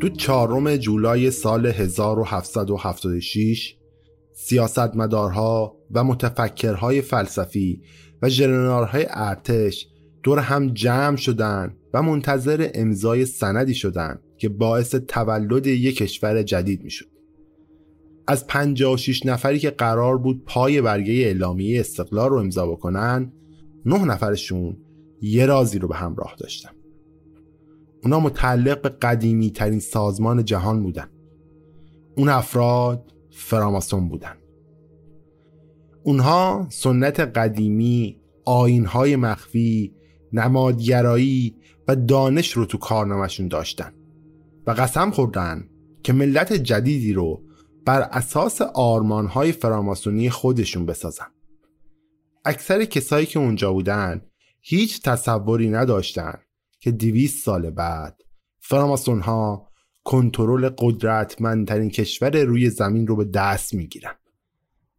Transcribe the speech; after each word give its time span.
تو 0.00 0.08
چهارم 0.08 0.76
جولای 0.76 1.30
سال 1.30 1.66
1776 1.66 3.76
سیاستمدارها 4.32 5.76
و 5.90 6.04
متفکرهای 6.04 7.02
فلسفی 7.02 7.82
و 8.22 8.28
ژنرالهای 8.28 9.06
ارتش 9.10 9.88
دور 10.22 10.38
هم 10.38 10.68
جمع 10.68 11.16
شدند 11.16 11.76
و 11.94 12.02
منتظر 12.02 12.70
امضای 12.74 13.26
سندی 13.26 13.74
شدند 13.74 14.20
که 14.38 14.48
باعث 14.48 14.94
تولد 14.94 15.66
یک 15.66 15.96
کشور 15.96 16.42
جدید 16.42 16.82
می‌شد. 16.82 17.06
از 18.26 18.46
56 18.46 19.26
نفری 19.26 19.58
که 19.58 19.70
قرار 19.70 20.18
بود 20.18 20.44
پای 20.44 20.80
برگه 20.80 21.12
اعلامیه 21.12 21.80
استقلال 21.80 22.30
رو 22.30 22.36
امضا 22.36 22.66
بکنن 22.66 23.32
نه 23.86 24.04
نفرشون 24.04 24.76
یه 25.22 25.46
رازی 25.46 25.78
رو 25.78 25.88
به 25.88 25.96
همراه 25.96 26.34
داشتن 26.38 26.70
اونا 28.06 28.20
متعلق 28.20 28.80
به 28.82 28.88
قدیمی 28.88 29.50
ترین 29.50 29.80
سازمان 29.80 30.44
جهان 30.44 30.82
بودن. 30.82 31.10
اون 32.16 32.28
افراد 32.28 33.12
فراماسون 33.30 34.08
بودن. 34.08 34.36
اونها 36.02 36.66
سنت 36.70 37.20
قدیمی 37.20 38.20
آینهای 38.44 39.16
مخفی 39.16 39.94
نمادگرایی 40.32 41.56
و 41.88 41.96
دانش 41.96 42.52
رو 42.52 42.64
تو 42.64 42.78
کارنامهشون 42.78 43.48
داشتن 43.48 43.92
و 44.66 44.70
قسم 44.70 45.10
خوردن 45.10 45.68
که 46.02 46.12
ملت 46.12 46.52
جدیدی 46.52 47.12
رو 47.12 47.42
بر 47.84 48.00
اساس 48.00 48.60
آرمانهای 48.62 49.52
فراماسونی 49.52 50.30
خودشون 50.30 50.86
بسازن. 50.86 51.26
اکثر 52.44 52.84
کسایی 52.84 53.26
که 53.26 53.38
اونجا 53.38 53.72
بودن 53.72 54.22
هیچ 54.60 55.02
تصوری 55.02 55.70
نداشتن 55.70 56.38
که 56.86 56.92
دیویست 56.92 57.44
سال 57.44 57.70
بعد. 57.70 58.20
فراماسون 58.60 59.20
ها 59.20 59.68
کنترل 60.04 60.68
قدرتمندترین 60.78 61.90
کشور 61.90 62.42
روی 62.42 62.70
زمین 62.70 63.06
رو 63.06 63.16
به 63.16 63.24
دست 63.24 63.74
می‌گیرن. 63.74 64.14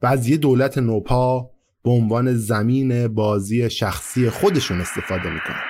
و 0.02 0.08
از 0.08 0.28
یه 0.28 0.38
دولت 0.38 0.78
نوپا 0.78 1.52
به 1.84 1.90
عنوان 1.90 2.34
زمین 2.34 3.08
بازی 3.08 3.70
شخصی 3.70 4.30
خودشون 4.30 4.82
استفاده 4.82 5.30
می‌کنن. 5.30 5.64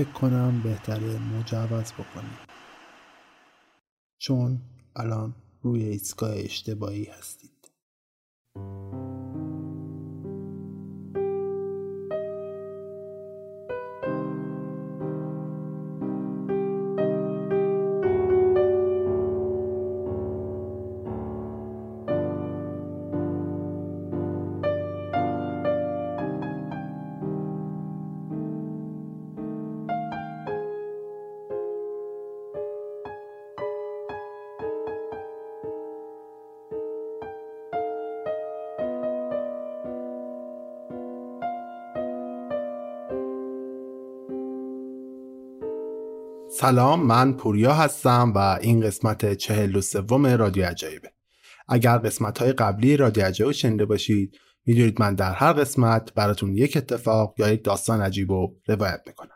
فکر 0.00 0.12
کنم 0.12 0.62
بهتره 0.62 1.18
مجوز 1.18 1.92
بکنیم. 1.92 2.38
چون 4.18 4.60
الان 4.96 5.34
روی 5.62 5.84
ایستگاه 5.84 6.32
اشتباهی 6.36 7.04
هستید. 7.04 7.59
سلام 46.60 47.06
من 47.06 47.32
پوریا 47.32 47.74
هستم 47.74 48.32
و 48.34 48.38
این 48.38 48.80
قسمت 48.80 49.34
چهل 49.34 49.76
و 49.76 49.80
سوم 49.80 50.26
رادیو 50.26 50.64
عجایبه. 50.64 51.12
اگر 51.68 51.98
قسمت 51.98 52.38
های 52.38 52.52
قبلی 52.52 52.96
رادیو 52.96 53.24
عجایب 53.24 53.52
شنیده 53.52 53.84
باشید 53.84 54.38
می‌دونید 54.66 55.00
من 55.00 55.14
در 55.14 55.32
هر 55.32 55.52
قسمت 55.52 56.14
براتون 56.14 56.56
یک 56.56 56.76
اتفاق 56.76 57.34
یا 57.38 57.48
یک 57.48 57.64
داستان 57.64 58.00
عجیب 58.00 58.32
رو 58.32 58.56
روایت 58.66 59.00
می‌کنم. 59.06 59.34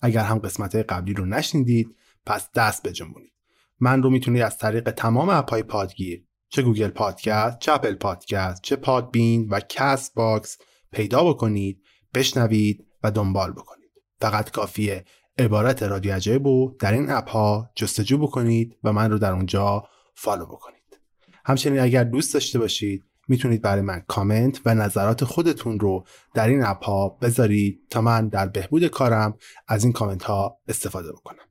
اگر 0.00 0.24
هم 0.24 0.38
قسمت 0.38 0.74
های 0.74 0.84
قبلی 0.84 1.14
رو 1.14 1.26
نشنیدید 1.26 1.96
پس 2.26 2.50
دست 2.54 2.88
بجنبونید 2.88 3.32
من 3.80 4.02
رو 4.02 4.10
می‌تونید 4.10 4.42
از 4.42 4.58
طریق 4.58 4.90
تمام 4.90 5.28
app 5.28 5.48
های 5.48 5.62
پادگیر 5.62 6.24
چه 6.48 6.62
Google 6.62 6.88
Podcast 6.88 7.58
چه 7.58 7.72
Apple 7.72 7.94
Podcast 7.94 8.62
چه 8.62 8.76
Podbean 8.76 9.48
و 9.50 9.60
Castbox 9.68 10.58
پیدا 10.92 11.24
بکنید 11.24 11.82
بشنوید 12.14 12.86
و 13.02 13.10
دنبال 13.10 13.52
بکنید. 13.52 13.78
فقط 14.20 14.50
کافیه 14.50 15.04
عبارت 15.38 15.82
رادیو 15.82 16.14
عجایب 16.14 16.46
رو 16.46 16.76
در 16.78 16.92
این 16.92 17.10
app 17.10 17.30
ها 17.30 17.70
جستجو 17.74 18.18
بکنید 18.18 18.76
و 18.84 18.92
من 18.92 19.10
رو 19.10 19.18
در 19.18 19.32
اونجا 19.32 19.84
follow 20.14 20.46
بکنید. 20.46 21.00
همچنین 21.44 21.80
اگر 21.80 22.04
دوست 22.04 22.34
داشته 22.34 22.58
باشید 22.58 23.04
می‌تونید 23.28 23.62
برای 23.62 23.82
من 23.82 24.02
کامنت 24.08 24.60
و 24.64 24.74
نظرات 24.74 25.24
خودتون 25.24 25.80
رو 25.80 26.04
در 26.34 26.48
این 26.48 26.64
app 26.64 26.84
ها 26.84 27.08
بذارید 27.08 27.80
تا 27.90 28.00
من 28.00 28.28
در 28.28 28.48
بهبود 28.48 28.86
کارم 28.86 29.34
از 29.68 29.84
این 29.84 29.92
کامنت 29.92 30.22
ها 30.22 30.58
استفاده 30.68 31.12
بکنم. 31.12 31.44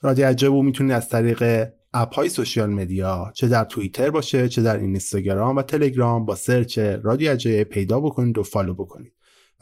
رادیو 0.00 0.26
عجایب 0.26 0.54
می‌تونید 0.54 0.92
از 0.92 1.08
طریق 1.08 1.68
app 1.94 2.14
های 2.14 2.28
social 2.28 2.70
media 2.70 3.32
چه 3.34 3.48
در 3.48 3.64
توییتر 3.64 4.10
باشه 4.10 4.48
چه 4.48 4.62
در 4.62 4.76
اینستاگرام 4.76 5.56
و 5.56 5.62
تلگرام 5.62 6.24
با 6.24 6.34
search 6.34 6.78
رادیو 6.78 7.32
عجایب 7.32 7.68
پیدا 7.68 8.00
بکنید 8.00 8.38
و 8.38 8.42
follow 8.42 8.74
بکنید. 8.74 9.12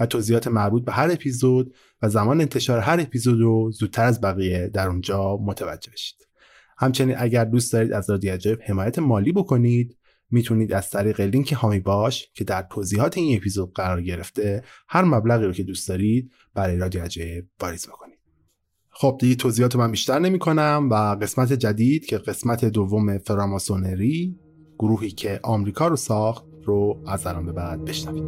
و 0.00 0.06
توضیحات 0.06 0.48
مربوط 0.48 0.84
به 0.84 0.92
هر 0.92 1.10
اپیزود 1.10 1.74
و 2.02 2.08
زمان 2.08 2.40
انتشار 2.40 2.78
هر 2.78 3.00
اپیزود 3.00 3.40
رو 3.40 3.70
زودتر 3.70 4.04
از 4.04 4.20
بقیه 4.20 4.68
در 4.68 4.88
اونجا 4.88 5.36
متوجه 5.36 5.92
بشید. 5.92 6.16
همچنین 6.78 7.14
اگر 7.18 7.44
دوست 7.44 7.72
دارید 7.72 7.92
از 7.92 8.10
رادیو 8.10 8.32
عجایب 8.32 8.58
حمایت 8.66 8.98
مالی 8.98 9.32
بکنید 9.32 9.96
می‌تونید 10.30 10.72
از 10.72 10.90
طریق 10.90 11.20
لینک 11.20 11.52
هامی 11.52 11.80
باش 11.80 12.28
که 12.34 12.44
در 12.44 12.66
توضیحات 12.70 13.18
این 13.18 13.36
اپیزود 13.36 13.74
قرار 13.74 14.02
گرفته 14.02 14.64
هر 14.88 15.04
مبلغی 15.04 15.46
رو 15.46 15.52
که 15.52 15.62
دوست 15.62 15.88
دارید 15.88 16.32
برای 16.54 16.76
رادیو 16.76 17.02
عجایب 17.02 17.46
واریز 17.60 17.86
بکنید. 17.86 18.18
خب 18.90 19.16
دیگه 19.20 19.34
توضیحات 19.34 19.76
من 19.76 19.90
بیشتر 19.90 20.18
نمی 20.18 20.38
کنم 20.38 20.88
و 20.90 20.94
قسمت 20.94 21.52
جدید 21.52 22.06
که 22.06 22.18
قسمت 22.18 22.64
دوم 22.64 23.18
فراماسونری 23.18 24.38
گروهی 24.78 25.10
که 25.10 25.40
آمریکا 25.42 25.88
رو 25.88 25.96
ساخت 25.96 26.44
رو 26.64 27.02
از 27.06 27.26
الان 27.26 27.46
به 27.46 27.52
بعد 27.52 27.84
بشنوید 27.84 28.24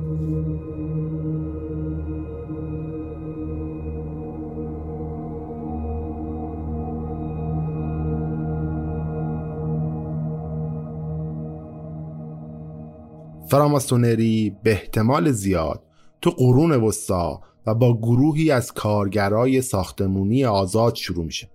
فراماسونری 13.55 14.57
به 14.63 14.73
احتمال 14.73 15.33
زیاد 15.33 15.83
تو 16.23 16.31
قرون 16.31 16.73
وسطا 16.73 17.41
و 17.67 17.75
با 17.75 17.99
گروهی 17.99 18.51
از 18.51 18.73
کارگرای 18.73 19.63
ساختمونی 19.63 20.45
آزاد 20.45 20.95
شروع 20.95 21.25
میشه. 21.25 21.51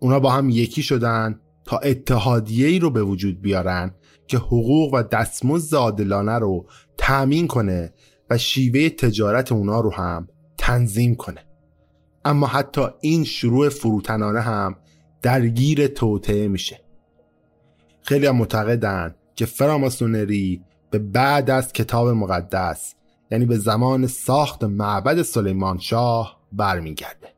اونا 0.00 0.20
با 0.20 0.30
هم 0.30 0.50
یکی 0.50 0.82
شدن 0.82 1.40
تا 1.64 1.78
اتحادیه 1.78 2.78
رو 2.78 2.90
به 2.90 3.02
وجود 3.02 3.42
بیارن 3.42 3.94
که 4.26 4.38
حقوق 4.38 4.94
و 4.94 5.02
دستمزد 5.02 5.76
عادلانه 5.76 6.38
رو 6.38 6.66
تأمین 6.98 7.46
کنه 7.46 7.92
و 8.30 8.38
شیوه 8.38 8.88
تجارت 8.88 9.52
اونا 9.52 9.80
رو 9.80 9.92
هم 9.92 10.28
تنظیم 10.58 11.14
کنه. 11.14 11.46
اما 12.24 12.46
حتی 12.46 12.82
این 13.00 13.24
شروع 13.24 13.68
فروتنانه 13.68 14.40
هم 14.40 14.76
درگیر 15.22 15.86
توطعه 15.86 16.48
میشه. 16.48 16.80
خیلی 18.02 18.26
هم 18.26 18.36
معتقدن 18.36 19.14
که 19.36 19.46
فراماسونری 19.46 20.62
به 20.90 20.98
بعد 20.98 21.50
از 21.50 21.72
کتاب 21.72 22.08
مقدس 22.08 22.94
یعنی 23.30 23.46
به 23.46 23.58
زمان 23.58 24.06
ساخت 24.06 24.64
معبد 24.64 25.22
سلیمان 25.22 25.78
شاه 25.78 26.40
برمیگرده. 26.52 27.28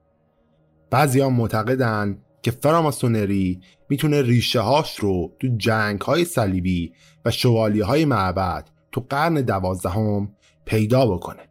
بعضی 0.90 1.20
هم 1.20 1.32
معتقدن 1.32 2.18
که 2.42 2.50
فراماسونری 2.50 3.60
می‌تونه 3.88 4.22
ریشه 4.22 4.60
هاش 4.60 4.98
رو 4.98 5.32
تو 5.40 5.48
جنگ 5.56 6.00
های 6.00 6.24
صلیبی 6.24 6.92
و 7.24 7.30
شوالی 7.30 7.80
های 7.80 8.04
معبد 8.04 8.68
تو 8.92 9.06
قرن 9.08 9.34
دوازدهم 9.34 10.34
پیدا 10.64 11.06
بکنه. 11.06 11.48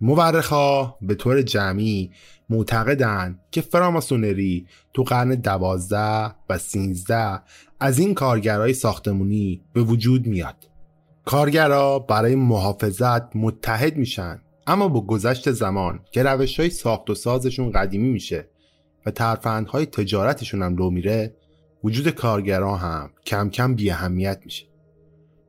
مورخا 0.00 0.96
به 1.02 1.14
طور 1.14 1.42
جمعی 1.42 2.10
معتقدن 2.50 3.38
که 3.50 3.60
فراماسونری 3.60 4.66
تو 4.94 5.02
قرن 5.02 5.34
دوازده 5.34 6.34
و 6.48 6.58
سینزده 6.58 7.40
از 7.80 7.98
این 7.98 8.14
کارگرای 8.14 8.74
ساختمونی 8.74 9.62
به 9.72 9.82
وجود 9.82 10.26
میاد. 10.26 10.73
کارگرا 11.24 11.98
برای 11.98 12.34
محافظت 12.34 13.36
متحد 13.36 13.96
میشن. 13.96 14.40
اما 14.66 14.88
با 14.88 15.00
گذشت 15.00 15.50
زمان 15.50 16.00
که 16.12 16.22
روش 16.22 16.60
های 16.60 16.70
ساخت 16.70 17.10
و 17.10 17.14
سازشون 17.14 17.70
قدیمی 17.70 18.08
میشه 18.08 18.48
و 19.06 19.10
ترفندهای 19.10 19.86
تجارتشون 19.86 20.62
هم 20.62 20.76
لو 20.76 20.90
میره 20.90 21.34
وجود 21.84 22.08
کارگرا 22.08 22.76
هم 22.76 23.10
کم 23.26 23.50
کم 23.50 23.74
بی 23.74 23.90
اهمیت 23.90 24.40
میشه. 24.44 24.66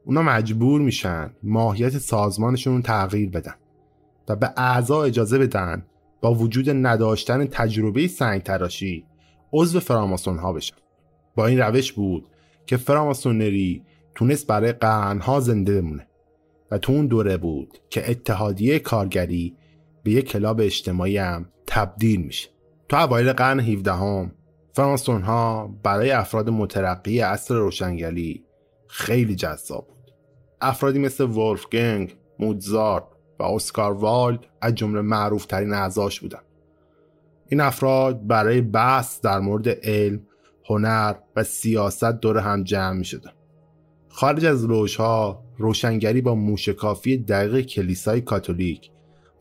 اونا 0.06 0.22
مجبور 0.22 0.82
میشن 0.82 1.32
ماهیت 1.44 1.98
سازمانشون 1.98 2.82
تغییر 2.82 3.30
بدن 3.30 3.56
و 4.28 4.36
به 4.36 4.54
اعضا 4.58 5.04
اجازه 5.04 5.38
بدن 5.38 5.86
با 6.22 6.34
وجود 6.34 6.70
نداشتن 6.70 7.46
تجربه 7.46 8.08
سنگ 8.08 8.44
تراشی 8.44 9.06
عضو 9.54 9.80
فراماسون 9.80 10.38
ها 10.38 10.54
بشن. 10.54 10.76
با 11.36 11.48
این 11.48 11.60
روش 11.60 11.94
بود 11.94 12.28
که 12.66 12.78
فراماسونری 12.78 13.84
تونست 14.16 14.48
برای 14.48 14.72
قرنها 14.72 15.40
زنده 15.40 15.82
بمونه 15.82 16.08
و 16.72 16.78
تو 16.78 16.92
اون 16.92 17.08
دوره 17.08 17.38
بود 17.38 17.78
که 17.90 18.12
اتحادیه 18.12 18.80
کارگری 18.80 19.58
به 20.04 20.12
یک 20.12 20.26
کلاب 20.26 20.60
اجتماعی 20.62 21.18
هم 21.18 21.50
تبدیل 21.68 22.22
میشه. 22.22 22.50
تو 22.90 22.98
اوایل 22.98 23.34
قرن 23.34 23.60
17 23.60 23.92
هم 23.92 24.32
فرانسون 24.74 25.22
ها 25.22 25.76
برای 25.84 26.12
افراد 26.12 26.50
مترقی 26.50 27.22
اصر 27.22 27.56
روشنگری 27.56 28.46
خیلی 28.88 29.36
جذاب 29.36 29.88
بود. 29.88 30.12
افرادی 30.62 31.00
مثل 31.00 31.24
ولفگنگ، 31.24 32.18
موزارت 32.40 33.04
و 33.40 33.44
اسکار 33.44 33.92
والد 33.94 34.40
از 34.62 34.76
جمله 34.76 35.02
معروف 35.02 35.46
ترین 35.46 35.74
اعضاش 35.74 36.22
بودن. 36.22 36.42
این 37.48 37.62
افراد 37.62 38.28
برای 38.28 38.62
بحث 38.62 39.22
در 39.22 39.40
مورد 39.40 39.70
علم، 39.70 40.22
هنر 40.70 41.16
و 41.36 41.44
سیاست 41.44 42.04
دور 42.04 42.38
هم 42.38 42.64
جمع 42.64 42.98
می 42.98 43.06
شدن. 43.06 43.32
خارج 44.16 44.46
از 44.46 44.66
ها 44.98 45.44
روشنگری 45.58 46.22
با 46.22 46.36
موشکافی 46.36 47.18
دقیق 47.18 47.66
کلیسای 47.66 48.22
کاتولیک 48.22 48.92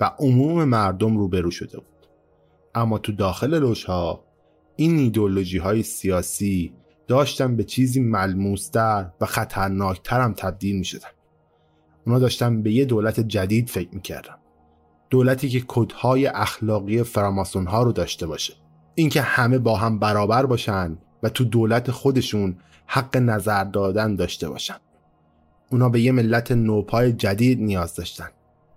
و 0.00 0.10
عموم 0.18 0.64
مردم 0.64 1.16
روبرو 1.16 1.50
شده 1.50 1.78
بود. 1.78 2.08
اما 2.74 2.98
تو 2.98 3.12
داخل 3.12 3.74
ها 3.86 4.24
این 4.76 4.98
ایدولوژی 4.98 5.58
های 5.58 5.82
سیاسی 5.82 6.74
داشتن 7.08 7.56
به 7.56 7.64
چیزی 7.64 8.00
ملموستر 8.00 9.10
و 9.20 9.26
خطرناکتر 9.26 10.20
هم 10.20 10.32
تبدیل 10.32 10.78
می 10.78 10.84
شدن. 10.84 11.08
اونا 12.06 12.18
داشتن 12.18 12.62
به 12.62 12.72
یه 12.72 12.84
دولت 12.84 13.20
جدید 13.20 13.68
فکر 13.68 13.94
می‌کردن. 13.94 14.36
دولتی 15.10 15.48
که 15.48 15.64
کدهای 15.68 16.26
اخلاقی 16.26 17.02
فراماسون 17.02 17.66
ها 17.66 17.82
رو 17.82 17.92
داشته 17.92 18.26
باشه. 18.26 18.54
اینکه 18.94 19.20
همه 19.20 19.58
با 19.58 19.76
هم 19.76 19.98
برابر 19.98 20.46
باشن 20.46 20.98
و 21.22 21.28
تو 21.28 21.44
دولت 21.44 21.90
خودشون 21.90 22.56
حق 22.86 23.16
نظر 23.16 23.64
دادن 23.64 24.16
داشته 24.16 24.48
باشن. 24.48 24.76
اونا 25.70 25.88
به 25.88 26.00
یه 26.00 26.12
ملت 26.12 26.52
نوپای 26.52 27.12
جدید 27.12 27.60
نیاز 27.60 27.94
داشتن 27.94 28.28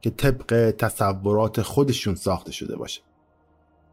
که 0.02 0.10
طبق 0.10 0.76
تصورات 0.78 1.62
خودشون 1.62 2.16
ساخته 2.16 2.52
شده 2.52 2.76
باشه. 2.76 3.02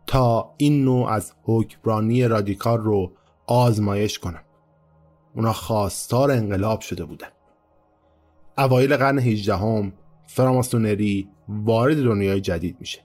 تا 0.06 0.54
این 0.56 0.84
نوع 0.84 1.08
از 1.08 1.32
حکمرانی 1.42 2.28
رادیکال 2.28 2.78
رو 2.78 3.12
آزمایش 3.46 4.18
کنن. 4.18 4.42
اونا 5.34 5.52
خواستار 5.52 6.30
انقلاب 6.30 6.80
شده 6.80 7.04
بودن. 7.04 7.28
اوایل 8.58 8.96
قرن 8.96 9.18
18 9.18 9.56
هم 9.56 9.92
فراماسونری 10.26 11.28
وارد 11.48 12.04
دنیای 12.04 12.40
جدید 12.40 12.76
میشه. 12.80 13.00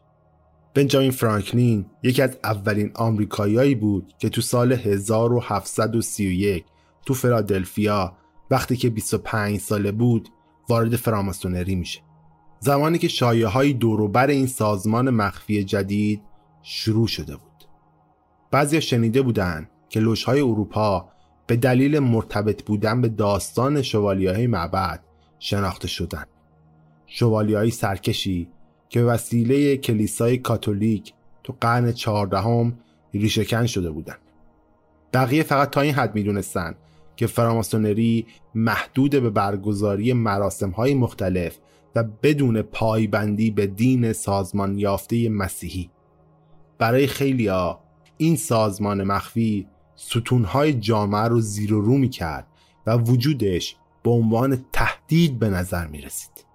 بنجامین 0.73 1.11
فرانکلین 1.11 1.85
یکی 2.03 2.21
از 2.21 2.37
اولین 2.43 2.91
آمریکاییایی 2.95 3.75
بود 3.75 4.13
که 4.19 4.29
تو 4.29 4.41
سال 4.41 4.73
1731 4.73 6.65
تو 7.05 7.13
فیلادلفیا 7.13 8.17
وقتی 8.51 8.75
که 8.75 8.89
25 8.89 9.59
ساله 9.59 9.91
بود 9.91 10.29
وارد 10.69 10.95
فراماسونری 10.95 11.75
میشه. 11.75 11.99
زمانی 12.59 12.97
که 12.97 13.07
شایعه 13.07 13.47
های 13.47 13.73
دوروبر 13.73 14.27
این 14.27 14.47
سازمان 14.47 15.09
مخفی 15.09 15.63
جدید 15.63 16.21
شروع 16.61 17.07
شده 17.07 17.35
بود. 17.35 17.49
بعضی 18.51 18.81
شنیده 18.81 19.21
بودند 19.21 19.69
که 19.89 20.01
های 20.25 20.41
اروپا 20.41 21.09
به 21.47 21.55
دلیل 21.55 21.99
مرتبط 21.99 22.63
بودن 22.63 23.01
به 23.01 23.09
داستان 23.09 23.81
شوالیه 23.81 24.31
های 24.31 24.47
معبد 24.47 25.03
شناخته 25.39 25.87
شدند 25.87 26.27
شوالی 27.05 27.53
های 27.53 27.71
سرکشی 27.71 28.49
که 28.89 29.01
وسیله 29.01 29.77
کلیسای 29.77 30.37
کاتولیک 30.37 31.13
تو 31.43 31.55
قرن 31.61 31.91
چهاردهم 31.91 32.79
ریشهکن 33.13 33.65
شده 33.65 33.91
بودند 33.91 34.19
بقیه 35.13 35.43
فقط 35.43 35.69
تا 35.69 35.81
این 35.81 35.93
حد 35.93 36.15
می‌دونستند 36.15 36.75
که 37.19 37.27
فراماسونری 37.27 38.27
محدود 38.55 39.11
به 39.11 39.29
برگزاری 39.29 40.13
مراسم 40.13 40.69
های 40.69 40.93
مختلف 40.93 41.57
و 41.95 42.03
بدون 42.03 42.61
پایبندی 42.61 43.51
به 43.51 43.67
دین 43.67 44.13
سازمان 44.13 44.77
یافته 44.77 45.29
مسیحی 45.29 45.89
برای 46.77 47.07
خیلیا 47.07 47.79
این 48.17 48.35
سازمان 48.35 49.03
مخفی 49.03 49.67
ستونهای 49.95 50.73
جامعه 50.73 51.21
رو 51.21 51.41
زیر 51.41 51.73
و 51.73 51.81
رو 51.81 51.97
می 51.97 52.09
کرد 52.09 52.47
و 52.87 52.97
وجودش 52.97 53.75
به 54.03 54.11
عنوان 54.11 54.65
تهدید 54.73 55.39
به 55.39 55.49
نظر 55.49 55.87
می 55.87 56.01
رسید. 56.01 56.45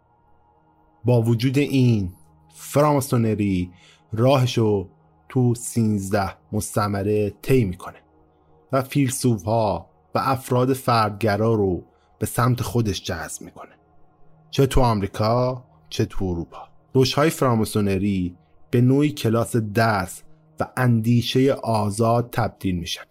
با 1.04 1.23
وجود 1.23 1.59
این 1.59 2.12
فراماسونری 2.54 3.71
راهشو 4.12 4.88
تو 5.28 5.54
سینزده 5.54 6.37
مستمره 6.52 7.30
طی 7.30 7.64
می‌کنه 7.64 7.99
و 8.73 8.83
فیلسوف 8.83 9.42
ها 9.42 9.93
و 10.14 10.18
افراد 10.23 10.73
فردگرا 10.73 11.54
رو 11.54 11.85
به 12.18 12.26
سمت 12.26 12.62
خودش 12.62 13.02
جذب 13.02 13.42
می‌کنه. 13.42 13.73
چه 14.50 14.66
تو 14.66 14.80
آمریکا 14.80 15.64
چه 15.88 16.04
تو 16.04 16.25
اروپا. 16.25 16.68
روشهای 16.92 17.30
فراماسونری 17.30 18.37
به 18.71 18.80
نوعی 18.80 19.11
کلاس 19.11 19.56
درس 19.56 20.23
و 20.61 20.66
اندیشه 20.76 21.52
آزاد 21.52 22.30
تبدیل 22.33 22.78
میشن. 22.78 23.02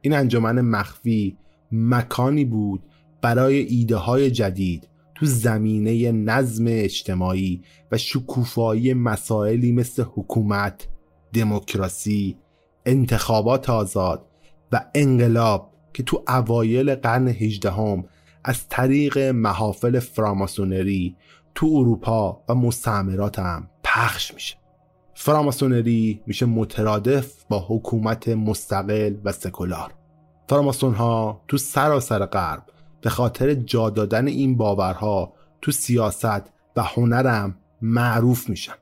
این 0.00 0.14
انجمن 0.14 0.60
مخفی 0.60 1.36
مکانی 1.72 2.44
بود 2.44 2.82
برای 3.22 3.56
ایده 3.56 3.96
های 3.96 4.30
جدید 4.30 4.88
تو 5.14 5.26
زمینه 5.26 6.12
نظم 6.12 6.64
اجتماعی 6.68 7.62
و 7.92 7.98
شکوفایی 7.98 8.94
مسائلی 8.94 9.72
مثل 9.72 10.02
حکومت، 10.02 10.88
دموکراسی، 11.32 12.36
انتخابات 12.86 13.70
آزاد 13.70 14.26
و 14.72 14.84
انقلاب 14.94 15.67
که 15.92 16.02
تو 16.02 16.24
اوایل 16.28 16.94
قرن 16.94 17.28
هجدهم 17.28 18.04
از 18.44 18.68
طریق 18.68 19.18
محافل 19.18 19.98
فراماسونری 19.98 21.16
تو 21.54 21.66
اروپا 21.66 22.44
و 22.48 22.54
مستعمرات 22.54 23.38
هم 23.38 23.70
پخش 23.84 24.34
میشه. 24.34 24.56
فراماسونری 25.14 26.22
میشه 26.26 26.46
مترادف 26.46 27.44
با 27.48 27.64
حکومت 27.68 28.28
مستقل 28.28 29.16
و 29.24 29.32
سکولار. 29.32 29.94
فراماسون 30.48 30.94
ها 30.94 31.42
تو 31.48 31.56
سراسر 31.56 32.26
غرب 32.26 32.62
به 33.00 33.10
خاطر 33.10 33.54
جا 33.54 33.90
دادن 33.90 34.26
این 34.26 34.56
باورها 34.56 35.32
تو 35.62 35.72
سیاست 35.72 36.52
و 36.76 36.82
هنرم 36.82 37.58
معروف 37.82 38.48
میشن. 38.48 38.74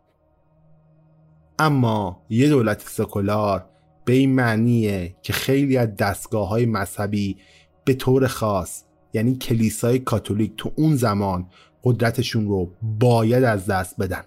اما 1.58 2.22
یه 2.28 2.48
دولت 2.48 2.80
سکولار 2.80 3.64
به 4.06 4.12
این 4.12 4.34
معنیه 4.34 5.16
که 5.22 5.32
خیلی 5.32 5.76
از 5.76 5.96
دستگاه 5.96 6.48
های 6.48 6.66
مذهبی 6.66 7.36
به 7.84 7.94
طور 7.94 8.26
خاص 8.26 8.82
یعنی 9.12 9.36
کلیسای 9.36 9.98
کاتولیک 9.98 10.52
تو 10.56 10.72
اون 10.76 10.96
زمان 10.96 11.46
قدرتشون 11.84 12.48
رو 12.48 12.72
باید 12.82 13.44
از 13.44 13.66
دست 13.66 13.96
بدن. 14.00 14.24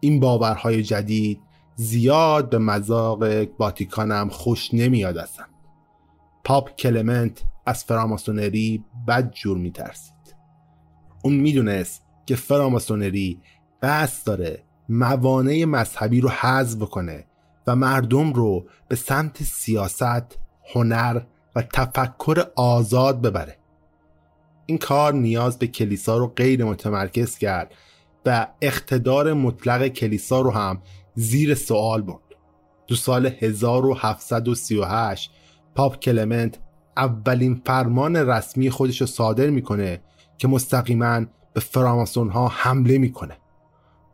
این 0.00 0.20
باورهای 0.20 0.82
جدید 0.82 1.40
زیاد 1.76 2.50
به 2.50 2.58
مذاق 2.58 3.24
واتیکان 3.58 4.12
هم 4.12 4.28
خوش 4.28 4.74
نمیاد 4.74 5.16
هستن 5.16 5.44
پاپ 6.44 6.76
کلمنت 6.76 7.42
از 7.66 7.84
فراماسونری 7.84 8.84
بد 9.08 9.32
جور 9.32 9.58
میترسید. 9.58 10.14
اون 11.24 11.34
می‌دونست 11.34 12.02
که 12.26 12.36
فراماسونری 12.36 13.40
قصد 13.82 14.26
داره 14.26 14.62
موانع 14.88 15.64
مذهبی 15.64 16.20
رو 16.20 16.28
حذف 16.28 16.78
کنه 16.78 17.24
و 17.68 17.76
مردم 17.76 18.32
رو 18.32 18.66
به 18.88 18.96
سمت 18.96 19.42
سیاست، 19.42 20.38
هنر 20.74 21.20
و 21.56 21.62
تفکر 21.62 22.44
آزاد 22.56 23.22
ببره. 23.22 23.58
این 24.66 24.78
کار 24.78 25.12
نیاز 25.12 25.58
به 25.58 25.66
کلیسا 25.66 26.16
رو 26.16 26.26
غیر 26.26 26.64
متمرکز 26.64 27.38
کرد 27.38 27.74
و 28.26 28.46
اقتدار 28.62 29.32
مطلق 29.32 29.88
کلیسا 29.88 30.40
رو 30.40 30.50
هم 30.50 30.82
زیر 31.14 31.54
سوال 31.54 32.02
برد. 32.02 32.22
دو 32.86 32.94
سال 32.94 33.26
1738 33.26 35.30
پاپ 35.74 35.98
کلمنت 35.98 36.58
اولین 36.96 37.62
فرمان 37.66 38.16
رسمی 38.16 38.70
خودش 38.70 39.00
رو 39.00 39.06
صادر 39.06 39.50
می‌کنه 39.50 40.00
که 40.38 40.48
مستقیما 40.48 41.24
به 41.52 41.60
فراماسون 41.60 42.30
ها 42.30 42.48
حمله 42.48 42.98
می‌کنه. 42.98 43.36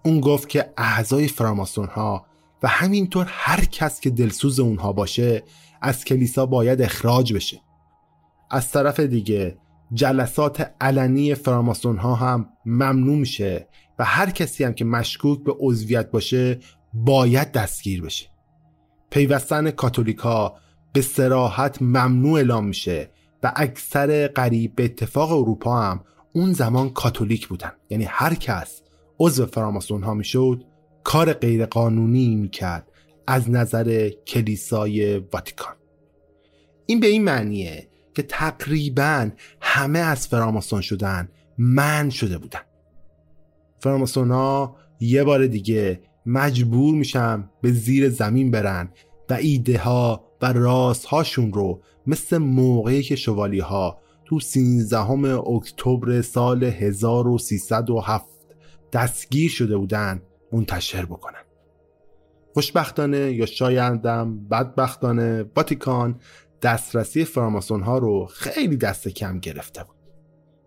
اون 0.05 0.21
گفت 0.21 0.49
که 0.49 0.73
اعضای 0.77 1.29
فراماسون 1.29 1.87
ها 1.87 2.27
و 2.65 2.67
همینطور 2.67 3.27
هر 3.29 3.65
کس 3.65 4.01
که 4.01 4.11
دلسوز 4.11 4.61
اونها 4.61 4.93
باشه 4.93 5.43
از 5.83 6.05
کلیسا 6.05 6.47
باید 6.47 6.83
اخراج 6.83 7.33
بشه. 7.33 7.61
از 8.51 8.71
طرف 8.71 9.01
دیگه 9.01 9.59
جلسات 9.93 10.71
علنی 10.81 11.35
فراماسون 11.35 11.97
ها 11.97 12.15
هم 12.15 12.49
ممنوع 12.67 13.17
میشه 13.17 13.69
و 13.99 14.05
هر 14.05 14.31
کسی 14.31 14.65
هم 14.65 14.73
که 14.73 14.85
مشکوک 14.85 15.45
به 15.45 15.55
عضویت 15.61 16.11
باشه 16.11 16.59
باید 16.95 17.53
دستگیر 17.53 18.03
بشه. 18.03 18.27
پیوستن 19.11 19.71
کاتولیکا 19.71 20.55
به 20.93 21.01
سراحت 21.03 21.83
ممنوع 21.83 22.33
اعلام 22.33 22.67
میشه 22.67 23.11
و 23.43 23.53
اکثر 23.57 24.27
قریب 24.27 24.75
به 24.75 24.85
اتفاق 24.85 25.33
اروپا 25.33 25.83
هم 25.83 26.05
اون 26.33 26.53
زمان 26.53 26.91
کاتولیک 26.91 27.49
بودن. 27.49 27.73
یعنی 27.91 28.05
هر 28.05 28.35
کس 28.35 28.83
عضو 29.21 29.47
فراماسون 29.47 30.03
ها 30.03 30.15
می‌شد 30.15 30.65
کار 31.05 31.33
غیرقانونی 31.33 32.37
می‌کرد 32.37 32.89
از 33.27 33.51
نظر 33.51 34.09
کلیسای 34.27 35.19
واتیکان. 35.19 35.75
این 36.87 37.01
به 37.01 37.07
این 37.07 37.25
معنیه 37.25 37.89
که 38.15 38.23
تقریبا 38.23 39.31
همه 39.61 39.99
از 39.99 40.29
فراماسون 40.29 40.81
شدن 40.81 41.29
من 41.59 42.11
شده 42.11 42.39
بودن 42.39 42.61
فراماسون 43.79 44.31
ها 44.31 44.77
یه 45.01 45.25
بار 45.25 45.47
دیگه 45.47 46.01
مجبور 46.27 46.95
میشن 46.95 47.51
به 47.63 47.73
زیر 47.73 48.09
زمین 48.09 48.51
برن 48.51 48.93
و 49.31 49.35
ایده 49.35 49.79
ها 49.79 50.25
و 50.43 50.53
راست 50.53 51.05
هاشون 51.05 51.53
رو 51.53 51.83
مثل 52.07 52.39
موقعی 52.39 53.03
که 53.03 53.17
شوالی 53.17 53.61
ها 53.61 53.99
تو 54.25 54.41
13 54.41 55.01
اکتبر 55.49 56.23
سال 56.23 56.65
1307 56.65 58.25
دستگیر 58.93 59.51
شده 59.51 59.77
بودن 59.77 60.23
منتشر 60.55 61.05
بکنن. 61.05 61.45
خوشبختانه 62.55 63.33
یا 63.33 63.47
شایندم 63.47 64.49
بدبختانه 64.49 65.45
واتیکان 65.57 66.21
دسترسی 66.63 67.25
فراماسون 67.25 67.83
ها 67.83 67.99
رو 67.99 68.27
خیلی 68.27 68.77
دست 68.77 69.09
کم 69.09 69.39
گرفته 69.39 69.85
بود. 69.85 69.97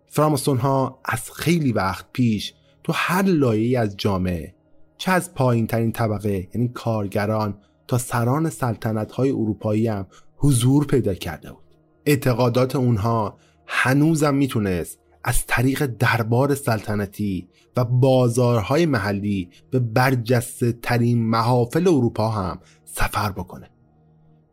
فراماسون 0.07 0.57
ها 0.57 0.99
از 1.05 1.31
خیلی 1.31 1.71
وقت 1.71 2.05
پیش 2.13 2.53
تو 2.83 2.93
هر 2.95 3.23
لایه 3.23 3.79
از 3.79 3.97
جامعه 3.97 4.55
چه 4.97 5.11
از 5.11 5.33
پایین 5.33 5.67
ترین 5.67 5.91
طبقه 5.91 6.47
یعنی 6.53 6.67
کارگران 6.67 7.57
تا 7.87 7.97
سران 7.97 8.49
سلطنت 8.49 9.11
های 9.11 9.31
اروپایی 9.31 9.87
هم 9.87 10.07
حضور 10.37 10.85
پیدا 10.85 11.13
کرده 11.13 11.51
بود. 11.51 11.63
اعتقادات 12.05 12.75
اونها 12.75 13.37
هنوزم 13.67 14.35
می‌تونست 14.35 14.99
از 15.27 15.45
طریق 15.47 15.85
دربار 15.85 16.55
سلطنتی 16.55 17.47
و 17.77 17.85
بازارهای 17.85 18.85
محلی 18.85 19.49
به 19.71 19.79
برجسته 19.79 20.71
ترین 20.71 21.25
محافل 21.25 21.87
اروپا 21.87 22.29
هم 22.29 22.59
سفر 22.85 23.31
بکنه 23.31 23.69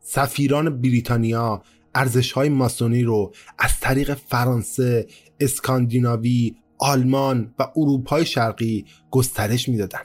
سفیران 0.00 0.80
بریتانیا 0.80 1.62
ارزش 1.94 2.32
های 2.32 2.48
ماسونی 2.48 3.02
رو 3.02 3.32
از 3.58 3.80
طریق 3.80 4.14
فرانسه، 4.14 5.06
اسکاندیناوی، 5.40 6.54
آلمان 6.78 7.54
و 7.58 7.66
اروپای 7.76 8.26
شرقی 8.26 8.84
گسترش 9.10 9.68
می‌دادن. 9.68 10.02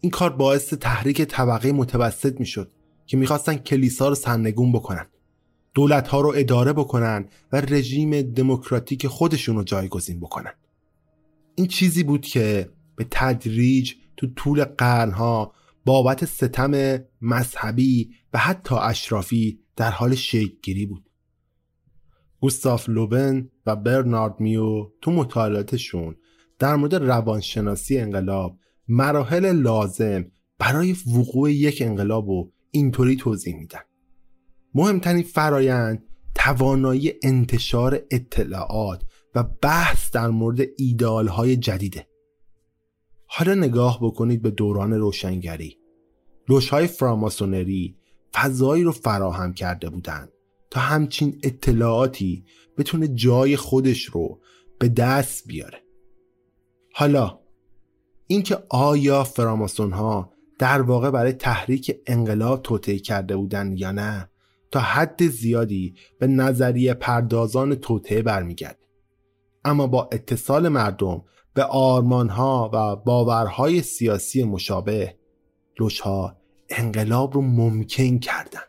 این 0.00 0.10
کار 0.10 0.30
باعث 0.30 0.74
تحریک 0.74 1.22
طبقه 1.22 1.72
متوسط 1.72 2.40
می‌شد 2.40 2.70
که 3.06 3.16
می‌خواستن 3.16 3.54
کلیسا 3.56 4.08
رو 4.08 4.14
سرنگون 4.14 4.72
بکنن. 4.72 5.06
دولت 5.74 6.08
ها 6.08 6.20
رو 6.20 6.32
اداره 6.36 6.72
بکنن 6.72 7.28
و 7.52 7.60
رژیم 7.60 8.22
دموکراتیک 8.22 9.06
خودشون 9.06 9.56
رو 9.56 9.64
جایگزین 9.64 10.20
بکنن. 10.20 10.52
این 11.54 11.66
چیزی 11.66 12.02
بود 12.02 12.26
که 12.26 12.70
به 12.96 13.06
تدریج 13.10 13.94
تو 14.16 14.26
طول 14.36 14.64
قرنها 14.64 15.52
بابت 15.84 16.24
ستم 16.24 16.98
مذهبی 17.20 18.10
و 18.32 18.38
حتی 18.38 18.74
اشرافی 18.74 19.60
در 19.76 19.90
حال 19.90 20.14
شکلگیری 20.14 20.86
بود 20.86 21.10
گوستاف 22.40 22.88
لوبن 22.88 23.48
و 23.66 23.76
برنارد 23.76 24.40
میو 24.40 24.86
تو 25.00 25.10
مطالعاتشون 25.10 26.16
در 26.58 26.76
مورد 26.76 26.94
روانشناسی 26.94 27.98
انقلاب 27.98 28.58
مراحل 28.88 29.52
لازم 29.52 30.24
برای 30.58 30.96
وقوع 31.06 31.52
یک 31.52 31.82
انقلاب 31.82 32.28
رو 32.28 32.52
اینطوری 32.70 33.16
توضیح 33.16 33.56
میدن 33.56 33.80
مهمترین 34.74 35.22
فرایند 35.22 36.04
توانایی 36.34 37.12
انتشار 37.22 38.02
اطلاعات 38.10 39.02
و 39.34 39.44
بحث 39.62 40.10
در 40.10 40.28
مورد 40.28 40.60
ایدال 40.78 41.28
های 41.28 41.56
جدیده. 41.56 42.06
حالا 43.26 43.54
نگاه 43.54 43.98
بکنید 44.02 44.42
به 44.42 44.50
دوران 44.50 44.92
روشنگری. 44.92 45.76
های 46.70 46.86
فراماسونری 46.86 47.96
فضایی 48.34 48.82
رو 48.82 48.92
فراهم 48.92 49.54
کرده 49.54 49.90
بودند 49.90 50.28
تا 50.70 50.80
همچین 50.80 51.40
اطلاعاتی 51.42 52.44
بتونه 52.78 53.08
جای 53.08 53.56
خودش 53.56 54.04
رو 54.04 54.40
به 54.78 54.88
دست 54.88 55.46
بیاره. 55.46 55.78
حالا 56.94 57.40
اینکه 58.26 58.58
آیا 58.68 59.24
فراماسون 59.24 59.92
ها 59.92 60.32
در 60.58 60.82
واقع 60.82 61.10
برای 61.10 61.32
تحریک 61.32 61.96
انقلاب 62.06 62.62
توطعه 62.62 62.98
کرده 62.98 63.36
بودند 63.36 63.78
یا 63.78 63.92
نه 63.92 64.29
تا 64.70 64.80
حد 64.80 65.26
زیادی 65.26 65.94
به 66.18 66.26
نظریه 66.26 66.94
پردازان 66.94 67.74
توطعه 67.74 68.22
برمیگرده. 68.22 68.78
اما 69.64 69.86
با 69.86 70.08
اتصال 70.12 70.68
مردم 70.68 71.22
به 71.54 71.64
آرمانها 71.64 72.70
و 72.72 72.96
باورهای 72.96 73.82
سیاسی 73.82 74.44
مشابه 74.44 75.14
لوشها 75.80 76.36
انقلاب 76.68 77.34
رو 77.34 77.42
ممکن 77.42 78.18
کردن. 78.18 78.60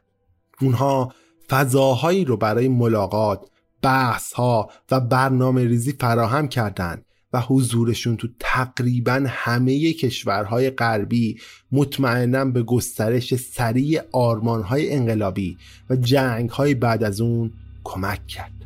اونها 0.62 1.13
فضاهایی 1.50 2.25
رو 2.25 2.38
برای 2.38 2.67
ملاقات 2.67 3.50
بحث 3.81 4.34
ها 4.34 4.70
و 4.91 5.00
برنامه 5.00 5.63
ریزی 5.63 5.91
فراهم 5.91 6.48
کردند 6.48 7.05
و 7.34 7.42
حضورشون 7.42 8.18
تو 8.18 8.28
تقریبا 8.40 9.24
همه 9.28 9.94
کشورهای 9.94 10.70
غربی 10.70 11.40
مطمئنا 11.72 12.46
به 12.46 12.64
گسترش 12.64 13.36
سریع 13.36 14.02
آرمانهای 14.12 14.94
انقلابی 14.94 15.58
و 15.90 15.96
جنگهای 15.96 16.74
بعد 16.74 17.04
از 17.04 17.22
اون 17.22 17.52
کمک 17.84 18.28
کرد. 18.28 18.61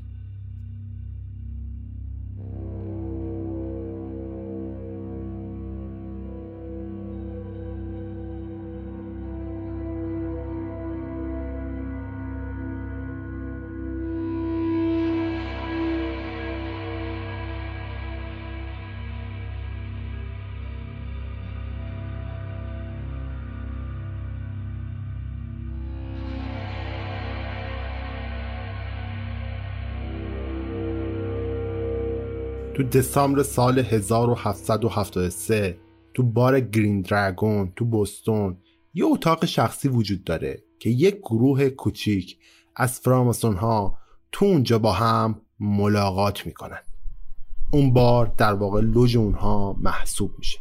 تو 32.76 32.84
دسامبر 32.84 33.44
سال 33.44 33.80
1773 33.80 35.78
تو 36.14 36.24
بار 36.24 36.60
گرین 36.60 37.02
درگون 37.02 37.74
تو 37.76 37.86
بوستون 37.86 38.58
یه 38.94 39.06
اتاق 39.06 39.46
شخصی 39.46 39.88
وجود 39.90 40.24
داره 40.24 40.64
که 40.80 40.90
یک 40.90 41.18
گروه 41.18 41.70
کوچیک 41.70 42.38
از 42.76 43.00
فراماسون 43.00 43.56
ها 43.56 43.98
تو 44.32 44.46
اونجا 44.46 44.80
با 44.80 44.92
هم 44.92 45.42
ملاقات 45.60 46.46
می‌کنن. 46.46 46.82
اون 47.74 47.94
بار 47.94 48.34
در 48.38 48.54
واقع 48.54 48.82
لوژ 48.82 49.16
اونها 49.16 49.76
محسوب 49.80 50.32
میشه. 50.38 50.60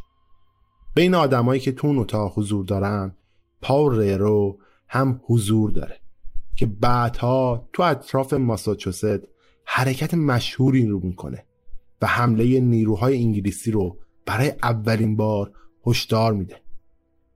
بین 0.95 1.15
آدمایی 1.15 1.61
که 1.61 1.71
تو 1.71 1.87
اون 1.87 1.99
اتاق 1.99 2.39
حضور 2.39 2.65
دارن 2.65 3.15
پاول 3.61 3.99
ریرو 3.99 4.59
هم 4.87 5.21
حضور 5.25 5.71
داره 5.71 5.99
که 6.55 6.65
بعدها 6.65 7.69
تو 7.73 7.83
اطراف 7.83 8.33
ماساچوست 8.33 9.19
حرکت 9.65 10.13
مشهوری 10.13 10.85
رو 10.87 10.99
می‌کنه. 10.99 11.44
و 12.01 12.07
حمله 12.07 12.59
نیروهای 12.59 13.17
انگلیسی 13.17 13.71
رو 13.71 13.99
برای 14.25 14.53
اولین 14.63 15.15
بار 15.15 15.51
هشدار 15.85 16.33
میده. 16.33 16.61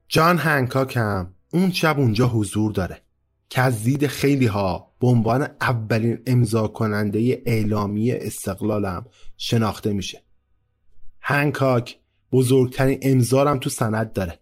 جان 0.08 0.38
هنکاک 0.38 0.96
هم 0.96 1.34
اون 1.52 1.70
شب 1.72 1.98
اونجا 1.98 2.28
حضور 2.28 2.72
داره 2.72 3.02
که 3.48 3.60
از 3.62 3.84
دید 3.84 4.06
خیلی 4.06 4.46
ها 4.46 4.92
به 5.00 5.06
عنوان 5.06 5.48
اولین 5.60 6.18
امضا 6.26 6.68
کننده 6.68 7.42
اعلامی 7.46 8.12
استقلالم 8.12 9.06
شناخته 9.36 9.92
میشه. 9.92 10.22
هنکاک 11.20 11.98
بزرگترین 12.32 12.98
امضارم 13.02 13.58
تو 13.58 13.70
سند 13.70 14.12
داره. 14.12 14.40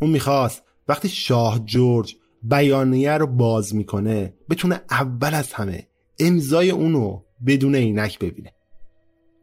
اون 0.00 0.10
می‌خواست 0.10 0.62
وقتی 0.88 1.08
شاه 1.08 1.58
جورج 1.64 2.16
بیانیه 2.42 3.12
رو 3.12 3.26
باز 3.26 3.74
می‌کنه 3.74 4.34
بتونه 4.50 4.80
اول 4.90 5.34
از 5.34 5.52
همه 5.52 5.88
امضای 6.18 6.70
اونو 6.70 7.22
بدون 7.46 7.74
عینک 7.74 8.18
ببینه. 8.18 8.53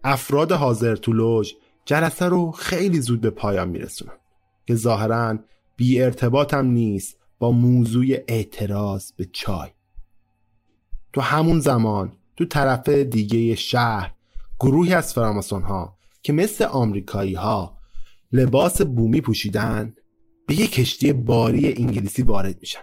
افراد 0.04 0.52
حاضر 0.52 0.96
تو 0.96 1.14
لوژ 1.14 1.52
جلسه 1.86 2.26
رو 2.26 2.52
خیلی 2.52 3.02
زود 3.02 3.22
به 3.22 3.30
پایان 3.30 3.70
میرسونن 3.70 4.18
که 4.68 4.76
ظاهرا 4.76 5.38
بی 5.76 6.02
ارتباط 6.02 6.54
هم 6.54 6.66
نیست 6.66 7.18
با 7.40 7.52
موضوع 7.52 8.06
اعتراض 8.28 9.12
به 9.12 9.26
چای. 9.26 9.70
تو 11.14 11.22
همون 11.22 11.60
زمان 11.60 12.12
تو 12.38 12.46
طرف 12.46 12.90
دیگه 12.90 13.56
شهر 13.56 14.14
گروهی 14.60 14.94
از 14.94 15.14
فراماسون 15.14 15.62
ها 15.62 15.98
که 16.24 16.34
مثل 16.34 16.64
آمریکایی 16.64 17.34
ها 17.34 17.78
لباس 18.32 18.82
بومی 18.82 19.22
پوشیدن 19.22 19.96
به 20.48 20.56
یک 20.56 20.72
کشتی 20.72 21.14
باری 21.14 21.74
انگلیسی 21.74 22.22
وارد 22.22 22.58
میشن. 22.60 22.82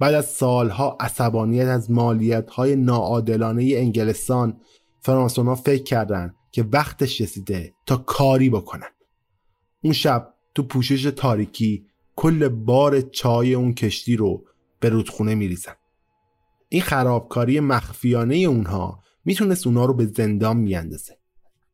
بعد 0.00 0.14
از 0.14 0.26
سالها 0.26 0.96
عصبانیت 1.00 1.66
از 1.66 1.90
مالیت 1.90 2.50
های 2.50 2.76
ناعادلانه 2.76 3.72
انگلستان 3.76 4.60
فرانسون 5.04 5.46
ها 5.46 5.54
فکر 5.54 5.82
کردند 5.82 6.34
که 6.52 6.64
وقتش 6.72 7.20
رسیده 7.20 7.74
تا 7.86 7.96
کاری 7.96 8.50
بکنن. 8.50 8.88
اون 9.82 9.92
شب 9.92 10.34
تو 10.54 10.62
پوشش 10.62 11.02
تاریکی 11.02 11.86
کل 12.16 12.48
بار 12.48 13.00
چای 13.00 13.54
اون 13.54 13.74
کشتی 13.74 14.16
رو 14.16 14.44
به 14.80 14.88
رودخونه 14.88 15.34
میریزن. 15.34 15.72
این 16.68 16.82
خرابکاری 16.82 17.60
مخفیانه 17.60 18.36
اونها 18.36 19.02
می‌تونست 19.24 19.66
اونها 19.66 19.84
رو 19.84 19.94
به 19.94 20.06
زندان 20.06 20.56
میاندازه. 20.56 21.18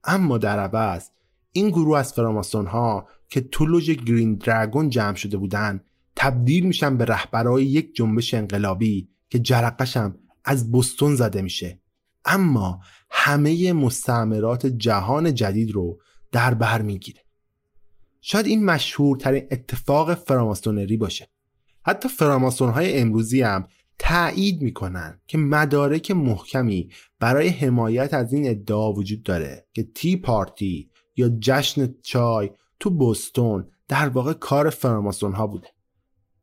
اما 0.04 0.38
در 0.38 0.58
عوض 0.58 1.08
این 1.52 1.68
گروه 1.68 1.99
از 1.99 2.12
فراماسون 2.12 2.66
ها 2.66 3.08
که 3.28 3.40
تو 3.40 3.66
لوژ 3.66 3.90
گرین 3.90 4.34
درگون 4.34 4.90
جمع 4.90 5.14
شده 5.14 5.37
بودن 5.37 5.80
تبدیل 6.16 6.66
میشن 6.66 6.96
به 6.96 7.04
رهبرای 7.04 7.64
یک 7.64 7.94
جنبش 7.94 8.34
انقلابی 8.34 9.08
که 9.28 9.38
جرقشم 9.38 10.14
از 10.44 10.72
بستون 10.72 11.14
زده 11.14 11.42
میشه. 11.42 11.80
اما 12.24 12.80
همه 13.10 13.72
مستعمرات 13.72 14.66
جهان 14.66 15.34
جدید 15.34 15.70
رو 15.70 16.00
در 16.32 16.54
بر 16.54 16.82
می‌گیره. 16.82 17.20
شاید 18.20 18.46
این 18.46 18.64
مشهورترین 18.64 19.46
اتفاق 19.50 20.14
فراماسونری 20.14 20.96
باشه. 20.96 21.28
حتی 21.82 22.08
فراماسون 22.08 22.70
های 22.70 22.98
امروزی 22.98 23.42
هم 23.42 23.68
تایید 23.98 24.62
می‌کنن 24.62 25.20
که 25.26 25.38
مدارک 25.38 26.10
محکمی 26.10 26.88
برای 27.20 27.48
حمایت 27.48 28.14
از 28.14 28.32
این 28.32 28.50
ادعا 28.50 28.92
وجود 28.92 29.22
داره 29.22 29.66
که 29.72 29.82
تی 29.82 30.16
پارتی 30.16 30.90
یا 31.16 31.28
جشن 31.40 31.95
چای 32.02 32.50
تو 32.80 32.90
بوستون 32.90 33.68
در 33.88 34.08
واقع 34.08 34.32
کار 34.32 34.71
فراماسون 34.71 35.32
ها 35.32 35.47
بوده. 35.47 35.68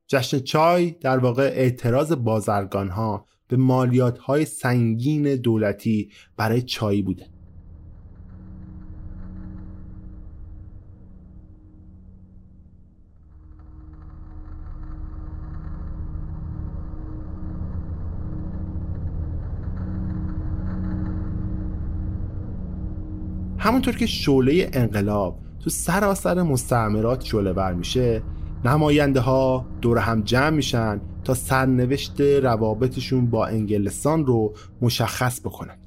جشن 0.07 0.39
چای 0.39 0.91
در 0.91 1.17
واقع 1.17 1.43
اعتراض 1.43 2.11
بازرگان 2.11 2.89
ها 2.89 3.27
به 3.47 3.57
مالیات 3.57 4.17
های 4.17 4.45
سنگین 4.45 5.35
دولتی 5.35 6.09
برای 6.37 6.61
چای 6.61 7.01
بوده. 7.01 7.25
همونطور 23.59 23.95
که 23.95 24.05
شعله 24.05 24.69
انقلاب 24.73 25.39
تو 25.59 25.69
سراسر 25.69 26.41
مستعمرات 26.41 27.25
شعله 27.25 27.51
ور 27.51 27.73
میشه 27.73 28.21
نماینده 28.65 29.19
ها 29.19 29.65
دور 29.81 29.97
هم 29.97 30.21
جمع 30.21 30.49
میشن 30.49 31.01
تا 31.27 31.33
سرنوشت 31.33 32.21
روابطشون 32.21 33.29
با 33.29 33.47
انگلستان 33.47 34.25
رو 34.25 34.53
مشخص 34.81 35.39
بکنن. 35.39 35.77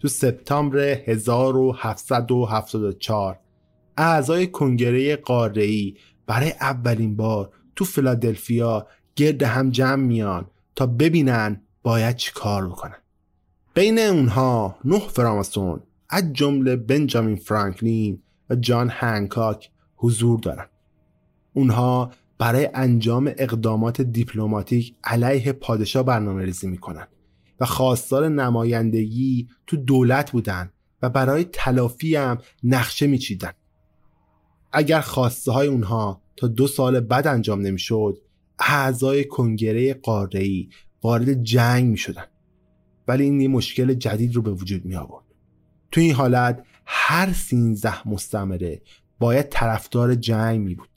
تو 0.00 0.08
سپتامبر 0.08 0.78
1774 0.78 3.40
اعضای 3.96 4.46
کنگره 4.46 5.16
قاره‌ای 5.16 5.96
برای 6.26 6.50
اولین 6.50 7.16
بار 7.16 7.50
تو 7.76 7.84
فیلادلفیا 7.84 8.86
گرد 9.16 9.42
هم 9.42 9.70
جمع 9.70 10.02
میان 10.02 10.46
تا 10.74 10.86
ببینن 10.86 11.62
باید 11.82 12.16
چی 12.16 12.32
کار 12.34 12.68
بکنن. 12.68 12.98
بین 13.74 13.98
اونها 13.98 14.76
نه 14.84 14.98
فراماسون 14.98 15.82
از 16.08 16.32
جمله 16.32 16.76
بنجامین 16.76 17.36
فرانکلین 17.36 18.22
و 18.50 18.54
جان 18.54 18.88
هنکاک 18.88 19.70
حضور 19.96 20.40
دارن. 20.40 20.66
اونها 21.54 22.10
برای 22.38 22.68
انجام 22.74 23.32
اقدامات 23.36 24.00
دیپلماتیک 24.00 24.94
علیه 25.04 25.52
پادشاه 25.52 26.02
برنامه 26.02 26.44
ریزی 26.44 26.66
می‌کنن 26.66 27.06
و 27.60 27.66
خواستار 27.66 28.28
نمایندگی 28.28 29.48
تو 29.66 29.76
دولت 29.76 30.30
بودن 30.30 30.72
و 31.02 31.10
برای 31.10 31.44
تلافی 31.52 32.16
هم 32.16 32.38
نقشه 32.64 33.06
میچیدن. 33.06 33.52
اگر 34.72 35.00
خواسته 35.00 35.52
های 35.52 35.68
اونها 35.68 36.22
تا 36.36 36.46
دو 36.46 36.66
سال 36.66 37.00
بعد 37.00 37.26
انجام 37.26 37.60
نمی‌شد 37.60 38.18
اعضای 38.58 39.24
کنگره 39.24 39.94
قاره‌ای 39.94 40.68
وارد 41.02 41.42
جنگ 41.42 41.90
می‌شدن. 41.90 42.24
ولی 43.08 43.24
این 43.24 43.50
مشکل 43.50 43.94
جدید 43.94 44.36
رو 44.36 44.42
به 44.42 44.50
وجود 44.50 44.84
می 44.84 44.96
آورد 44.96 45.24
تو 45.90 46.00
این 46.00 46.14
حالت 46.14 46.64
هر 46.86 47.32
سینزده 47.32 48.08
مستمره 48.08 48.82
باید 49.18 49.48
طرفدار 49.48 50.14
جنگ 50.14 50.60
می 50.60 50.74
بود 50.74 50.88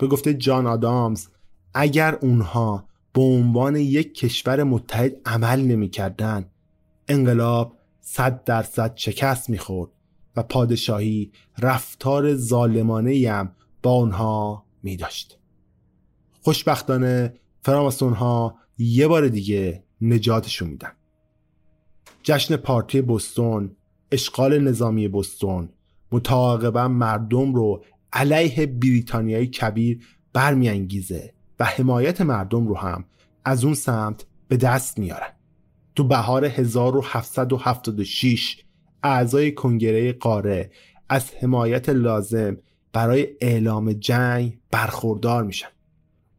به 0.00 0.06
گفته 0.06 0.34
جان 0.34 0.66
آدامز 0.66 1.28
اگر 1.74 2.14
اونها 2.14 2.84
به 3.12 3.20
عنوان 3.20 3.76
یک 3.76 4.14
کشور 4.14 4.62
متحد 4.62 5.12
عمل 5.26 5.60
نمی‌کردند 5.60 6.50
انقلاب 7.08 7.76
صد 8.00 8.44
درصد 8.44 8.96
شکست 8.96 9.50
می‌خورد 9.50 9.90
و 10.36 10.42
پادشاهی 10.42 11.32
رفتار 11.58 12.34
ظالمانه 12.34 13.30
هم 13.30 13.52
با 13.82 13.90
اونها 13.90 14.64
می 14.82 14.96
داشت. 14.96 15.38
خوشبختانه 16.42 17.34
فراماسون 17.62 18.12
ها 18.12 18.54
یه 18.78 19.08
بار 19.08 19.28
دیگه 19.28 19.84
نجاتشون 20.00 20.68
میدن 20.68 20.92
جشن 22.22 22.56
پارتی 22.56 23.02
بستون 23.02 23.76
اشغال 24.12 24.58
نظامی 24.58 25.08
بستون 25.08 25.68
متعاقبا 26.12 26.88
مردم 26.88 27.54
رو 27.54 27.84
علیه 28.12 28.66
بریتانیای 28.66 29.46
کبیر 29.46 30.06
برمیانگیزه 30.32 31.34
و 31.60 31.64
حمایت 31.64 32.20
مردم 32.20 32.68
رو 32.68 32.76
هم 32.76 33.04
از 33.44 33.64
اون 33.64 33.74
سمت 33.74 34.26
به 34.48 34.56
دست 34.56 34.98
میارن 34.98 35.32
تو 35.94 36.04
بهار 36.04 36.44
1776 36.44 38.64
اعضای 39.02 39.52
کنگره 39.52 40.12
قاره 40.12 40.70
از 41.08 41.34
حمایت 41.34 41.88
لازم 41.88 42.56
برای 42.92 43.28
اعلام 43.40 43.92
جنگ 43.92 44.58
برخوردار 44.70 45.44
میشن. 45.44 45.68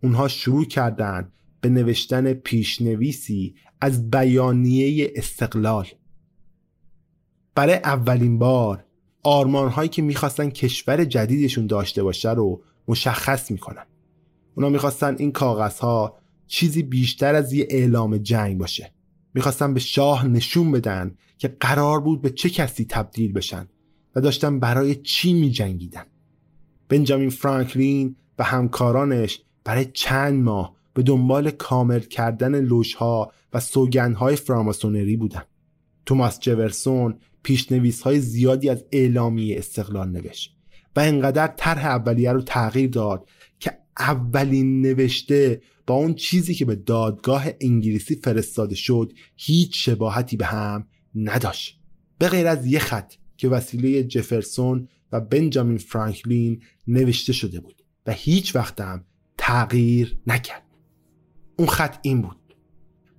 اونها 0.04 0.28
شروع 0.28 0.66
کردن 0.66 1.32
به 1.62 1.70
نوشتن 1.70 2.34
پیشنویسی 2.34 3.56
از 3.82 4.12
بیانیه 4.12 5.12
استقلال. 5.16 5.88
برای 7.56 7.76
اولین 7.76 8.40
بار 8.40 8.86
آرمان 9.24 9.70
هایی 9.70 9.90
که 9.90 10.02
می‌خواستن 10.02 10.50
کشور 10.50 11.06
جدیدشون 11.06 11.68
داشته 11.68 12.04
باشه 12.04 12.32
رو 12.32 12.62
مشخص 12.88 13.52
می‌کنن. 13.52 13.86
اونا 14.56 14.70
می‌خواستن 14.70 15.16
این 15.20 15.32
کاغذ 15.32 15.80
ها 15.80 16.18
چیزی 16.48 16.84
بیشتر 16.84 17.36
از 17.36 17.54
یه 17.54 17.68
اعلام 17.70 18.18
جنگ 18.18 18.58
باشه. 18.58 18.92
می‌خواستن 19.34 19.74
به 19.74 19.80
شاه 19.80 20.28
نشون 20.28 20.72
بدن 20.72 21.16
که 21.38 21.48
قرار 21.48 22.00
بود 22.00 22.22
به 22.22 22.30
چه 22.30 22.50
کسی 22.50 22.86
تبدیل 22.86 23.34
بشن 23.34 23.68
و 24.16 24.22
داشتن 24.22 24.60
برای 24.60 24.96
چی 24.96 25.34
میجنگیدن. 25.34 26.06
بنجامین 26.90 27.30
فرانکلین 27.30 28.16
و 28.40 28.44
همکارانش 28.44 29.42
برای 29.64 29.86
چند 29.86 30.44
ماه 30.44 30.76
به 30.94 31.04
دنبال 31.04 31.52
کامل 31.52 32.00
کردن 32.00 32.62
لوژها 32.62 33.32
و 33.54 33.60
سوگنهای 33.60 34.36
فراماسونری 34.36 35.18
بودن. 35.18 35.44
توماس 36.12 36.40
جورسون 36.40 37.18
پیشنویس 37.44 38.02
های 38.02 38.20
زیادی 38.20 38.70
از 38.70 38.86
اعلامیه 38.92 39.58
استقلال 39.58 40.10
نوشت 40.10 40.56
و 40.96 41.00
انقدر 41.00 41.48
طرح 41.48 41.86
اولیه 41.86 42.32
رو 42.32 42.42
تغییر 42.42 42.90
داد 42.90 43.30
که 43.60 43.78
اولین 44.00 44.82
نوشته 44.82 45.62
با 45.88 45.96
اون 45.96 46.14
چیزی 46.14 46.54
که 46.54 46.66
به 46.66 46.76
دادگاه 46.76 47.46
انگلیسی 47.62 48.16
فرستاده 48.16 48.76
شد 48.76 49.14
هیچ 49.36 49.86
شباهتی 49.86 50.38
به 50.38 50.46
هم 50.46 50.88
نداشت. 51.16 51.80
به 52.18 52.28
غیر 52.28 52.48
از 52.48 52.66
یه 52.66 52.80
خط 52.80 53.14
که 53.38 53.50
وسیله 53.50 54.04
جفرسون 54.04 54.88
و 55.12 55.22
بنجامین 55.22 55.78
فرانکلین 55.78 56.62
نوشته 56.88 57.34
شده 57.34 57.60
بود 57.60 57.84
و 58.06 58.12
هیچ 58.12 58.56
وقت 58.56 58.82
هم 58.82 59.06
تغییر 59.38 60.18
نکرد. 60.28 60.66
اون 61.58 61.68
خط 61.68 61.98
این 62.02 62.22
بود. 62.22 62.38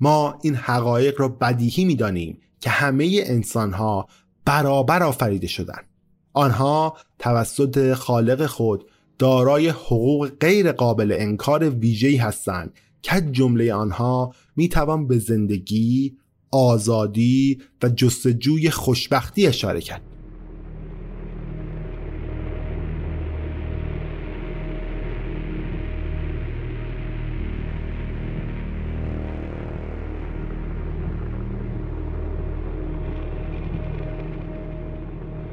ما 0.00 0.38
این 0.42 0.54
حقایق 0.54 1.20
را 1.20 1.28
بدیهی 1.28 1.84
می‌دانیم 1.84 2.38
که 2.62 2.70
همه 2.70 3.20
انسان 3.24 3.72
ها 3.72 4.08
برابر 4.44 5.02
آفریده 5.02 5.46
شدند 5.46 5.84
آنها 6.32 6.96
توسط 7.18 7.94
خالق 7.94 8.46
خود 8.46 8.90
دارای 9.18 9.68
حقوق 9.68 10.30
غیر 10.40 10.72
قابل 10.72 11.16
انکار 11.18 11.70
ویژه‌ای 11.70 12.16
هستند 12.16 12.72
که 13.02 13.20
جمله 13.20 13.74
آنها 13.74 14.34
می 14.56 14.68
توان 14.68 15.06
به 15.06 15.18
زندگی، 15.18 16.16
آزادی 16.50 17.58
و 17.82 17.88
جستجوی 17.88 18.70
خوشبختی 18.70 19.46
اشاره 19.46 19.80
کرد. 19.80 20.11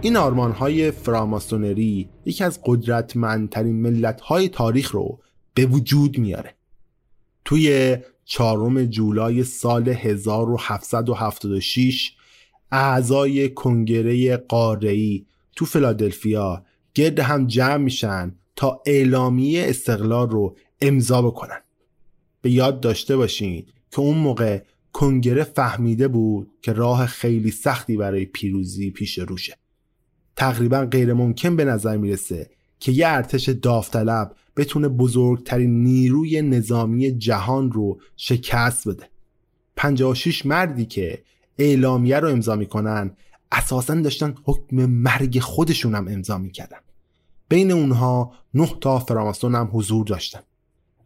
این 0.02 0.18
آرمان 0.18 0.52
های 0.52 0.92
فراماسونری 0.92 2.10
یکی 2.26 2.44
از 2.44 2.60
قدرتمندترین 2.66 3.82
ملت 3.82 4.22
های 4.22 4.50
تاریخ 4.50 4.92
رو 4.92 5.20
به 5.54 5.66
وجود 5.66 6.18
میاره. 6.18 6.56
توی 7.46 7.98
چهارم 8.26 8.86
جولای 8.86 9.44
سال 9.44 9.90
1776 9.90 12.12
اعضای 12.72 13.50
کنگره 13.50 14.38
قاره‌ای 14.38 15.26
تو 15.56 15.66
فلادلفیا 15.66 16.66
گرد 16.94 17.20
هم 17.20 17.48
جمع 17.48 17.78
میشن 17.78 18.36
تا 18.56 18.82
اعلامیه 18.86 19.70
استقلال 19.70 20.30
رو 20.30 20.58
امضا 20.82 21.22
بکنن. 21.22 21.62
به 22.42 22.52
یاد 22.52 22.80
داشته 22.80 23.18
باشین 23.18 23.66
که 23.92 24.00
اون 24.00 24.18
موقع 24.18 24.62
کنگره 24.94 25.44
فهمیده 25.44 26.08
بود 26.08 26.52
که 26.62 26.74
راه 26.74 27.06
خیلی 27.06 27.52
سختی 27.52 27.98
برای 27.98 28.26
پیروزی 28.26 28.92
پیش 28.92 29.20
روشه. 29.20 29.56
تقریبا 30.36 30.86
غیر 30.92 31.14
ممکن 31.14 31.56
به 31.56 31.66
نظر 31.66 31.98
می‌رسه 31.98 32.50
که 32.80 32.92
یه 32.92 33.08
ارتش 33.08 33.50
داوطلب 33.50 34.36
بتونه 34.58 34.88
بزرگترین 34.88 35.84
نیروی 35.84 36.42
نظامی 36.42 37.12
جهان 37.12 37.72
رو 37.72 38.00
شکست 38.18 38.88
بده. 38.88 39.10
56 39.76 40.46
مردی 40.46 40.86
که 40.86 41.24
اعلامیه 41.58 42.20
رو 42.20 42.28
امضا 42.30 42.56
می‌کنن 42.56 43.12
اساسا 43.52 43.96
داشتن 43.96 44.36
حکم 44.44 44.86
مرگ 44.86 45.40
خودشون 45.40 45.96
هم 45.96 46.08
امضا 46.08 46.38
می‌کردن. 46.38 46.78
بین 47.50 47.72
اونها 47.72 48.34
نه 48.54 48.70
تا 48.82 49.00
فراماسون 49.00 49.56
هم 49.56 49.70
حضور 49.74 50.06
داشتن. 50.06 50.40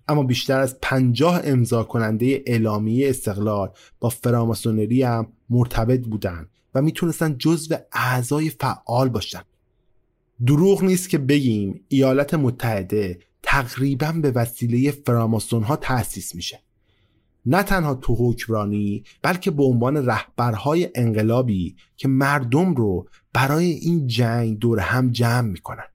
اما 0.08 0.24
بیشتر 0.24 0.60
از 0.60 0.78
پنجاه 0.82 1.42
امضا 1.44 1.84
کننده 1.84 2.44
اعلامیه 2.48 3.10
استقلال 3.10 3.70
با 4.00 4.10
فراماسونری 4.10 5.04
هم 5.04 5.28
مرتبط 5.50 6.00
بودن. 6.00 6.48
و 6.76 6.82
می‌تونستن 6.82 7.38
جزو 7.38 7.76
اعضای 7.94 8.50
فعال 8.50 9.10
باشن. 9.10 9.42
دروغ 10.46 10.84
نیست 10.84 11.10
که 11.10 11.18
بگیم 11.18 11.86
ایالات 11.88 12.34
متحده 12.34 13.20
تقریبا 13.44 14.12
به 14.12 14.32
وسیله 14.32 14.92
فراماسون 14.92 15.64
ها 15.64 15.76
تأسیس 15.76 16.36
میشه. 16.36 16.60
نه 17.46 17.64
تنها 17.64 17.96
تو 17.96 18.16
حکمرانی 18.20 19.04
بلکه 19.22 19.52
به 19.52 19.64
عنوان 19.64 20.06
رهبرهای 20.06 20.90
انقلابی 20.96 21.76
که 21.98 22.08
مردم 22.08 22.74
رو 22.74 23.08
برای 23.34 23.66
این 23.66 24.08
جنگ 24.08 24.60
دور 24.60 24.80
هم 24.80 25.12
جمع 25.12 25.50
می‌کنن. 25.50 25.88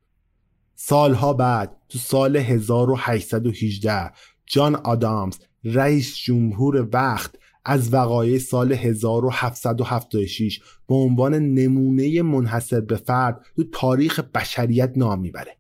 سالها 0.75 1.33
بعد 1.33 1.77
تو 1.89 1.99
سال 1.99 2.37
1818 2.37 4.13
جان 4.47 4.75
آدامز 4.75 5.39
رئیس 5.65 6.17
جمهور 6.17 6.89
وقت 6.93 7.35
از 7.71 7.95
وقایع 7.95 8.39
سال 8.39 8.73
1776 8.73 10.61
به 10.87 10.95
عنوان 10.95 11.35
نمونه 11.35 12.23
منحصر 12.23 12.81
به 12.81 12.97
فرد 12.97 13.47
تو 13.57 13.65
تاریخ 13.73 14.21
بشریت 14.21 14.93
نام 14.97 15.21
می‌بره. 15.21 15.57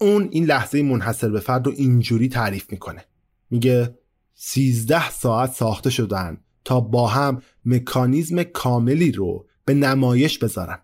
اون 0.00 0.28
این 0.30 0.44
لحظه 0.44 0.82
منحصر 0.82 1.30
به 1.30 1.40
فرد 1.40 1.66
رو 1.66 1.72
اینجوری 1.76 2.28
تعریف 2.28 2.72
می‌کنه. 2.72 3.04
میگه 3.50 3.98
13 4.34 5.10
ساعت 5.10 5.52
ساخته 5.52 5.90
شدن 5.90 6.40
تا 6.64 6.80
با 6.80 7.06
هم 7.06 7.42
مکانیزم 7.64 8.42
کاملی 8.42 9.12
رو 9.12 9.46
به 9.64 9.74
نمایش 9.74 10.38
بذارن 10.38 10.78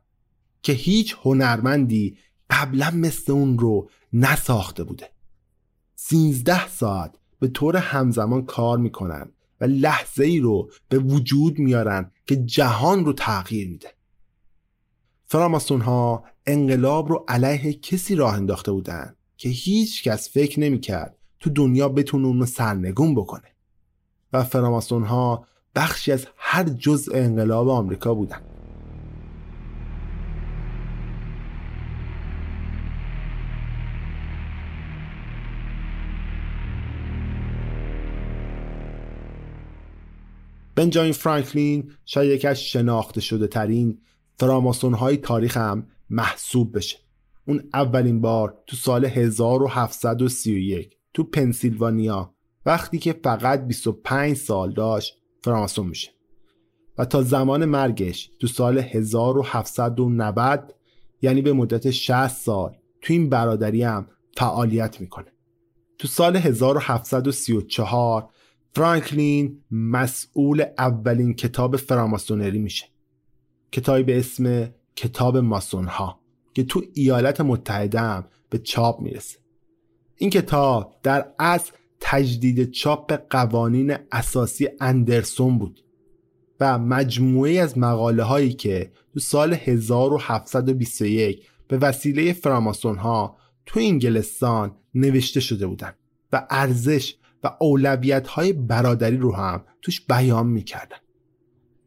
که 0.62 0.72
هیچ 0.72 1.16
هنرمندی 1.22 2.18
قبلا 2.50 2.90
مثل 2.90 3.32
اون 3.32 3.58
رو 3.58 3.90
نساخته 4.12 4.84
بوده. 4.84 5.10
13 5.94 6.68
ساعت 6.68 7.14
به 7.40 7.48
طور 7.48 7.76
همزمان 7.76 8.44
کار 8.44 8.78
می‌کنن 8.78 9.32
و 9.60 9.64
لحظه 9.64 10.24
ای 10.24 10.38
رو 10.38 10.70
به 10.88 10.98
وجود 10.98 11.58
میارن 11.58 12.10
که 12.26 12.36
جهان 12.36 13.04
رو 13.04 13.12
تغییر 13.12 13.68
میده. 13.68 13.88
فراماسون 15.26 15.80
ها 15.80 16.24
انقلاب 16.46 17.08
رو 17.08 17.24
علیه 17.28 17.72
کسی 17.72 18.14
راه 18.14 18.34
انداخته 18.34 18.72
بودن 18.72 19.16
که 19.36 19.48
هیچ 19.48 20.02
کس 20.02 20.30
فکر 20.30 20.60
نمی‌کرد 20.60 21.16
تو 21.40 21.50
دنیا 21.50 21.88
بتونه 21.88 22.26
اون 22.26 22.40
رو 22.40 22.46
سرنگون 22.46 23.14
بکنه. 23.14 23.52
و 24.32 24.44
فراماسون 24.44 25.04
ها 25.04 25.46
بخشی 25.74 26.12
از 26.12 26.26
هر 26.36 26.64
جزء 26.64 27.12
انقلاب 27.14 27.68
آمریکا 27.68 28.14
بودن. 28.14 28.40
بنجامین 40.76 41.12
فرانکلین 41.12 41.92
شاید 42.04 42.30
یکی 42.30 42.48
از 42.48 42.62
شناخته 42.62 43.20
شده 43.20 43.46
ترین 43.46 43.98
فراماسون 44.38 44.94
های 44.94 45.16
تاریخ 45.16 45.56
هم 45.56 45.86
محسوب 46.10 46.76
بشه. 46.76 46.98
اون 47.46 47.62
اولین 47.74 48.20
بار 48.20 48.58
تو 48.66 48.76
سال 48.76 49.04
1731 49.04 50.96
تو 51.14 51.24
پنسیلوانیا 51.24 52.34
وقتی 52.66 52.98
که 52.98 53.20
فقط 53.24 53.66
25 53.66 54.36
سال 54.36 54.72
داشت 54.72 55.14
فراماسون 55.42 55.86
میشه. 55.86 56.10
و 56.98 57.04
تا 57.04 57.22
زمان 57.22 57.64
مرگش 57.64 58.30
تو 58.40 58.46
سال 58.46 58.78
1790 58.78 60.74
یعنی 61.22 61.42
به 61.42 61.52
مدت 61.52 61.90
60 61.90 62.28
سال 62.28 62.76
تو 63.00 63.12
این 63.12 63.28
برادری 63.28 63.82
هم 63.82 64.06
فعالیت 64.36 65.00
می‌کنه. 65.00 65.32
تو 65.98 66.08
سال 66.08 66.36
1734 66.36 68.30
فرانکلین 68.76 69.62
مسئول 69.70 70.64
اولین 70.78 71.34
کتاب 71.34 71.76
فراماسونری 71.76 72.58
میشه. 72.58 72.86
کتابی 73.72 74.02
به 74.02 74.18
اسم 74.18 74.70
کتاب 74.96 75.36
ماسون 75.36 75.86
ها 75.86 76.20
که 76.54 76.64
تو 76.64 76.82
ایالات 76.94 77.40
متحده 77.40 78.00
هم 78.00 78.24
به 78.50 78.58
چاپ 78.58 79.00
می‌رسه. 79.00 79.38
این 80.16 80.30
کتاب 80.30 80.94
در 81.02 81.26
اصل 81.38 81.72
تجدید 82.00 82.70
چاپ 82.70 83.12
قوانین 83.30 83.96
اساسی 84.12 84.68
اندرسون 84.80 85.58
بود 85.58 85.84
و 86.60 86.78
مجموعه 86.78 87.52
از 87.60 87.78
مقاله 87.78 88.22
هایی 88.22 88.52
که 88.52 88.92
تو 89.14 89.20
سال 89.20 89.54
1721 89.54 91.46
به 91.68 91.78
وسیله 91.78 92.32
فراماسون 92.32 92.96
ها 92.96 93.36
تو 93.66 93.80
انگلستان 93.80 94.76
نوشته 94.94 95.40
شده 95.40 95.66
بودند 95.66 95.96
و 96.32 96.46
ارزش 96.50 97.14
و 97.46 97.50
اولویت 97.60 98.28
های 98.28 98.52
برادری 98.52 99.16
رو 99.16 99.34
هم 99.34 99.64
توش 99.82 100.00
بیان 100.00 100.46
می‌کردن. 100.46 100.96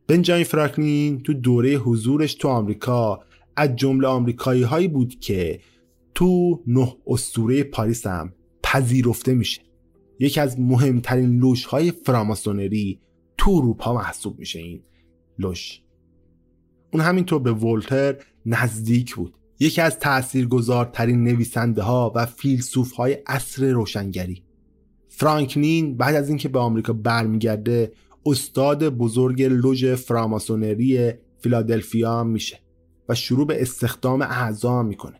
بنجامین 0.07 0.43
فرانکلین 0.43 1.23
تو 1.23 1.33
دوره 1.33 1.73
حضورش 1.73 2.33
تو 2.33 2.47
آمریکا 2.47 3.19
از 3.55 3.75
جمله 3.75 4.07
آمریکایی 4.07 4.63
هایی 4.63 4.87
بود 4.87 5.19
که 5.19 5.59
تو 6.15 6.63
نه 6.67 6.95
استوره 7.07 7.63
پاریس 7.63 8.07
هم 8.07 8.33
پذیرفته 8.63 9.33
میشه. 9.33 9.61
یکی 10.19 10.39
از 10.39 10.59
مهمترین 10.59 11.39
لوش 11.39 11.65
های 11.65 11.91
فراماسونری 11.91 12.99
تو 13.37 13.51
اروپا 13.51 13.93
محسوب 13.93 14.39
میشه 14.39 14.59
این 14.59 14.83
لوش 15.39 15.81
اون 16.93 17.03
همینطور 17.03 17.39
به 17.39 17.51
ولتر 17.51 18.15
نزدیک 18.45 19.15
بود. 19.15 19.33
یکی 19.59 19.81
از 19.81 19.99
تاثیرگذارترین 19.99 21.23
نویسنده 21.23 21.81
ها 21.81 22.11
و 22.15 22.25
فیلسوف 22.25 22.91
های 22.91 23.13
عصر 23.27 23.71
روشنگری. 23.71 24.43
فرانکلین 25.19 25.97
بعد 25.97 26.15
از 26.15 26.29
اینکه 26.29 26.49
به 26.49 26.59
آمریکا 26.59 26.93
برمیگرده 26.93 27.91
استاد 28.25 28.89
بزرگ 28.89 29.43
لوژ 29.43 29.85
فراماسونری 29.85 31.13
فیلادلفیا 31.39 32.23
میشه 32.23 32.59
و 33.09 33.15
شروع 33.15 33.47
به 33.47 33.61
استخدام 33.61 34.21
اعضا 34.21 34.83
می‌کنه 34.83 35.19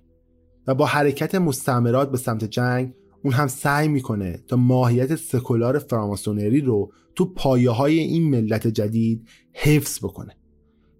و 0.67 0.75
با 0.75 0.85
حرکت 0.85 1.35
مستعمرات 1.35 2.11
به 2.11 2.17
سمت 2.17 2.43
جنگ 2.43 2.93
اون 3.23 3.33
هم 3.33 3.47
سعی 3.47 3.87
می‌کنه 3.87 4.43
تا 4.47 4.55
ماهیت 4.55 5.15
سکولار 5.15 5.79
فراماسونری 5.79 6.61
رو 6.61 6.91
تو 7.15 7.25
پایه 7.25 7.69
های 7.69 7.99
این 7.99 8.29
ملت 8.29 8.67
جدید 8.67 9.27
حفظ 9.53 9.99
بکنه. 9.99 10.37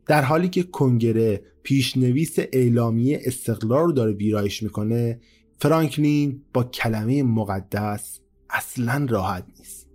در 0.08 0.22
حالی 0.22 0.50
که 0.50 0.64
کنگره 0.64 1.42
پیشنویس 1.64 2.36
اعلامیه 2.54 3.22
استقلال 3.26 3.86
رو 3.86 3.92
داره 3.92 4.12
ویرایش 4.12 4.64
می‌کنه 4.64 5.20
فرانکلین 5.60 6.42
با 6.54 6.64
کلمه 6.64 7.24
مقدس 7.24 8.19
اصلا 8.50 9.06
راحت 9.10 9.44
نیست. 9.60 9.88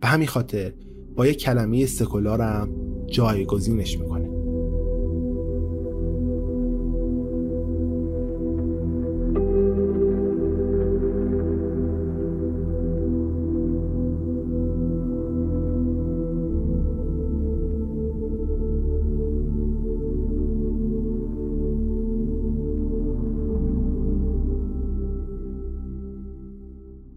به 0.00 0.06
همین 0.06 0.28
خاطر 0.28 0.72
با 1.16 1.26
یه 1.26 1.34
کلمه 1.34 1.86
سکولار 1.86 2.40
هم 2.42 2.68
جایگزینش 3.06 3.98
می‌کنه. 3.98 4.39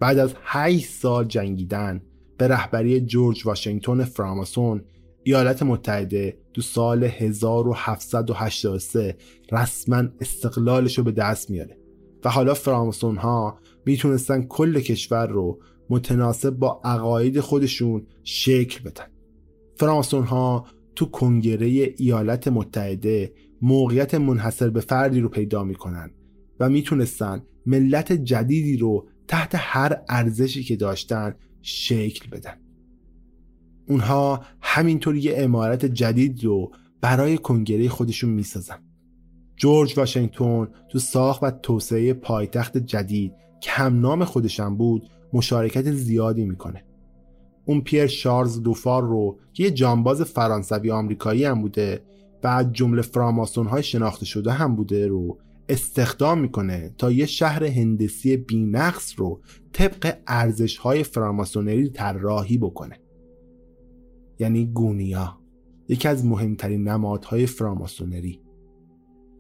بعد 0.04 0.20
از 0.20 0.34
8 0.44 0.90
سال 0.90 1.26
جنگیدن 1.26 2.02
به 2.38 2.48
رهبری 2.48 3.02
جورج 3.02 3.46
واشنگتن 3.46 4.04
فراماسون 4.04 4.84
ایالات 5.24 5.64
متحده 5.64 6.38
دو 6.54 6.62
سال 6.62 7.04
1783 7.04 9.18
رسما 9.52 10.04
استقلالش 10.22 10.98
رو 10.98 11.04
به 11.04 11.12
دست 11.12 11.50
میاره 11.50 11.78
و 12.26 12.30
حالا 12.30 12.54
فراماسون 12.54 13.18
ها 13.18 13.60
می‌تونستن 13.86 14.42
کل 14.42 14.80
کشور 14.80 15.28
رو 15.28 15.60
متناسب 15.90 16.50
با 16.50 16.82
عقاید 16.84 17.40
خودشون 17.40 18.08
شکل 18.24 18.84
بدن. 18.84 19.08
فراماسون 19.76 20.24
ها 20.24 20.66
تو 20.96 21.06
کنگره 21.06 21.94
ایالات 21.98 22.48
متحده 22.48 23.34
موقعیت 23.62 24.16
منحصر 24.16 24.70
به 24.70 24.80
فردی 24.80 25.20
رو 25.20 25.30
پیدا 25.30 25.64
می‌کنن 25.64 26.12
و 26.60 26.70
می‌تونستن 26.70 27.44
ملت 27.66 28.14
جدیدی 28.14 28.78
رو 28.78 29.08
تحت 29.28 29.52
هر 29.56 30.02
ارزشی 30.10 30.64
که 30.64 30.76
داشتن 30.76 31.36
شکل 31.62 32.30
بدن. 32.30 32.58
اونها 33.88 34.46
همینطور 34.62 35.16
یه 35.16 35.34
امارت 35.38 35.86
جدید 35.86 36.44
رو 36.44 36.72
برای 37.02 37.38
کنگره 37.38 37.90
خودشون 37.90 38.30
می‌سازن. 38.30 38.78
جورج 39.56 39.98
واشنگتن 39.98 40.68
تو 40.90 41.00
ساخت 41.00 41.44
و 41.44 41.52
توسعه 41.52 42.14
پایتخت 42.14 42.78
جدید 42.78 43.34
که 43.62 43.72
هم 43.72 44.00
نام 44.00 44.26
خودشم 44.26 44.76
بود 44.76 45.10
مشارکت 45.34 45.92
زیادی 45.92 46.46
می‌کنه. 46.46 46.84
اون 47.66 47.82
پیر 47.82 48.08
شارز 48.08 48.62
دوفار 48.62 49.04
رو 49.04 49.40
که 49.54 49.64
یه 49.64 49.72
جانباز 49.72 50.22
فرانسوی 50.22 50.92
آمریکایی 50.92 51.46
هم 51.46 51.62
بوده 51.62 52.04
و 52.44 52.48
از 52.48 52.74
جمله 52.74 53.02
فراماسون 53.02 53.68
های 53.68 53.84
شناخته 53.84 54.26
شده 54.26 54.52
هم 54.52 54.76
بوده 54.76 55.08
رو 55.08 55.38
استخدام 55.70 56.40
می‌کنه 56.40 56.94
تا 56.98 57.12
یه 57.12 57.26
شهر 57.26 57.64
هندسی 57.64 58.38
بینقص 58.38 59.14
رو 59.18 59.42
طبق 59.74 60.18
ارزش 60.28 60.78
های 60.78 61.04
فراماسونری 61.04 61.90
طراحی 61.90 62.58
بکنه. 62.58 63.00
یعنی 64.40 64.66
گونیا 64.66 65.40
یکی 65.88 66.08
از 66.08 66.26
مهمترین 66.26 66.88
نمادهای 66.88 67.46
فراماسونری. 67.46 68.42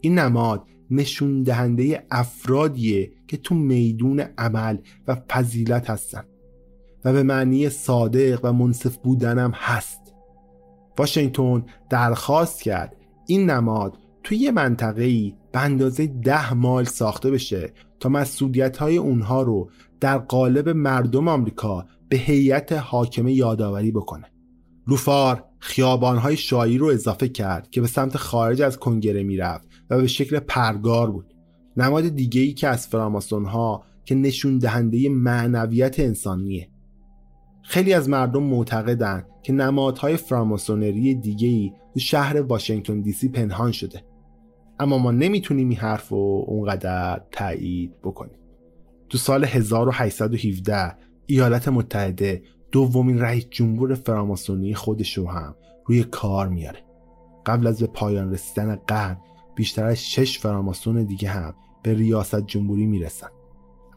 این 0.01 0.19
نماد 0.19 0.67
نشون 0.91 1.43
دهنده 1.43 2.05
افرادیه 2.11 3.11
که 3.27 3.37
تو 3.37 3.55
میدون 3.55 4.19
عمل 4.37 4.77
و 5.07 5.15
فضیلت 5.15 5.89
هستن 5.89 6.23
و 7.05 7.13
به 7.13 7.23
معنی 7.23 7.69
صادق 7.69 8.39
و 8.43 8.53
منصف 8.53 8.97
بودنم 8.97 9.51
هست. 9.55 10.15
واشنگتن 10.97 11.65
درخواست 11.89 12.61
کرد 12.61 12.95
این 13.27 13.49
نماد 13.49 13.97
توی 14.23 14.37
یه 14.37 14.51
منطقه 14.51 15.03
ای 15.03 15.35
به 15.53 15.59
اندازه 15.59 16.07
ده 16.07 16.53
مایل 16.53 16.87
ساخته 16.87 17.31
بشه 17.31 17.73
تا 17.99 18.09
مسئولیت 18.09 18.77
های 18.77 18.97
اونها 18.97 19.41
رو 19.41 19.69
در 19.99 20.17
قالب 20.17 20.69
مردم 20.69 21.27
آمریکا 21.27 21.85
به 22.09 22.17
هیئت 22.17 22.71
حاکمه 22.71 23.33
یادآوری 23.33 23.91
بکنه. 23.91 24.25
لوفار 24.87 25.43
های 26.01 26.37
شایی 26.37 26.77
رو 26.77 26.87
اضافه 26.87 27.29
کرد 27.29 27.69
که 27.69 27.81
به 27.81 27.87
سمت 27.87 28.17
خارج 28.17 28.61
از 28.61 28.79
کنگره 28.79 29.23
می‌رفت 29.23 29.67
و 29.89 29.97
به 29.97 30.07
شکل 30.07 30.39
پرگار 30.39 31.11
بود. 31.11 31.33
نماد 31.77 32.07
دیگه 32.07 32.41
ای 32.41 32.53
که 32.53 32.67
از 32.67 32.87
فراماسون 32.87 33.45
ها 33.45 33.83
که 34.05 34.15
نشون 34.15 34.57
دهنده 34.57 35.09
معنویت 35.09 35.99
انسانیه. 35.99 36.69
خیلی 37.63 37.93
از 37.93 38.09
مردم 38.09 38.43
معتقدند 38.43 39.25
که 39.43 39.53
نمادهای 39.53 40.17
فراماسونری 40.17 41.15
دیگه 41.15 41.47
ای 41.47 41.71
تو 41.93 41.99
شهر 41.99 42.41
واشنگتن 42.41 43.01
دی 43.01 43.11
سی 43.11 43.29
پنهان 43.29 43.71
شده. 43.71 44.12
اما 44.79 44.97
ما 44.97 45.11
نمی‌تونیم 45.11 45.69
این 45.69 45.77
حرف 45.77 46.09
رو 46.09 46.45
اونقدر 46.47 47.21
تایید 47.31 48.01
بکنیم. 48.03 48.39
تو 49.09 49.17
سال 49.17 49.45
1817 49.45 50.95
ایالات 51.25 51.67
متحده 51.67 52.43
دومین 52.71 53.19
رئیس 53.19 53.45
جمهور 53.49 53.93
فراماسونی 53.93 54.75
خودش 54.75 55.17
رو 55.17 55.29
هم 55.29 55.55
روی 55.85 56.03
کار 56.03 56.47
میاره. 56.47 56.79
قبل 57.45 57.67
از 57.67 57.79
به 57.79 57.87
پایان 57.87 58.31
رسیدن 58.31 58.75
قرن 58.75 59.17
بیشتر 59.55 59.85
از 59.85 60.05
شش 60.05 60.39
فراماسون 60.39 61.03
دیگه 61.03 61.29
هم 61.29 61.53
به 61.83 61.93
ریاست 61.93 62.45
جمهوری 62.45 62.85
می‌رسن. 62.85 63.27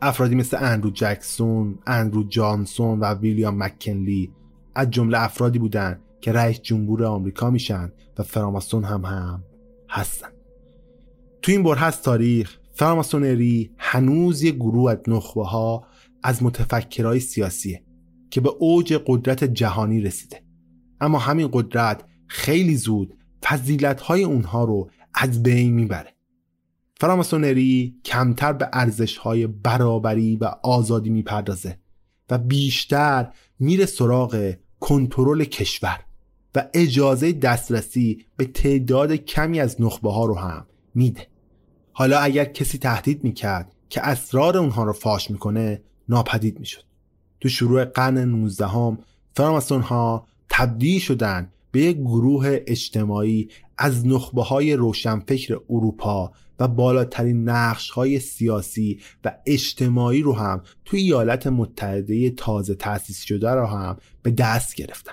افرادی 0.03 0.35
مثل 0.35 0.57
اندرو 0.61 0.91
جکسون، 0.91 1.79
اندرو 1.87 2.25
جانسون 2.25 3.01
و 3.01 3.15
ویلیام 3.15 3.63
مکنلی 3.63 4.33
از 4.75 4.91
جمله 4.91 5.23
افرادی 5.23 5.59
بودند 5.59 6.01
که 6.21 6.33
رئیس 6.33 6.61
جمهور 6.61 7.05
آمریکا 7.05 7.51
میشن 7.51 7.93
و 8.19 8.23
فراماسون 8.23 8.85
هم 8.85 9.05
هم 9.05 9.43
هستن. 9.91 10.36
تو 11.47 11.53
این 11.53 11.63
بر 11.63 11.75
هست 11.75 12.03
تاریخ. 12.03 12.59
فراماسونری 12.73 13.71
هنوز 13.79 14.43
یک 14.43 14.55
گروه 14.55 14.91
از 14.91 14.99
نخبه 15.09 15.45
ها 15.45 15.87
از 16.23 16.43
متفکرهای 16.43 17.21
سیاسیه 17.21 17.85
که 18.31 18.41
به 18.41 18.49
اوج 18.59 19.01
قدرت 19.07 19.45
جهانی 19.45 20.01
رسیده. 20.01 20.43
اما 21.01 21.19
همین 21.19 21.49
قدرت 21.53 22.05
خیلی 22.27 22.77
زود 22.77 23.15
فضیلت 23.45 24.01
های 24.01 24.25
اونها 24.25 24.65
رو 24.65 24.91
از 25.15 25.43
بین 25.43 25.73
می‌بره. 25.75 26.15
فراماسونری 27.01 28.01
کمتر 28.05 28.53
به 28.53 28.69
ارزش 28.73 29.17
های 29.17 29.47
برابری 29.47 30.37
و 30.37 30.45
آزادی 30.63 31.11
می‌پردازه 31.11 31.79
و 32.31 32.39
بیشتر 32.39 33.33
میره 33.59 33.87
سراغ 33.87 34.55
کنترل 34.81 35.45
کشور 35.45 36.01
و 36.55 36.69
اجازه 36.75 37.33
دسترسی 37.33 38.25
به 38.37 38.45
تعداد 38.45 39.13
کمی 39.13 39.61
از 39.61 39.81
نخبه 39.81 40.13
ها 40.13 40.27
رو 40.27 40.39
هم 40.39 40.67
میده. 40.95 41.36
حالا 41.99 42.19
اگر 42.19 42.45
کسی 42.45 42.79
تهدید 42.79 43.25
می‌کرد 43.25 43.73
که 43.89 44.07
اسرار 44.07 44.59
اونها 44.59 44.85
رو 44.85 44.93
فاش 44.93 45.31
می‌کنه 45.31 45.83
ناپدید 46.09 46.61
می‌شد. 46.61 46.83
تو 47.41 47.49
شروع 47.49 47.85
قرن 47.85 48.19
19 48.19 48.67
هم 48.67 48.99
فراماسون 49.35 49.81
ها 49.81 50.27
تبدیل 50.49 51.01
شدن 51.01 51.51
به 51.71 51.81
یک 51.81 51.97
گروه 51.97 52.59
اجتماعی 52.67 53.49
از 53.79 54.07
نخبه 54.07 54.43
های 54.43 54.75
روشنفکر 54.75 55.61
اروپا 55.71 56.33
و 56.59 56.69
بالاترین 56.69 57.49
نقش 57.49 57.91
های 57.91 58.21
سیاسی 58.21 59.01
و 59.25 59.33
اجتماعی 59.47 60.23
رو 60.23 60.33
هم 60.33 60.63
توی 60.85 61.01
ایالات 61.01 61.47
متحده 61.47 62.31
تازه 62.31 62.75
تأسیس 62.75 63.23
شده 63.23 63.51
رو 63.51 63.67
هم 63.67 63.97
به 64.23 64.31
دست 64.31 64.75
گرفتن. 64.75 65.13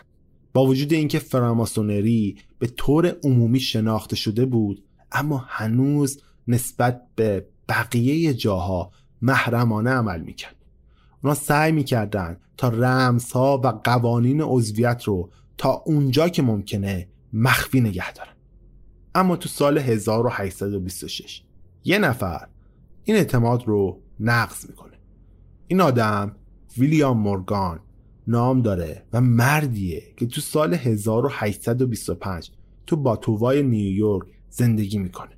با 0.53 0.65
وجود 0.65 0.93
اینکه 0.93 1.19
فراماسونری 1.19 2.37
به 2.59 2.67
طور 2.67 3.15
عمومی 3.23 3.59
شناخته 3.59 4.15
شده 4.15 4.45
بود 4.45 4.83
اما 5.11 5.45
هنوز 5.47 6.21
نسبت 6.47 7.01
به 7.15 7.47
بقیه 7.69 8.33
جاها 8.33 8.91
محرمانه 9.21 9.89
عمل 9.89 10.21
می‌کرد. 10.21 10.55
اونا 11.23 11.35
سعی 11.35 11.71
می‌کردن 11.71 12.37
تا 12.57 12.69
رمزها 12.69 13.61
و 13.63 13.67
قوانین 13.67 14.41
عضویت 14.41 15.03
رو 15.03 15.29
تا 15.57 15.69
اونجا 15.85 16.29
که 16.29 16.41
ممکنه 16.41 17.07
مخفی 17.33 17.81
نگه 17.81 18.13
دارن. 18.13 18.33
اما 19.15 19.35
تو 19.35 19.49
سال 19.49 19.77
1826 19.77 21.43
یه 21.83 21.97
نفر 21.97 22.47
این 23.03 23.17
اعتماد 23.17 23.67
رو 23.67 24.01
نقض 24.19 24.69
می‌کنه. 24.69 24.93
این 25.67 25.81
آدم 25.81 26.35
ویلیام 26.77 27.19
مورگان 27.19 27.79
نام 28.27 28.61
داره 28.61 29.05
و 29.13 29.21
مردیه 29.21 30.03
که 30.17 30.25
تو 30.25 30.41
سال 30.41 30.73
1825 30.73 32.51
تو 32.87 32.95
باتووای 32.95 33.63
نیویورک 33.63 34.27
زندگی 34.49 34.97
می‌کنه. 34.97 35.32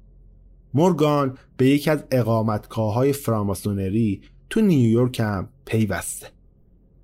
مورگان 0.75 1.37
به 1.57 1.69
یکی 1.69 1.89
از 1.89 2.03
اقامتگاه 2.11 2.93
های 2.93 3.13
فراماسونری 3.13 4.21
تو 4.49 4.61
نیویورک 4.61 5.19
هم 5.19 5.49
پیوسته. 5.65 6.27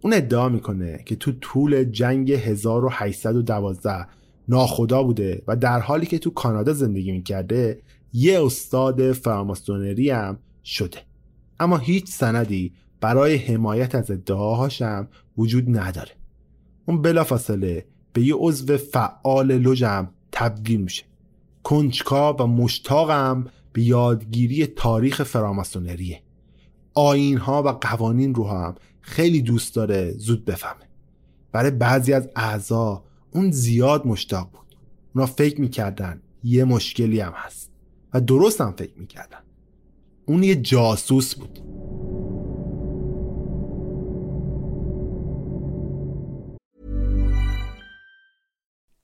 اون 0.02 0.14
ادعا 0.14 0.50
می‌کنه 0.50 1.04
که 1.06 1.16
تو 1.16 1.32
طول 1.32 1.84
جنگ 1.84 2.32
1812 2.32 4.08
ناخدا 4.48 5.04
بوده 5.04 5.44
و 5.48 5.56
در 5.56 5.80
حالی 5.80 6.06
که 6.06 6.20
تو 6.20 6.30
کانادا 6.30 6.74
زندگی 6.74 7.12
می‌کرده 7.12 7.82
یه 8.14 8.46
استاد 8.46 9.12
فراماسونری 9.12 10.10
هم 10.10 10.40
شده. 10.64 10.98
اما 11.60 11.78
هیچ 11.78 12.10
سندی 12.10 12.74
برای 13.02 13.36
حمایت 13.36 13.96
از 13.96 14.12
ادعاهاشم 14.12 15.08
وجود 15.38 15.78
نداره. 15.78 16.12
اون 16.86 17.02
بلافاصله 17.02 17.86
به 18.14 18.22
یه 18.22 18.34
عضو 18.38 18.78
فعال 18.78 19.58
لوژم 19.58 20.10
تبدیل 20.32 20.82
میشه. 20.82 21.04
کنچکا 21.64 22.34
و 22.34 22.48
مشتاقم 22.48 23.46
به 23.74 23.84
یادگیری 23.84 24.66
تاریخ 24.66 25.24
فراماسونریه. 25.24 26.22
آین 26.94 27.38
ها 27.38 27.64
و 27.64 27.68
قوانین 27.68 28.36
رو 28.36 28.48
هم 28.48 28.76
خیلی 29.02 29.42
دوست 29.42 29.76
داره 29.76 30.12
زود 30.12 30.46
بفهمه. 30.46 30.90
برای 31.52 31.72
بعضی 31.72 32.14
از 32.14 32.30
اعضا 32.36 33.04
اون 33.32 33.52
زیاد 33.52 34.08
مشتاق 34.08 34.52
بود. 34.52 34.78
اونا 35.16 35.26
فکر 35.26 35.62
می‌کردن 35.62 36.22
یه 36.44 36.64
مشکلی 36.64 37.20
هم 37.20 37.34
هست 37.36 37.72
و 38.14 38.22
درست 38.22 38.62
هم 38.62 38.74
فکر 38.78 39.00
می‌کردن. 39.00 39.40
اون 40.26 40.44
یه 40.44 40.56
جاسوس 40.56 41.36
بود. 41.36 41.60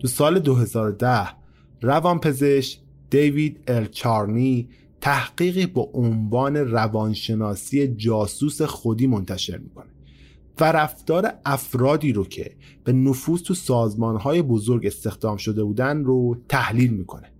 تو 0.00 0.08
سال 0.08 0.38
2010 0.38 1.28
روانپزشک 1.80 2.78
دیوید 3.10 3.60
ارچارنی 3.66 4.68
تحقیقی 5.00 5.66
با 5.66 5.90
عنوان 5.94 6.56
روانشناسی 6.56 7.88
جاسوس 7.88 8.62
خودی 8.62 9.06
منتشر 9.06 9.58
می‌کنه 9.58 9.86
و 10.60 10.72
رفتار 10.72 11.32
افرادی 11.44 12.12
رو 12.12 12.24
که 12.24 12.56
به 12.84 12.92
نفوذ 12.92 13.42
تو 13.42 13.54
سازمانهای 13.54 14.42
بزرگ 14.42 14.86
استخدام 14.86 15.36
شده 15.36 15.64
بودن 15.64 16.04
رو 16.04 16.36
تحلیل 16.48 16.90
می‌کنه. 16.90 17.32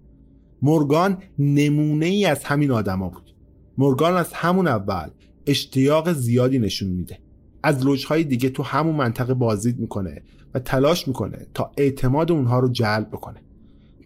مورگان 0.62 1.22
نمونه 1.38 2.06
ای 2.06 2.24
از 2.24 2.44
همین 2.44 2.70
آدما 2.70 3.08
بود. 3.08 3.34
مورگان 3.78 4.14
از 4.14 4.32
همون 4.32 4.66
اول 4.66 5.08
اشتیاق 5.46 6.12
زیادی 6.12 6.58
نشون 6.58 6.88
میده. 6.88 7.18
از 7.62 7.84
لوژهای 7.84 8.24
دیگه 8.24 8.48
تو 8.48 8.62
همون 8.62 8.94
منطقه 8.94 9.34
بازدید 9.34 9.78
می‌کنه. 9.78 10.22
و 10.54 10.58
تلاش 10.58 11.08
می‌کنه 11.08 11.46
تا 11.54 11.72
اعتماد 11.76 12.32
اونها 12.32 12.58
رو 12.58 12.68
جلب 12.68 13.08
بکنه. 13.08 13.40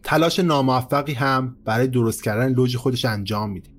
تلاش 0.02 0.38
ناموفقی 0.38 1.12
هم 1.12 1.56
برای 1.64 1.86
درست 1.86 2.22
کردن 2.22 2.52
لوژ 2.52 2.76
خودش 2.76 3.04
انجام 3.04 3.50
میده. 3.50 3.70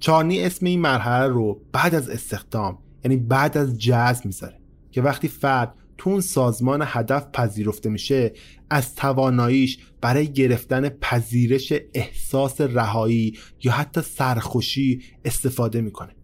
چارنی 0.00 0.42
اسم 0.42 0.66
این 0.66 0.80
مرحله 0.80 1.26
رو 1.26 1.60
بعد 1.72 1.94
از 1.94 2.08
استخدام 2.08 2.78
یعنی 3.04 3.16
بعد 3.16 3.58
از 3.58 3.78
جذب 3.78 4.26
می‌ذاره 4.26 4.60
که 4.90 5.02
وقتی 5.02 5.28
فرد 5.28 5.74
تو 5.98 6.10
اون 6.10 6.20
سازمان 6.20 6.82
هدف 6.86 7.26
پذیرفته 7.32 7.88
میشه 7.88 8.32
از 8.70 8.94
تواناییش 8.94 9.78
برای 10.00 10.32
گرفتن 10.32 10.88
پذیرش 10.88 11.72
احساس 11.94 12.60
رهایی 12.60 13.38
یا 13.64 13.72
حتی 13.72 14.00
سرخوشی 14.00 15.02
استفاده 15.24 15.80
می‌کنه. 15.80 16.16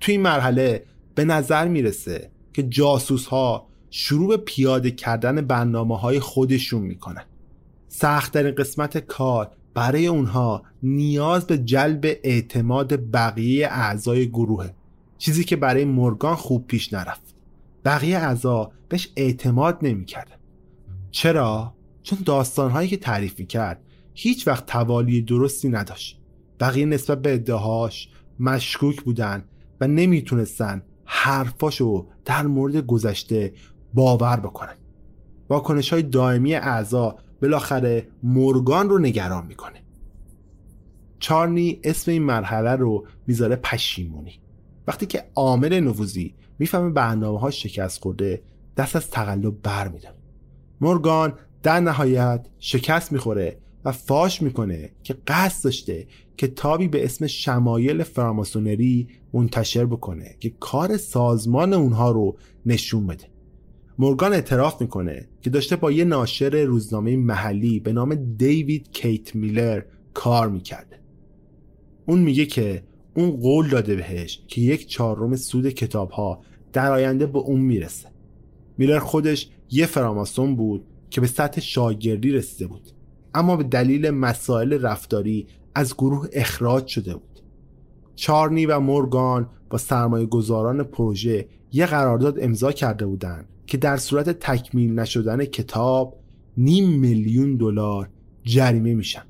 تو 0.00 0.12
این 0.12 0.20
مرحله 0.20 0.84
به 1.14 1.24
نظر 1.24 1.68
می‌رسه 1.68 2.30
که 2.52 2.62
جاسوس 2.62 3.26
ها 3.26 3.68
شروع 3.96 4.28
به 4.28 4.36
پیاده 4.36 4.90
کردن 4.90 5.40
برنامه 5.40 5.98
های 5.98 6.20
خودشون 6.20 6.82
می‌کنن 6.82 7.24
سختترین 7.88 8.54
قسمت 8.54 8.98
کار 8.98 9.50
برای 9.74 10.06
اونها 10.06 10.62
نیاز 10.82 11.46
به 11.46 11.58
جلب 11.58 12.04
اعتماد 12.04 13.10
بقیه 13.10 13.66
اعضای 13.66 14.28
گروهه 14.28 14.74
چیزی 15.18 15.44
که 15.44 15.56
برای 15.56 15.84
مورگان 15.84 16.34
خوب 16.34 16.66
پیش 16.66 16.92
نرفت. 16.92 17.34
بقیه 17.84 18.18
اعضا 18.18 18.70
بهش 18.88 19.08
اعتماد 19.16 19.78
نمی‌کردن. 19.82 20.36
چرا؟ 21.10 21.74
چون 22.02 22.18
داستانهایی 22.24 22.88
که 22.88 22.96
تعریف 22.96 23.38
می‌کرد 23.38 23.80
هیچ 24.14 24.48
وقت 24.48 24.66
توالی 24.66 25.22
درستی 25.22 25.68
نداشت. 25.68 26.20
بقیه 26.60 26.86
نسبت 26.86 27.22
به 27.22 27.34
ادعاهاش 27.34 28.08
مشکوک 28.40 29.02
بودن 29.02 29.44
و 29.80 29.88
نمی‌تونستن 29.88 30.82
حرفاشو 31.04 32.06
در 32.24 32.42
مورد 32.42 32.76
گذشته 32.76 33.52
باور 33.94 34.36
بکنن. 34.40 34.74
واکنش 35.48 35.92
های 35.92 36.02
دائمی 36.02 36.54
اعضا 36.54 37.16
بالاخره 37.42 38.08
مورگان 38.22 38.88
رو 38.88 38.98
نگران 38.98 39.46
می‌کنه. 39.46 39.82
چارنی 41.18 41.80
اسم 41.84 42.10
این 42.10 42.22
مرحله 42.22 42.70
رو 42.70 43.06
می‌ذاره 43.26 43.56
پشیمونی. 43.56 44.40
وقتی 44.86 45.06
که 45.06 45.24
عامل 45.34 45.80
نفوذی 45.80 46.34
می‌فهمه 46.58 46.90
برنامه 46.90 47.40
ها 47.40 47.50
شکست 47.50 48.02
خورده 48.02 48.42
دست 48.76 48.96
از 48.96 49.10
تقلب 49.10 49.62
بر 49.62 49.88
میداره 49.88 50.18
مورگان 50.80 51.38
در 51.62 51.80
نهایت 51.80 52.46
شکست 52.58 53.12
می‌خوره 53.12 53.58
و 53.84 53.92
فاش 53.92 54.42
می‌کنه 54.42 54.90
که 55.02 55.16
قصد 55.26 55.64
داشته 55.64 56.06
کتابی 56.36 56.88
به 56.88 57.04
اسم 57.04 57.26
شمایل 57.26 58.02
فراماسونری 58.02 59.08
منتشر 59.32 59.86
بکنه 59.86 60.36
که 60.40 60.50
کار 60.60 60.96
سازمان 60.96 61.72
اونها 61.72 62.10
رو 62.10 62.36
نشون 62.66 63.06
بده. 63.06 63.33
مورگان 63.98 64.32
اعتراف 64.32 64.80
می‌کنه 64.80 65.28
که 65.40 65.50
داشته 65.50 65.76
با 65.76 65.92
یه 65.92 66.04
ناشر 66.04 66.64
روزنامه 66.64 67.16
محلی 67.16 67.80
به 67.80 67.92
نام 67.92 68.14
دیوید 68.14 68.90
کیت 68.90 69.34
میلر 69.34 69.82
کار 70.14 70.48
می‌کرده 70.48 70.98
اون 72.06 72.18
میگه 72.18 72.46
که 72.46 72.82
اون 73.16 73.30
قول 73.30 73.68
داده 73.68 73.96
بهش 73.96 74.42
که 74.48 74.60
یک 74.60 74.86
چهارم 74.86 75.36
سود 75.36 75.68
کتاب 75.68 76.10
ها 76.10 76.40
در 76.72 76.92
آینده 76.92 77.26
به 77.26 77.38
اون 77.38 77.60
می‌رسه. 77.60 78.08
میلر 78.78 78.98
خودش 78.98 79.48
یه 79.70 79.86
فراماسون 79.86 80.56
بود 80.56 80.84
که 81.10 81.20
به 81.20 81.26
سطح 81.26 81.60
شاگردی 81.60 82.32
رسیده 82.32 82.66
بود 82.66 82.90
اما 83.34 83.56
به 83.56 83.64
دلیل 83.64 84.10
مسائل 84.10 84.82
رفتاری 84.82 85.46
از 85.74 85.94
گروه 85.94 86.28
اخراج 86.32 86.86
شده 86.86 87.14
بود. 87.14 87.40
چارنی 88.14 88.66
و 88.66 88.80
مورگان 88.80 89.50
با 89.70 89.78
سرمایه 89.78 90.26
گذاران 90.26 90.82
پروژه 90.82 91.48
یه 91.72 91.86
قرارداد 91.86 92.38
امضا 92.40 92.72
کرده 92.72 93.06
بودند 93.06 93.48
که 93.66 93.76
در 93.76 93.96
صورت 93.96 94.30
تکمیل 94.30 94.98
نشدن 94.98 95.44
کتاب 95.44 96.20
نیم 96.56 96.88
میلیون 96.88 97.56
دلار 97.56 98.08
جریمه 98.42 98.94
میشن. 98.94 99.22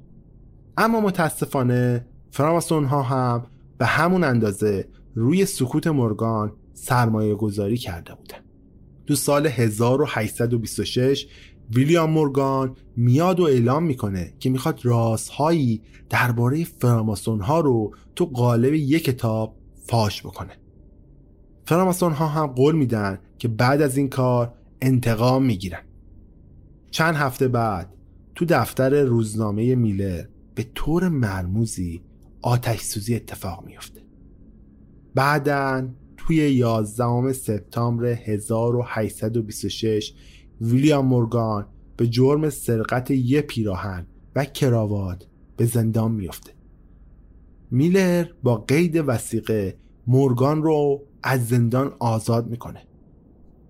اما 0.77 1.01
متاسفانه 1.01 2.07
فراماسون 2.31 2.85
ها 2.85 3.03
هم 3.03 3.47
به 3.79 3.87
همون 3.87 4.25
اندازه 4.25 4.89
روی 5.15 5.45
سکوت 5.45 5.87
مورگان 5.87 6.53
سرمایه 6.73 7.35
گذاری 7.35 7.77
کرده 7.77 8.15
بودن. 8.15 8.39
تو 9.07 9.15
سال 9.15 9.47
1826 9.47 11.27
ویلیام 11.71 12.11
مورگان 12.11 12.77
میاد 12.97 13.41
و 13.41 13.45
اعلام 13.45 13.83
می‌کنه 13.85 14.35
که 14.39 14.51
می‌خواد 14.51 14.81
رازهایی 14.83 15.83
درباره 16.11 16.65
فراماسون 16.65 17.41
ها 17.41 17.61
رو 17.61 17.95
تو 18.17 18.27
قالب 18.27 18.75
یک 18.75 19.05
کتاب 19.05 19.57
فاش 19.87 20.23
بکنه. 20.23 20.53
فراماسون 21.67 22.13
ها 22.13 22.27
هم 22.27 22.47
قول 22.47 22.75
میدن 22.75 23.19
که 23.39 23.49
بعد 23.49 23.83
از 23.83 23.97
این 23.97 24.09
کار 24.09 24.55
انتقام 24.83 25.45
می‌گیرن. 25.45 25.83
چند 26.91 27.15
هفته 27.15 27.49
بعد 27.49 27.95
تو 28.35 28.45
دفتر 28.45 29.03
روزنامه 29.03 29.75
میلر 29.75 30.25
به 30.55 30.67
طور 30.75 31.09
مرموزی 31.09 32.03
آتش 32.43 32.81
سوزی 32.81 33.15
اتفاق 33.15 33.65
میفته 33.67 34.01
بعدا 35.15 35.89
توی 36.17 36.37
11 36.37 37.33
سپتامبر 37.33 38.05
1826 38.05 40.15
ویلیام 40.61 41.07
مورگان 41.07 41.67
به 41.97 42.07
جرم 42.07 42.51
سرقت 42.51 43.11
یه 43.11 43.41
پیراهن 43.41 44.07
و 44.37 44.45
کراوات 44.45 45.27
به 45.57 45.65
زندان 45.65 46.13
میفته 46.13 46.53
میلر 47.71 48.27
با 48.43 48.57
قید 48.57 49.05
وسیقه 49.07 49.77
مورگان 50.07 50.63
رو 50.63 51.03
از 51.27 51.49
زندان 51.49 51.93
آزاد 51.99 52.47
می‌کنه. 52.47 52.83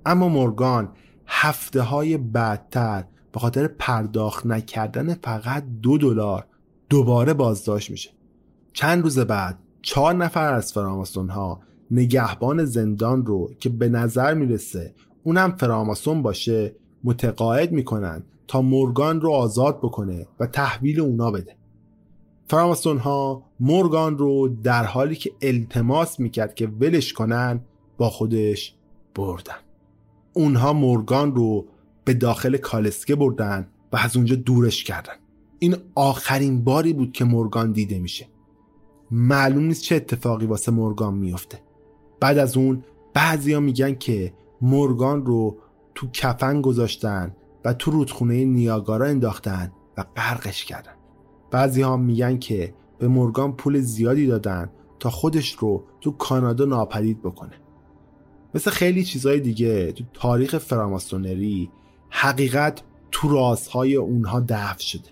اما 0.07 0.29
مورگان 0.29 0.89
هفته 1.27 1.83
های 1.83 2.17
بعدتر 2.17 3.05
به 3.33 3.41
خاطر 3.41 3.67
پرداخت 3.67 4.47
نکردن 4.47 5.15
فقط 5.15 5.65
دو 5.83 5.99
دلار 5.99 6.47
دوباره 6.89 7.35
بازداشت 7.35 7.91
میشه. 7.91 8.11
چند 8.73 9.03
روز 9.03 9.19
بعد 9.19 9.59
چهار 9.83 10.15
نفر 10.15 10.53
از 10.53 10.73
فراماسون 10.73 11.29
ها 11.29 11.61
نگهبان 11.91 12.65
زندان 12.65 13.27
رو 13.27 13.51
که 13.61 13.69
به 13.69 13.89
نظر 13.89 14.35
می‌رسه 14.35 14.95
اونم 15.23 15.57
فراماسون 15.57 16.23
باشه 16.23 16.75
متقاعد 17.05 17.73
می‌کنن 17.73 18.23
تا 18.49 18.63
مورگان 18.63 19.21
رو 19.21 19.31
آزاد 19.31 19.79
بکنه 19.79 20.27
و 20.41 20.47
تحویل 20.47 21.01
اونا 21.01 21.31
بده. 21.31 21.57
فراماسون 22.49 22.99
ها 22.99 23.43
مورگان 23.61 24.19
رو 24.19 24.49
در 24.49 24.85
حالی 24.85 25.17
که 25.17 25.33
التماس 25.43 26.21
می‌کرد 26.21 26.55
که 26.55 26.67
ولش 26.67 27.13
کنن 27.13 27.61
با 27.99 28.11
خودش 28.11 28.75
بردن. 29.15 29.55
اونها 30.33 30.73
مورگان 30.73 31.35
رو 31.35 31.67
به 32.05 32.15
داخل 32.15 32.57
کالسکه 32.57 33.15
بردن 33.15 33.69
و 33.93 33.97
از 33.97 34.17
اونجا 34.17 34.37
دورش 34.37 34.85
کردن. 34.85 35.15
این 35.59 35.77
آخرین 35.95 36.65
باری 36.65 36.93
بود 36.93 37.13
که 37.13 37.25
مورگان 37.25 37.73
دیده 37.73 37.99
میشه. 37.99 38.27
معلوم 39.11 39.65
نیست 39.65 39.83
چه 39.83 39.97
اتفاقی 39.97 40.47
واسه 40.47 40.73
مورگان 40.73 41.15
میفته 41.15 41.61
بعد 42.21 42.39
از 42.39 42.57
اون 42.57 42.85
بعضیا 43.15 43.61
میگن 43.61 43.95
که 43.95 44.33
مورگان 44.61 45.27
رو 45.27 45.59
تو 45.95 46.11
کفن 46.13 46.61
گذاشتن 46.61 47.37
و 47.65 47.73
تو 47.73 47.91
رودخونه 47.91 48.45
نیاگارا 48.45 49.07
انداختن 49.07 49.73
و 49.97 50.05
غرقش 50.17 50.65
کردن. 50.65 50.93
بعضی 51.55 51.83
ها 51.83 51.97
میگن 51.97 52.39
که 52.39 52.75
به 52.99 53.09
مورگان 53.09 53.53
پول 53.53 53.81
زیادی 53.81 54.27
دادن 54.27 54.71
تا 54.99 55.11
خودش 55.11 55.53
رو 55.53 55.85
تو 56.01 56.11
کانادا 56.11 56.65
ناپدید 56.65 57.23
بکنه. 57.23 57.53
مثل 58.55 58.71
خیلی 58.71 59.05
چیزهای 59.05 59.41
دیگه 59.41 59.93
تو 59.93 60.05
تاریخ 60.13 60.59
فراماسونری 60.59 61.71
حقیقت 62.11 62.83
تو 63.11 63.29
رازهای 63.29 63.97
اونها 63.97 64.41
دفع 64.41 64.79
شده. 64.79 65.09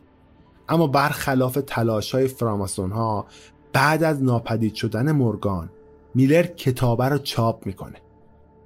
اما 0.68 0.86
برخلاف 0.86 1.58
تلاش 1.66 2.14
های 2.14 2.28
فراماسون 2.28 2.90
ها 2.90 3.26
بعد 3.72 4.02
از 4.02 4.22
ناپدید 4.22 4.74
شدن 4.74 5.12
مورگان 5.12 5.70
میلر 6.14 6.42
کتابه 6.42 7.04
رو 7.04 7.18
چاپ 7.18 7.66
می‌کنه. 7.66 7.98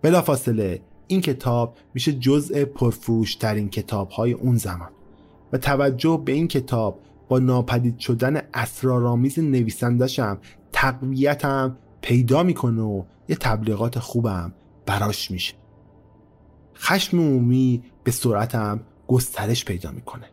بلافاصله 0.02 0.80
این 1.06 1.20
کتاب 1.20 1.76
میشه 1.94 2.12
جزء 2.12 2.64
پرفروشترین 2.64 3.68
کتاب 3.68 4.10
های 4.10 4.32
اون 4.32 4.56
زمان. 4.56 4.90
و 5.52 5.58
توجه 5.58 6.22
به 6.24 6.32
این 6.32 6.48
کتاب 6.48 7.00
با 7.28 7.38
ناپدید 7.38 7.98
شدن 7.98 8.42
اسرارآمیز 8.54 9.38
نویسندشم 9.38 10.38
تقویتم 10.72 11.76
پیدا 12.00 12.42
می‌کنه 12.42 12.82
و 12.82 13.02
یه 13.28 13.36
تبلیغات 13.36 13.98
خوبم 13.98 14.52
براش 14.86 15.30
میشه. 15.30 15.54
خشم 16.76 17.18
عمومی 17.18 17.82
به 18.04 18.10
صورتم 18.10 18.80
گسترش 19.08 19.64
پیدا 19.64 19.90
می‌کنه. 19.90 20.30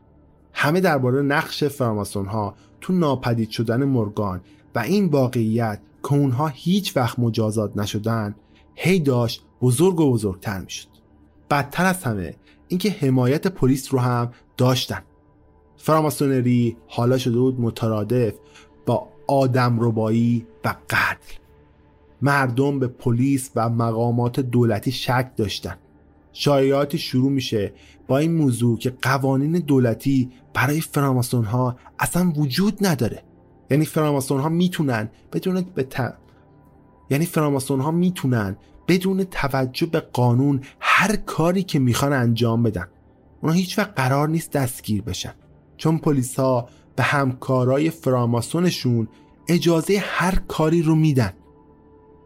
همه 0.53 0.79
درباره 0.79 1.21
نقش 1.21 1.63
فراماسون 1.63 2.25
ها 2.25 2.55
تو 2.81 2.93
ناپدید 2.93 3.49
شدن 3.49 3.83
مورگان 3.83 4.41
و 4.75 4.79
این 4.79 5.05
واقعیت 5.05 5.79
که 6.03 6.13
اونها 6.13 6.47
هیچ 6.47 6.97
وقت 6.97 7.19
مجازات 7.19 7.77
نشدن 7.77 8.35
هی 8.75 8.99
داشت 8.99 9.45
بزرگ 9.61 9.99
و 9.99 10.11
بزرگتر 10.11 10.59
می‌شد. 10.59 10.87
بدتر 11.49 11.85
از 11.85 12.03
همه 12.03 12.35
اینکه 12.67 12.89
حمایت 12.89 13.47
پلیس 13.47 13.93
رو 13.93 13.99
هم 13.99 14.31
داشتن. 14.57 15.01
فراماسونری 15.83 16.77
حالا 16.87 17.17
شده 17.17 17.39
بود 17.39 17.61
مترادف 17.61 18.33
با 18.85 19.07
آدم 19.27 19.77
ربایی 19.79 20.47
و 20.65 20.75
قتل. 20.89 21.35
مردم 22.21 22.79
به 22.79 22.87
پلیس 22.87 23.51
و 23.55 23.69
مقامات 23.69 24.39
دولتی 24.39 24.91
شک 24.91 25.31
داشتن. 25.35 25.75
شایعاتی 26.33 26.97
شروع 26.97 27.31
میشه 27.31 27.73
با 28.07 28.17
این 28.17 28.33
موضوع 28.33 28.77
که 28.77 28.93
قوانین 29.01 29.51
دولتی 29.51 30.31
برای 30.53 30.81
فراماسون 30.81 31.45
ها 31.45 31.75
اصلا 31.99 32.33
وجود 32.35 32.85
نداره. 32.85 33.23
یعنی 33.71 33.85
فراماسون 33.85 34.39
ها 34.39 34.49
می‌تونن 34.49 35.09
بدون 35.33 35.61
به 35.75 35.87
یعنی 37.09 37.25
فراماسون 37.25 37.79
ها 37.79 37.91
می‌تونن 37.91 38.57
بدون 38.87 39.23
توجه 39.23 39.85
به 39.85 39.99
قانون 39.99 40.61
هر 40.79 41.15
کاری 41.15 41.63
که 41.63 41.79
می‌خوان 41.79 42.13
انجام 42.13 42.63
بدن. 42.63 42.87
اونا 43.41 43.53
هیچ 43.53 43.79
وقت 43.79 43.93
قرار 43.95 44.29
نیست 44.29 44.51
دستگیر 44.51 45.01
بشن. 45.01 45.33
چون 45.83 45.97
پلیس 45.97 46.39
ها 46.39 46.69
به 46.95 47.03
همکارای 47.03 47.89
فراماسونشون 47.89 49.07
اجازه 49.47 49.97
هر 50.01 50.35
کاری 50.47 50.81
رو 50.81 50.95
میدن. 50.95 51.33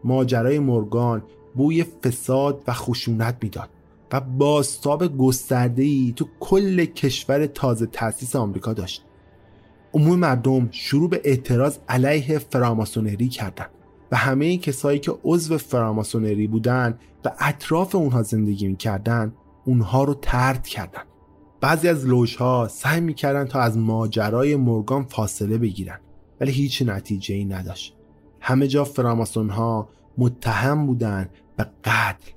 ماجرای 0.04 0.58
مورگان 0.58 1.22
بوی 1.54 1.84
فساد 1.84 2.62
و 2.66 2.72
خشونت 2.72 3.36
می‌داد 3.42 3.68
و 4.12 4.20
باستاب 4.20 5.16
گسترده‌ای 5.16 6.12
تو 6.16 6.28
کل 6.40 6.84
کشور 6.84 7.46
تازه 7.46 7.86
تأسیس 7.86 8.36
آمریکا 8.36 8.72
داشت. 8.72 9.04
عموم 9.94 10.18
مردم 10.18 10.68
شروع 10.70 11.10
به 11.10 11.20
اعتراض 11.24 11.78
علیه 11.88 12.38
فراماسونری 12.38 13.28
کردند 13.28 13.70
و 14.12 14.16
همه 14.16 14.58
کسایی 14.58 14.98
که 14.98 15.14
عضو 15.24 15.58
فراماسونری 15.58 16.46
بودن 16.46 16.98
و 17.24 17.32
اطراف 17.40 17.94
اونها 17.94 18.22
زندگی 18.22 18.68
می‌کردن 18.68 19.32
اونها 19.64 20.04
رو 20.04 20.14
ترد 20.14 20.66
کردن. 20.66 21.02
بعضی 21.60 21.88
از 21.88 22.06
لوژها 22.06 22.68
سعی 22.68 23.00
می‌کردن 23.00 23.44
تا 23.44 23.60
از 23.60 23.78
ماجرای 23.78 24.56
مورگان 24.56 25.04
فاصله 25.04 25.58
بگیرن 25.58 26.00
ولی 26.40 26.52
هیچ 26.52 26.82
نتیجه 26.86 27.34
ای 27.34 27.44
نداشت. 27.44 27.94
همه 28.40 28.66
جا 28.66 28.84
فراماسون 28.84 29.50
ها 29.50 29.88
متهم 30.18 30.86
بودن 30.86 31.28
به 31.56 31.66
قتل. 31.84 32.30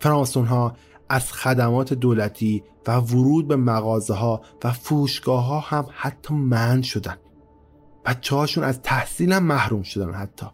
فراماسون 0.00 0.46
ها 0.46 0.76
از 1.08 1.32
خدمات 1.32 1.94
دولتی 1.94 2.62
و 2.86 2.96
ورود 2.96 3.48
به 3.48 3.56
مغازه 3.56 4.14
ها 4.14 4.40
و 4.64 4.72
فروشگاه 4.72 5.44
ها 5.46 5.60
هم 5.60 5.86
حتی 5.90 6.34
من 6.34 6.82
شدن. 6.82 7.16
بچه 8.04 8.36
هاشون 8.36 8.64
از 8.64 8.82
تحصیل 8.82 9.32
هم 9.32 9.42
محروم 9.42 9.82
شدن 9.82 10.12
حتی. 10.12 10.46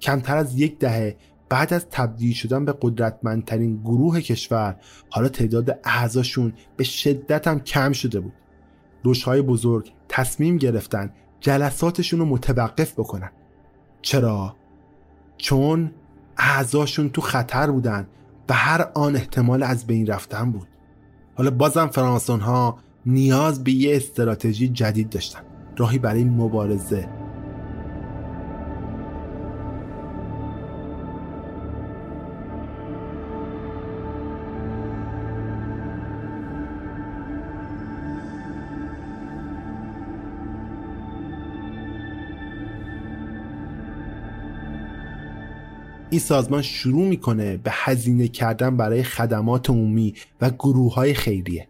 کمتر 0.00 0.36
از 0.36 0.58
یک 0.60 0.78
دهه 0.78 1.16
بعد 1.48 1.74
از 1.74 1.86
تبدیل 1.90 2.34
شدن 2.34 2.64
به 2.64 2.74
قدرتمندترین 2.82 3.76
گروه 3.76 4.20
کشور 4.20 4.76
حالا 5.10 5.28
تعداد 5.28 5.78
اعضاشون 5.84 6.52
به 6.76 6.84
شدت 6.84 7.48
هم 7.48 7.60
کم 7.60 7.92
شده 7.92 8.20
بود. 8.20 8.32
روشهای 9.02 9.42
بزرگ 9.42 9.92
تصمیم 10.08 10.56
گرفتن 10.56 11.12
جلساتشون 11.40 12.20
رو 12.20 12.26
متوقف 12.26 12.92
بکنن. 12.92 13.30
چرا؟ 14.02 14.56
چون 15.36 15.90
اعضاشون 16.38 17.10
تو 17.10 17.20
خطر 17.20 17.70
بودن 17.70 18.06
و 18.48 18.54
هر 18.54 18.90
آن 18.94 19.16
احتمال 19.16 19.62
از 19.62 19.86
بین 19.86 20.06
رفتن 20.06 20.52
بود. 20.52 20.68
حالا 21.34 21.50
بازم 21.50 21.86
فرانسون 21.86 22.40
ها 22.40 22.78
نیاز 23.06 23.64
به 23.64 23.72
یه 23.72 23.96
استراتژی 23.96 24.68
جدید 24.68 25.10
داشتن. 25.10 25.40
راهی 25.76 25.98
برای 25.98 26.24
مبارزه 26.24 27.08
این 46.18 46.26
سازمان 46.26 46.62
شروع 46.62 47.08
می‌کنه 47.08 47.56
به 47.56 47.70
هزینه 47.74 48.28
کردن 48.28 48.76
برای 48.76 49.02
خدمات 49.02 49.70
عمومی 49.70 50.14
و 50.40 50.50
گروه 50.50 50.94
های 50.94 51.14
خیریه. 51.14 51.68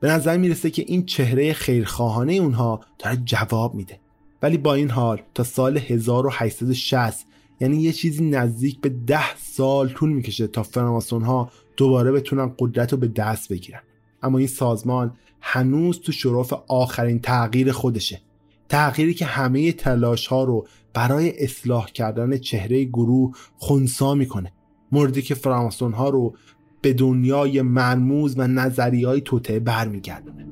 به 0.00 0.08
نظر 0.08 0.36
می‌رسه 0.36 0.70
که 0.70 0.84
این 0.86 1.06
چهره 1.06 1.52
خیرخواهانه 1.52 2.32
اونها 2.32 2.80
داره 2.98 3.16
جواب 3.24 3.74
میده. 3.74 3.98
ولی 4.42 4.58
با 4.58 4.74
این 4.74 4.90
حال 4.90 5.22
تا 5.34 5.44
سال 5.44 5.78
1860 5.78 7.26
یعنی 7.60 7.76
یه 7.76 7.92
چیزی 7.92 8.24
نزدیک 8.24 8.80
به 8.80 8.88
ده 8.88 9.36
سال 9.36 9.88
طول 9.88 10.12
می‌کشه 10.12 10.46
تا 10.46 10.62
فراماسون 10.62 11.22
ها 11.22 11.50
دوباره 11.76 12.12
بتونن 12.12 12.54
قدرت 12.58 12.92
رو 12.92 12.98
به 12.98 13.08
دست 13.08 13.48
بگیرن. 13.52 13.80
اما 14.22 14.38
این 14.38 14.46
سازمان 14.46 15.16
هنوز 15.40 16.00
تو 16.00 16.12
شرف 16.12 16.52
آخرین 16.68 17.18
تغییر 17.18 17.72
خودشه. 17.72 18.20
تغییری 18.68 19.14
که 19.14 19.24
همه 19.24 19.72
تلاش 19.72 20.26
ها 20.26 20.44
رو 20.44 20.66
برای 20.94 21.44
اصلاح 21.44 21.86
کردن 21.86 22.38
چهره 22.38 22.84
گروه 22.84 23.36
خونسا 23.56 24.14
می‌کنه. 24.14 24.52
موردی 24.92 25.22
که 25.22 25.34
فراماسون 25.34 25.92
ها 25.92 26.08
رو 26.08 26.36
به 26.82 26.92
دنیای 26.92 27.62
مرموز 27.62 28.34
و 28.38 28.46
نظری 28.46 29.04
های 29.04 29.20
توته 29.20 29.58
برمیگردونه. 29.58 30.46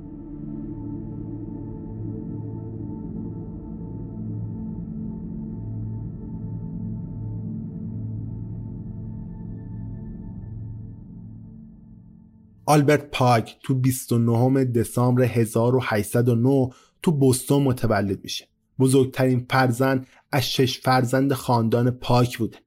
آلبرت 12.67 13.11
پاک 13.11 13.57
تو 13.63 13.75
29 13.75 14.65
دسامبر 14.65 15.23
1809 15.23 16.71
تو 17.03 17.13
بوستون 17.13 17.63
متولد 17.63 18.25
میشه. 18.25 18.52
بزرگترین 18.79 19.47
فرزند 19.51 20.07
از 20.33 20.53
شش 20.53 20.79
فرزند 20.79 21.33
خاندان 21.33 21.91
پاک 21.91 22.39
بوده. 22.39 22.59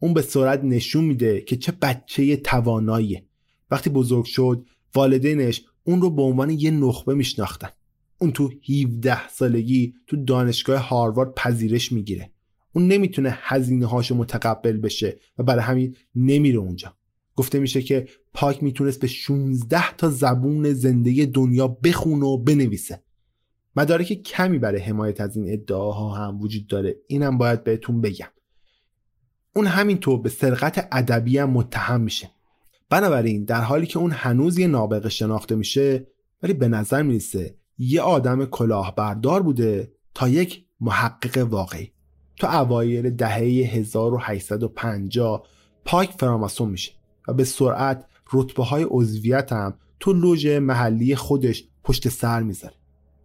اون 0.00 0.14
به 0.14 0.22
سرعت 0.22 0.64
نشون 0.64 1.04
میده 1.04 1.40
که 1.40 1.56
چه 1.56 1.72
بچه 1.82 2.36
تواناییه. 2.36 3.26
وقتی 3.70 3.90
بزرگ 3.90 4.24
شد 4.24 4.66
والدینش 4.94 5.64
اون 5.84 6.00
رو 6.00 6.10
به 6.10 6.22
عنوان 6.22 6.50
یه 6.50 6.70
نخبه 6.70 7.14
میشناختن. 7.14 7.68
اون 8.18 8.32
تو 8.32 8.50
17 8.84 9.28
سالگی 9.28 9.94
تو 10.06 10.24
دانشگاه 10.24 10.88
هاروارد 10.88 11.34
پذیرش 11.34 11.92
می‌گیره. 11.92 12.30
اون 12.72 12.88
نمی‌تونه 12.88 13.38
هزینه 13.42 13.86
هاشو 13.86 14.14
متقبل 14.14 14.76
بشه 14.76 15.18
و 15.38 15.42
برای 15.42 15.62
همین 15.62 15.96
نمیره 16.14 16.58
اونجا. 16.58 16.96
گفته 17.36 17.58
میشه 17.58 17.82
که 17.82 18.08
پاک 18.34 18.62
می‌تونست 18.62 19.00
به 19.00 19.06
16 19.06 19.96
تا 19.96 20.10
زبون 20.10 20.72
زنده 20.72 21.26
دنیا 21.26 21.68
بخونه 21.68 22.26
و 22.26 22.38
بنویسه. 22.38 23.02
مدارک 23.76 24.12
کمی 24.12 24.58
برای 24.58 24.80
حمایت 24.80 25.20
از 25.20 25.36
این 25.36 25.52
ادعاها 25.52 26.14
هم 26.14 26.40
وجود 26.40 26.66
داره. 26.66 26.96
اینم 27.06 27.38
باید 27.38 27.64
بهتون 27.64 28.00
بگم. 28.00 28.28
اون 29.56 29.66
همینطور 29.66 30.20
به 30.20 30.28
سرقت 30.28 30.88
ادبی 30.92 31.38
هم 31.38 31.50
متهم 31.50 32.00
میشه. 32.00 32.30
بنابراین 32.90 33.44
در 33.44 33.60
حالی 33.60 33.86
که 33.86 33.98
اون 33.98 34.10
هنوز 34.10 34.58
یه 34.58 34.66
نابغه 34.66 35.08
شناخته 35.08 35.54
میشه 35.54 36.06
ولی 36.42 36.52
به 36.52 36.68
نظر 36.68 37.02
می‌رسه 37.02 37.56
یه 37.78 38.00
آدم 38.00 38.44
کلاهبردار 38.44 39.42
بوده 39.42 39.92
تا 40.14 40.28
یک 40.28 40.64
محقق 40.80 41.46
واقعی. 41.50 41.92
تو 42.36 42.46
اوایل 42.46 43.10
دهه 43.10 43.34
1850 43.34 45.46
پاک 45.84 46.10
فراماسون 46.18 46.68
میشه 46.68 46.92
و 47.28 47.34
به 47.34 47.44
سرعت 47.44 48.04
رتبه 48.32 48.64
های 48.64 48.86
عضویت 48.90 49.52
هم 49.52 49.74
تو 50.00 50.12
لوژ 50.12 50.46
محلی 50.46 51.16
خودش 51.16 51.64
پشت 51.84 52.08
سر 52.08 52.42
می‌ذاره. 52.42 52.74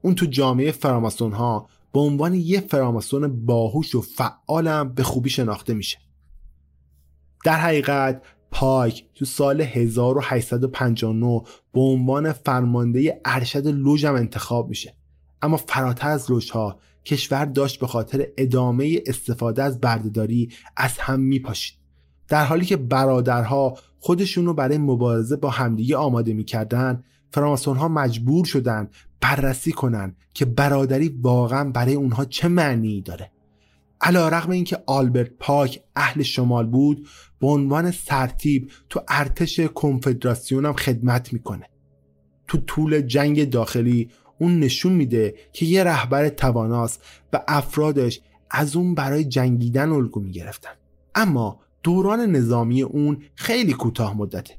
اون 0.01 0.15
تو 0.15 0.25
جامعه 0.25 0.71
فراماسون 0.71 1.31
ها 1.31 1.69
به 1.93 1.99
عنوان 1.99 2.33
یه 2.33 2.59
فراماسون 2.59 3.45
باهوش 3.45 3.95
و 3.95 4.01
فعالم 4.01 4.93
به 4.93 5.03
خوبی 5.03 5.29
شناخته 5.29 5.73
میشه. 5.73 5.97
در 7.45 7.57
حقیقت 7.57 8.21
پاک 8.51 9.05
تو 9.15 9.25
سال 9.25 9.61
1859 9.61 11.41
به 11.73 11.81
عنوان 11.81 12.31
فرمانده 12.31 13.21
ارشد 13.25 13.67
لوژم 13.67 14.13
انتخاب 14.13 14.69
میشه. 14.69 14.95
اما 15.41 15.57
فراتر 15.57 16.09
از 16.09 16.31
لوژها 16.31 16.79
کشور 17.05 17.45
داشت 17.45 17.79
به 17.79 17.87
خاطر 17.87 18.27
ادامه 18.37 19.01
استفاده 19.05 19.63
از 19.63 19.81
بردهداری 19.81 20.49
از 20.77 20.97
هم 20.97 21.19
میپاشید. 21.19 21.77
در 22.27 22.45
حالی 22.45 22.65
که 22.65 22.77
برادرها 22.77 23.77
خودشون 23.99 24.45
رو 24.45 24.53
برای 24.53 24.77
مبارزه 24.77 25.35
با 25.35 25.49
همدیگه 25.49 25.97
آماده 25.97 26.33
می‌کردن 26.33 27.03
فراماسون 27.31 27.77
ها 27.77 27.87
مجبور 27.87 28.45
شدن 28.45 28.89
بررسی 29.21 29.71
کنن 29.71 30.15
که 30.33 30.45
برادری 30.45 31.19
واقعا 31.21 31.69
برای 31.69 31.93
اونها 31.93 32.25
چه 32.25 32.47
معنی 32.47 33.01
داره. 33.01 33.31
علا 34.01 34.29
رقم 34.29 34.51
اینکه 34.51 34.83
آلبرت 34.87 35.31
پاک 35.39 35.83
اهل 35.95 36.23
شمال 36.23 36.67
بود 36.67 37.07
به 37.39 37.47
عنوان 37.47 37.91
سرتیب 37.91 38.71
تو 38.89 39.01
ارتش 39.07 39.59
کنفدراسیون 39.59 40.65
هم 40.65 40.73
خدمت 40.73 41.33
می‌کنه. 41.33 41.69
تو 42.47 42.57
طول 42.57 43.01
جنگ 43.01 43.49
داخلی 43.49 44.09
اون 44.39 44.59
نشون 44.59 44.93
میده 44.93 45.35
که 45.53 45.65
یه 45.65 45.83
رهبر 45.83 46.29
تواناست 46.29 47.03
و 47.33 47.43
افرادش 47.47 48.21
از 48.51 48.75
اون 48.75 48.95
برای 48.95 49.23
جنگیدن 49.23 49.89
الگو 49.89 50.19
می‌گرفتن. 50.19 50.71
اما 51.15 51.59
دوران 51.83 52.19
نظامی 52.19 52.81
اون 52.81 53.23
خیلی 53.35 53.73
کوتاه 53.73 54.17
مدته. 54.17 54.53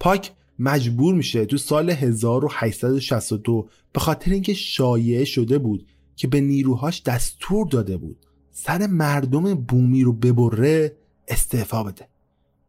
پاک 0.00 0.32
مجبور 0.58 1.14
میشه 1.14 1.46
تو 1.46 1.56
سال 1.56 1.90
1862 1.90 3.68
به 3.92 4.00
خاطر 4.00 4.30
اینکه 4.30 4.54
شایعه 4.54 5.24
شده 5.24 5.58
بود 5.58 5.86
که 6.16 6.28
به 6.28 6.40
نیروهاش 6.40 7.02
دستور 7.02 7.66
داده 7.66 7.96
بود 7.96 8.26
سر 8.50 8.86
مردم 8.86 9.54
بومی 9.54 10.02
رو 10.02 10.12
ببره 10.12 10.96
استعفا 11.28 11.82
بده. 11.82 12.08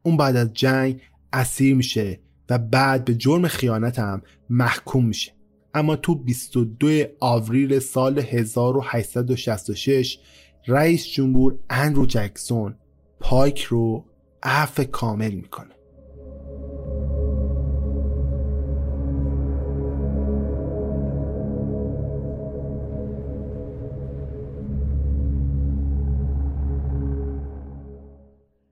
اون 0.04 0.18
بعد 0.18 0.36
از 0.36 0.54
جنگ 0.54 1.02
اسیر 1.34 1.76
میشه 1.76 2.20
و 2.50 2.58
بعد 2.58 3.06
به 3.06 3.16
جرم 3.16 3.48
خیانت 3.48 4.00
هم 4.00 4.22
محکوم 4.50 5.06
میشه. 5.06 5.32
اما 5.74 5.96
تو 5.96 6.16
22 6.16 7.04
آوریل 7.20 7.80
سال 7.80 8.20
1866 8.20 10.20
رئیس 10.68 11.06
جمهور 11.06 11.60
اندرو 11.70 12.06
جکسون 12.06 12.76
پایک 13.20 13.64
رو 13.64 14.06
عفو 14.44 14.84
کامل 14.84 15.32
می‌کنه. 15.32 15.77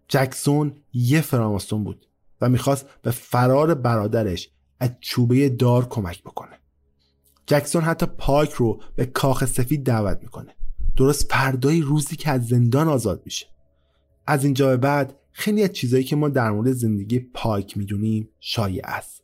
جکسون 0.08 0.76
یه 0.94 1.22
فراماستون 1.22 1.84
بود 1.84 2.08
و 2.42 2.50
می‌خواست 2.50 2.86
به 3.02 3.12
فرار 3.12 3.74
برادرش 3.74 4.50
از 4.80 4.90
چوبه 5.02 5.50
دار 5.50 5.88
کمک 5.88 6.24
بکنه. 6.24 6.60
جکسون 7.46 7.84
حتی 7.84 8.06
پاک 8.06 8.52
رو 8.52 8.82
به 8.96 9.06
کاخ 9.06 9.46
سفید 9.46 9.84
دعوت 9.84 10.20
می‌کنه. 10.22 10.56
درست 10.96 11.32
فردای 11.32 11.82
روزی 11.82 12.16
که 12.16 12.32
از 12.32 12.48
زندان 12.48 12.88
آزاد 12.88 13.22
میشه. 13.26 13.46
از 14.28 14.44
اینجا 14.44 14.68
به 14.68 14.78
بعد 14.78 15.16
خیلی 15.32 15.64
از 15.64 15.74
چیزایی 15.74 16.04
که 16.04 16.16
ما 16.16 16.30
در 16.30 16.52
مورد 16.52 16.72
زندگی 16.72 17.20
پاک 17.20 17.78
می‌دونیم 17.78 18.30
شایع 18.40 18.82
است. 18.86 19.24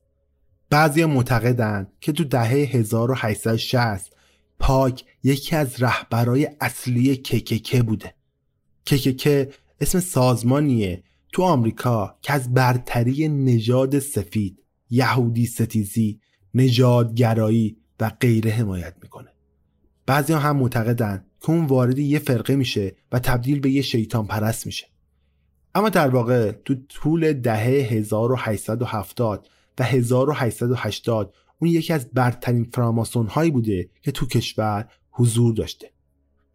بعضی 0.69 1.05
معتقدن 1.05 1.87
که 1.99 2.11
تو 2.11 2.23
دهه 2.23 2.49
1860 2.49 4.15
پاک 4.59 5.05
یکی 5.23 5.55
از 5.55 5.81
رهبرای 5.83 6.49
اصلی 6.61 7.15
ککک 7.15 7.81
بوده. 7.81 8.13
ککک 8.85 9.53
اسم 9.81 9.99
سازمانیه 9.99 11.03
تو 11.33 11.43
آمریکا 11.43 12.17
که 12.21 12.33
از 12.33 12.53
برتری 12.53 13.27
نژاد 13.27 13.99
سفید 13.99 14.63
یهودی 14.89 15.45
ستیزی 15.45 16.19
نژادگرایی 16.53 17.77
و 17.99 18.11
غیره 18.19 18.51
حمایت 18.51 18.95
می‌کنه. 19.01 19.29
بعضی 20.05 20.33
هم 20.33 20.57
معتقدن 20.57 21.25
که 21.41 21.49
اون 21.49 21.65
وارد 21.65 21.99
یه 21.99 22.19
فرقه 22.19 22.55
میشه 22.55 22.95
و 23.11 23.19
تبدیل 23.19 23.59
به 23.59 23.71
یه 23.71 23.81
شیطان 23.81 24.27
پرست 24.27 24.65
میشه. 24.65 24.87
اما 25.75 25.89
در 25.89 26.07
واقع 26.07 26.51
تو 26.51 26.75
طول 26.89 27.33
دهه 27.33 27.93
1870 27.93 29.47
و 29.79 29.83
1880 29.83 31.33
اون 31.59 31.71
یکی 31.71 31.93
از 31.93 32.09
برترین 32.13 32.63
فراماسون 32.63 33.27
هایی 33.27 33.51
بوده 33.51 33.89
که 34.01 34.11
تو 34.11 34.25
کشور 34.25 34.91
حضور 35.11 35.53
داشته. 35.53 35.91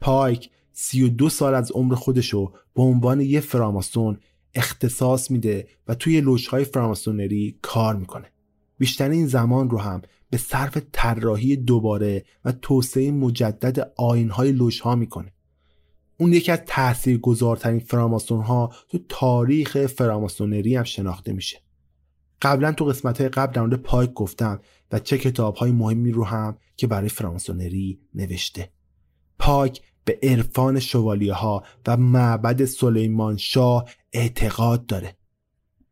پایک 0.01 0.51
32 0.79 1.29
سال 1.29 1.55
از 1.55 1.70
عمر 1.70 1.95
خودشو 1.95 2.53
به 2.74 2.83
عنوان 2.83 3.20
یه 3.20 3.41
فراماسون 3.41 4.18
اختصاص 4.55 5.31
میده 5.31 5.68
و 5.89 5.95
توی 5.95 6.20
لوژهای 6.20 6.64
فراماسونری 6.64 7.59
کار 7.62 7.97
می‌کنه. 7.97 8.33
بیشتر 8.79 9.11
این 9.11 9.27
زمان 9.27 9.70
رو 9.70 9.79
هم 9.79 10.03
به 10.31 10.37
صرف 10.37 10.79
طراحی 10.93 11.57
دوباره 11.57 12.24
و 12.45 12.53
توسعه 12.53 13.11
مجدد 13.11 13.93
آینهای 13.97 14.53
لوژها 14.53 14.95
می‌کنه. 14.95 15.33
اون 16.18 16.33
یکی 16.33 16.53
از 16.53 16.61
تاثیرگذارترین 16.66 17.81
فراماسون 17.81 18.43
ها 18.43 18.72
تو 18.89 18.99
تاریخ 19.09 19.87
فراماسونری 19.87 20.77
هم 20.77 20.85
شناخته 20.85 21.33
میشه. 21.33 21.61
قبلا 22.43 22.72
تو 22.72 22.85
قسمت 22.85 23.20
های 23.20 23.29
قبل 23.29 23.68
در 23.70 23.77
پایک 23.77 24.12
گفتم 24.12 24.61
و 24.93 24.99
چه 24.99 25.18
کتاب 25.18 25.57
های 25.57 25.72
مهمی 25.72 26.12
رو 26.12 26.24
هم 26.24 26.57
که 26.77 26.87
برای 26.87 27.09
فراماسونری 27.09 28.01
نوشته. 28.14 28.70
پاک 29.39 29.83
به 30.07 30.19
عرفان 30.23 30.81
شوالیه 30.81 31.33
ها 31.33 31.65
و 31.87 31.97
معبد 31.97 32.65
سلیمان 32.65 33.37
شاه 33.37 33.91
اعتقاد 34.13 34.87
داره. 34.87 35.17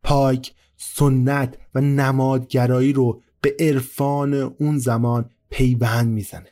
پاک 0.03 0.53
سنت 0.77 1.59
و 1.75 1.81
نمادگرایی 1.81 2.93
رو 2.93 3.23
به 3.41 3.57
عرفان 3.59 4.35
اون 4.35 4.79
زمان 4.79 5.31
پیوند 5.51 6.09
می‌زنه. 6.09 6.49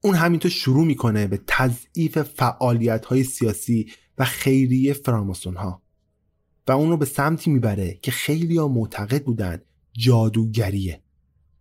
اون 0.00 0.14
همینطور 0.14 0.50
شروع 0.50 0.84
می‌کنه 0.84 1.26
به 1.26 1.40
تضعیف 1.46 2.18
فعالیت 2.18 3.04
های 3.04 3.24
سیاسی 3.24 3.92
و 4.18 4.24
خیریه 4.24 4.92
فراماسون 4.92 5.56
ها 5.56 5.82
و 6.68 6.72
اون 6.72 6.90
رو 6.90 6.96
به 6.96 7.04
سمتی 7.04 7.50
می‌بره 7.50 7.98
که 8.02 8.10
خیلی 8.10 8.56
ها 8.56 8.68
معتقد 8.68 9.24
بودن 9.24 9.62
جادوگریه. 9.92 11.02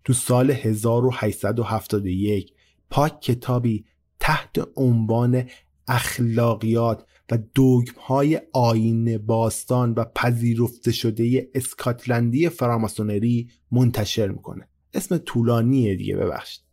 تو 0.03 0.13
سال 0.13 0.51
1871 0.51 2.53
پاک 2.89 3.21
کتابی 3.21 3.85
تحت 4.23 4.67
عنوان 4.75 5.43
اخلاقیات 5.87 7.05
و 7.31 7.37
دوگم 7.53 7.93
های 8.01 8.41
آین 8.53 9.17
باستان 9.17 9.93
و 9.93 10.05
پذیرفته 10.15 10.91
شده 10.91 11.49
اسکاتلندی 11.53 12.49
فراماسونری 12.49 13.49
منتشر 13.71 14.27
می‌کنه. 14.27 14.67
اسم 14.93 15.17
طولانیه 15.17 15.95
دیگه 15.95 16.15
ببخشید. 16.15 16.63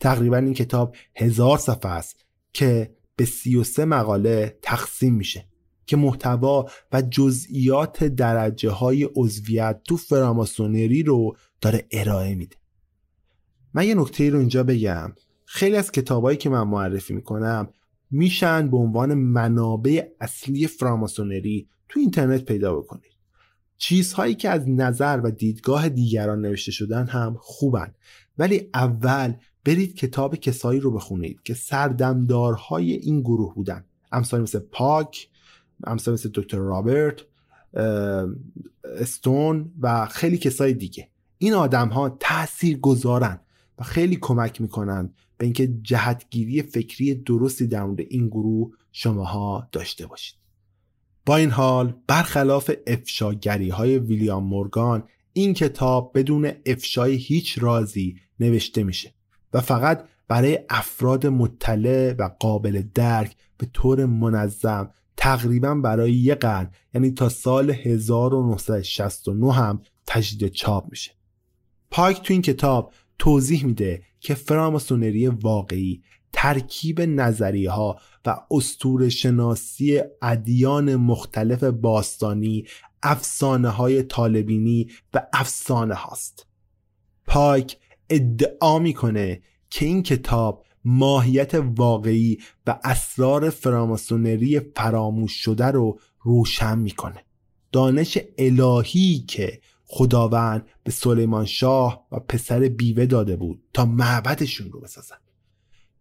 تقریبا 0.00 0.36
این 0.36 0.54
کتاب 0.54 0.96
هزار 1.16 1.58
صفحه 1.58 1.90
است 1.90 2.26
که 2.52 2.94
به 3.16 3.24
33 3.24 3.84
مقاله 3.84 4.58
تقسیم 4.62 5.14
میشه 5.14 5.48
که 5.86 5.96
محتوا 5.96 6.66
و 6.92 7.02
جزئیات 7.02 8.04
درجه 8.04 8.70
های 8.70 9.08
عضویت 9.16 9.80
تو 9.84 9.96
فراماسونری 9.96 11.02
رو 11.02 11.36
داره 11.60 11.86
ارائه 11.90 12.34
میده. 12.34 12.56
من 13.74 13.86
یه 13.86 13.94
نکته 13.94 14.30
رو 14.30 14.38
اینجا 14.38 14.62
بگم. 14.62 15.12
خیلی 15.50 15.76
از 15.76 15.92
کتابایی 15.92 16.38
که 16.38 16.50
من 16.50 16.62
معرفی 16.62 17.14
می‌کنم 17.14 17.68
میشن 18.10 18.70
به 18.70 18.76
عنوان 18.76 19.14
منابع 19.14 20.08
اصلی 20.20 20.66
فراماسونری 20.66 21.68
تو 21.88 22.00
اینترنت 22.00 22.44
پیدا 22.44 22.76
بکنید. 22.76 23.12
چیزهایی 23.76 24.34
که 24.34 24.48
از 24.48 24.68
نظر 24.68 25.20
و 25.24 25.30
دیدگاه 25.30 25.88
دیگران 25.88 26.40
نوشته 26.40 26.72
شدن 26.72 27.06
هم 27.06 27.36
خوبن. 27.40 27.94
ولی 28.38 28.70
اول 28.74 29.34
برید 29.64 29.94
کتاب 29.94 30.36
کسایی 30.36 30.80
رو 30.80 30.90
بخونید 30.90 31.42
که 31.42 31.54
سردمدارهای 31.54 32.92
این 32.92 33.20
گروه 33.20 33.54
بودن. 33.54 33.84
امثال 34.12 34.40
مثل 34.40 34.58
پاک 34.58 35.28
امثال 35.84 36.14
مثل 36.14 36.30
دکتر 36.34 36.58
رابرت 36.58 37.16
استون 38.84 39.72
و 39.80 40.06
خیلی 40.06 40.38
کسای 40.38 40.72
دیگه. 40.72 41.08
این 41.38 41.54
آدم 41.54 41.88
ها 41.88 42.16
تأثیر 42.20 42.78
گذارن 42.78 43.40
و 43.78 43.84
خیلی 43.84 44.18
کمک 44.20 44.60
می‌کنن 44.60 45.14
به 45.38 45.44
اینکه 45.44 45.66
جهتگیری 45.82 46.62
فکری 46.62 47.14
درستی 47.14 47.66
در 47.66 47.84
مورد 47.84 48.00
این 48.00 48.28
گروه 48.28 48.72
شماها 48.92 49.68
داشته 49.72 50.06
باشید. 50.06 50.34
با 51.26 51.36
این 51.36 51.50
حال 51.50 51.94
برخلاف 52.06 52.70
افشاگری 52.86 53.68
های 53.68 53.98
ویلیام 53.98 54.44
مورگان 54.44 55.02
این 55.32 55.54
کتاب 55.54 56.12
بدون 56.14 56.52
افشای 56.66 57.14
هیچ 57.14 57.58
رازی 57.58 58.16
نوشته 58.40 58.82
میشه 58.82 59.14
و 59.52 59.60
فقط 59.60 60.04
برای 60.28 60.58
افراد 60.68 61.26
مطلع 61.26 62.14
و 62.18 62.30
قابل 62.40 62.82
درک 62.94 63.36
به 63.58 63.66
طور 63.72 64.06
منظم 64.06 64.90
تقریبا 65.16 65.74
برای 65.74 66.12
یه 66.12 66.34
قرن 66.34 66.70
یعنی 66.94 67.10
تا 67.10 67.28
سال 67.28 67.70
1969 67.70 69.52
هم 69.52 69.82
تجدید 70.06 70.52
چاپ 70.52 70.90
میشه. 70.90 71.10
پایک 71.90 72.22
تو 72.22 72.32
این 72.32 72.42
کتاب 72.42 72.92
توضیح 73.18 73.64
میده 73.64 74.02
که 74.20 74.34
فراماسونری 74.34 75.26
واقعی 75.26 76.02
ترکیب 76.32 77.00
نظریه 77.00 77.70
ها 77.70 78.00
و 78.26 78.36
استور 78.50 79.08
شناسی 79.08 80.00
ادیان 80.22 80.96
مختلف 80.96 81.64
باستانی 81.64 82.64
افسانه 83.02 83.68
های 83.68 84.02
طالبینی 84.02 84.90
و 85.14 85.26
افسانه 85.32 85.94
هاست. 85.94 86.46
پایک 87.26 87.76
ادعا 88.10 88.78
می‌کنه 88.78 89.42
که 89.70 89.86
این 89.86 90.02
کتاب 90.02 90.66
ماهیت 90.84 91.54
واقعی 91.54 92.38
و 92.66 92.78
اسرار 92.84 93.50
فراماسونری 93.50 94.60
فراموش 94.60 95.32
شده 95.32 95.66
رو 95.66 95.98
روشن 96.20 96.78
می‌کنه. 96.78 97.24
دانش 97.72 98.18
الهی 98.38 99.24
که 99.28 99.60
خداوند 99.90 100.66
به 100.84 100.90
سلیمان 100.90 101.44
شاه 101.44 102.06
و 102.12 102.20
پسر 102.20 102.60
بیوه 102.60 103.06
داده 103.06 103.36
بود 103.36 103.62
تا 103.72 103.84
معبدشون 103.84 104.72
رو 104.72 104.80
بسازن. 104.80 105.16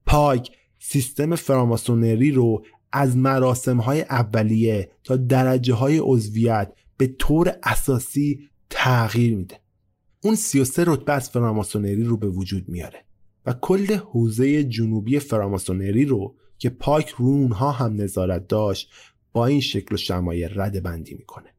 پاک 0.05 0.51
سیستم 0.79 1.35
فراماسونری 1.35 2.31
رو 2.31 2.65
از 2.91 3.17
مراسم 3.17 3.77
های 3.77 4.01
اولیه 4.01 4.91
تا 5.03 5.15
درجه 5.15 5.73
های 5.73 5.97
عضویت 6.03 6.73
به 6.97 7.07
طور 7.07 7.55
اساسی 7.63 8.49
تغییر 8.69 9.37
میده. 9.37 9.59
اون 10.23 10.35
33 10.35 10.83
رتبه 10.87 11.13
از 11.13 11.29
فراماسونری 11.29 12.03
رو 12.03 12.17
به 12.17 12.27
وجود 12.27 12.69
میاره 12.69 13.05
و 13.45 13.53
کل 13.53 13.93
حوزه 13.93 14.63
جنوبی 14.63 15.19
فراماسونری 15.19 16.05
رو 16.05 16.35
که 16.57 16.69
پاک 16.69 17.09
رو 17.09 17.25
اونها 17.25 17.71
هم 17.71 18.01
نظارت 18.01 18.47
داشت 18.47 18.91
با 19.33 19.45
این 19.45 19.61
شکل 19.61 19.95
و 19.95 19.97
شمایل 19.97 20.59
رد 20.59 20.83
بندی 20.83 21.15
می‌کنه. 21.15 21.56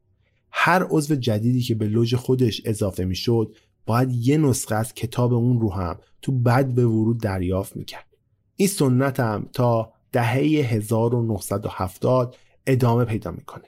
هر 0.51 0.87
عضو 0.89 1.15
جدیدی 1.15 1.61
که 1.61 1.75
به 1.75 1.87
لوژ 1.87 2.15
خودش 2.15 2.61
اضافه 2.65 3.05
می‌شد 3.05 3.55
باید 3.85 4.11
یه 4.11 4.37
نسخه 4.37 4.75
از 4.75 4.93
کتاب 4.93 5.33
اون 5.33 5.61
رو 5.61 5.73
هم 5.73 5.99
تو 6.21 6.31
بد 6.31 6.65
به 6.65 6.85
ورود 6.85 7.21
دریافت 7.21 7.75
می‌کرد. 7.75 8.07
این 8.55 8.67
سنت 8.67 9.19
هم 9.19 9.49
تا 9.53 9.93
دهه 10.11 10.35
1970 10.35 12.35
ادامه 12.67 13.05
پیدا 13.05 13.31
می‌کنه. 13.31 13.63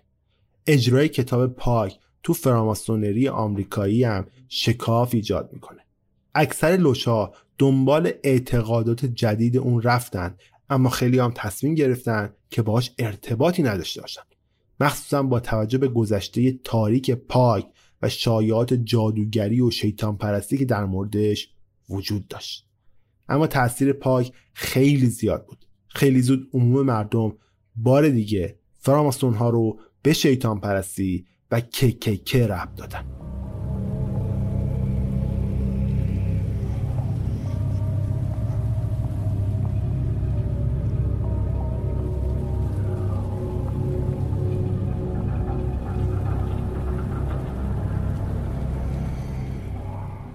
اجرای 0.67 1.09
کتاب 1.09 1.47
پاک 1.47 1.99
تو 2.23 2.34
فراماسونری 2.34 3.27
آمریکایی 3.27 4.03
هم 4.03 4.27
شکاف 4.49 5.13
ایجاد 5.13 5.49
می‌کنه. 5.53 5.86
اکثر 6.36 6.67
لوشا 6.67 7.32
دنبال 7.57 8.11
اعتقادات 8.23 9.05
جدید 9.05 9.57
اون 9.57 9.82
رفتن 9.82 10.36
اما 10.69 10.89
خیلی 10.89 11.19
هم 11.19 11.32
تصمیم 11.36 11.75
گرفتن 11.75 12.34
که 12.49 12.61
باش 12.61 12.91
ارتباطی 12.99 13.63
نداشته 13.63 14.01
باشن. 14.01 14.21
مخصوصا 14.82 15.23
با 15.23 15.39
توجه 15.39 15.77
به 15.77 15.88
گذشته 15.88 16.51
تاریک 16.63 17.11
پاک 17.11 17.67
و 18.01 18.09
شایعات 18.09 18.73
جادوگری 18.73 19.61
و 19.61 19.71
شیطان 19.71 20.17
پرستی 20.17 20.57
که 20.57 20.65
در 20.65 20.86
موردش 20.86 21.49
وجود 21.89 22.27
داشت. 22.27 22.67
اما 23.29 23.47
تاثیر 23.47 23.93
پاک 23.93 24.34
خیلی 24.53 25.05
زیاد 25.05 25.45
بود. 25.45 25.65
خیلی 25.88 26.21
زود 26.21 26.49
عموم 26.53 26.86
مردم 26.86 27.34
بار 27.75 28.09
دیگه 28.09 28.59
فراماسون 28.79 29.34
ها 29.34 29.49
رو 29.49 29.79
به 30.01 30.13
شیطان 30.13 30.59
پرستی 30.59 31.25
و 31.51 31.61
کککه 31.61 32.47
رب 32.47 32.75
دادن. 32.75 33.20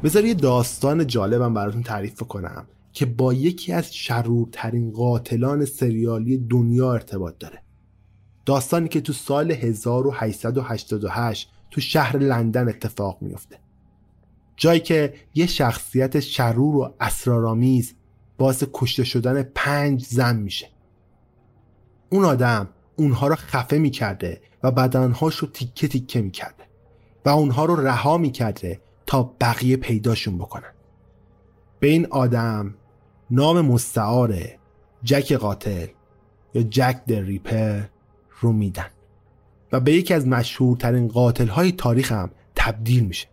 بذار 0.07 0.25
یه 0.25 0.35
داستان 0.35 1.07
جالبم 1.07 1.55
براتون 1.55 1.83
تعریف 1.83 2.23
کنم 2.23 2.67
که 2.93 3.07
با 3.07 3.33
یکی 3.33 3.73
از 3.73 3.95
شرورترین 3.95 4.91
قاتلان 4.93 5.65
سریالی 5.65 6.39
دنیا 6.39 6.93
ارتباط 6.93 7.39
داره. 7.39 7.63
داستانی 8.45 8.89
که 8.89 9.01
تو 9.01 9.13
سال 9.13 9.53
1888 9.53 11.51
تو 11.71 11.81
شهر 11.81 12.19
لندن 12.19 12.69
اتفاق 12.69 13.19
میفته 13.21 13.59
جایی 14.57 14.81
که 14.81 15.15
یه 15.35 15.47
شخصیت 15.47 16.21
شرور 16.21 16.77
و 16.77 16.95
اسرارآمیز 17.01 17.95
باعث 18.39 18.65
کشته 18.73 19.05
شدن 19.05 19.43
پنج 19.43 20.05
زن 20.05 20.37
میشه. 20.37 20.69
اون 22.11 22.25
آدم 22.25 22.69
اونها 22.97 23.29
رو 23.29 23.35
خفه 23.35 23.79
می‌کرده 23.79 24.41
و 24.63 24.71
بدنهاش 24.71 25.37
رو 25.37 25.49
تیکه 25.49 25.89
تیکه 25.89 26.21
می‌کرده 26.21 26.65
و 27.25 27.29
اونها 27.29 27.65
رو 27.65 27.77
رها 27.77 28.19
می‌کرده 28.19 28.86
تا 29.07 29.35
بقیه 29.41 29.77
پیداشون 29.77 30.39
بکنن. 30.39 30.73
به 31.81 31.89
این 31.89 32.07
آدم 32.11 32.75
نام 33.31 33.61
مستعار 33.61 34.39
جک 35.03 35.33
قاتل 35.33 35.87
یا 36.55 36.63
جک 36.63 37.05
در 37.07 37.21
ریپر 37.21 37.83
رو 38.41 38.53
میدن 38.53 38.87
و 39.73 39.81
به 39.81 39.93
یکی 39.93 40.15
از 40.15 40.27
مشهورترین 40.27 41.09
قاتل 41.09 41.47
های 41.47 41.73
تاریخ 41.73 42.13
هم 42.13 42.31
تبدیل 42.57 43.05
میشه. 43.05 43.27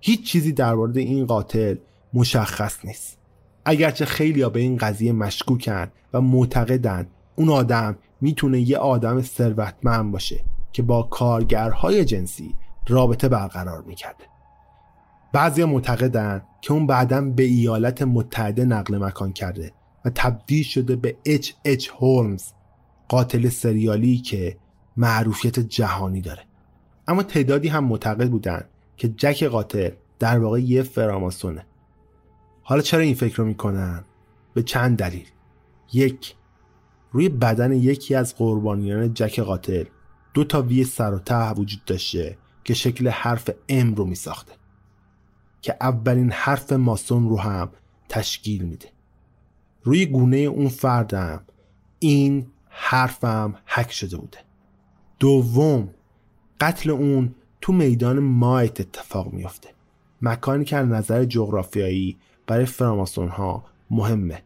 هیچ 0.00 0.26
چیزی 0.26 0.52
در 0.52 0.74
مورد 0.74 0.96
این 0.96 1.26
قاتل 1.26 1.76
مشخص 2.14 2.84
نیست. 2.84 3.18
اگرچه 3.64 4.04
خیلی 4.04 4.42
ها 4.42 4.48
به 4.48 4.60
این 4.60 4.76
قضیه 4.76 5.12
مشکوکن 5.12 5.86
و 6.12 6.20
معتقدن 6.20 7.06
اون 7.36 7.48
آدم 7.48 7.98
می‌تونه 8.20 8.60
یه 8.60 8.78
آدم 8.78 9.22
ثروتمند 9.22 10.12
باشه 10.12 10.44
که 10.72 10.82
با 10.82 11.02
کارگرهای 11.02 12.04
جنسی 12.04 12.54
رابطه 12.88 13.28
برقرار 13.28 13.82
می‌کرده. 13.82 14.24
بعضی 15.36 15.64
معتقدن 15.64 16.42
که 16.60 16.72
اون 16.72 16.86
بعدا 16.86 17.20
به 17.20 17.42
ایالات 17.42 18.02
متحده 18.02 18.64
نقل 18.64 18.98
مکان 18.98 19.32
کرده 19.32 19.72
و 20.04 20.10
تبدیل 20.14 20.64
شده 20.64 20.96
به 20.96 21.16
اچ 21.24 21.52
اچ 21.64 21.88
هولمز 21.98 22.44
قاتل 23.08 23.48
سریالی 23.48 24.18
که 24.18 24.56
معروفیت 24.96 25.60
جهانی 25.60 26.20
داره. 26.20 26.42
اما 27.08 27.22
تعدادی 27.22 27.68
هم 27.68 27.84
معتقد 27.84 28.30
بودن 28.30 28.64
که 28.96 29.08
جک 29.08 29.44
قاتل 29.44 29.90
در 30.18 30.38
واقع 30.38 30.60
یه 30.60 30.82
فراماسونه. 30.82 31.66
حالا 32.62 32.82
چرا 32.82 33.00
این 33.00 33.14
فکر 33.14 33.36
رو 33.36 33.44
می‌کنن؟ 33.44 34.04
به 34.54 34.62
چند 34.62 34.98
دلیل. 34.98 35.26
یک 35.92 36.34
روی 37.12 37.28
بدن 37.28 37.72
یکی 37.72 38.14
از 38.14 38.36
قربانیان 38.36 39.14
جک 39.14 39.40
قاتل 39.40 39.84
دو 40.34 40.44
تا 40.44 40.62
وی 40.62 40.84
سر 40.84 41.14
و 41.14 41.18
ته 41.18 41.50
وجود 41.50 41.84
داشته 41.84 42.38
که 42.64 42.74
شکل 42.74 43.08
حرف 43.08 43.50
ام 43.68 43.94
رو 43.94 44.04
می 44.04 44.14
ساخته 44.14 44.52
که 45.66 45.76
اولین 45.80 46.30
حرف 46.32 46.72
ماسون 46.72 47.28
رو 47.28 47.40
هم 47.40 47.68
تشکیل 48.08 48.62
میده. 48.62 48.88
روی 49.82 50.06
گونه 50.06 50.36
اون 50.36 50.68
فردم 50.68 51.40
این 51.98 52.46
حرفم 52.68 53.54
حک 53.66 53.92
شده 53.92 54.16
بوده. 54.16 54.38
دوم 55.18 55.88
قتل 56.60 56.90
اون 56.90 57.34
تو 57.60 57.72
میدان 57.72 58.18
مایت 58.18 58.80
اتفاق 58.80 59.32
میافته. 59.32 59.68
مکانی 60.22 60.64
که 60.64 60.76
از 60.76 60.88
نظر 60.88 61.24
جغرافیایی 61.24 62.16
برای 62.46 62.66
فراماسون 62.66 63.28
ها 63.28 63.64
مهمه. 63.90 64.42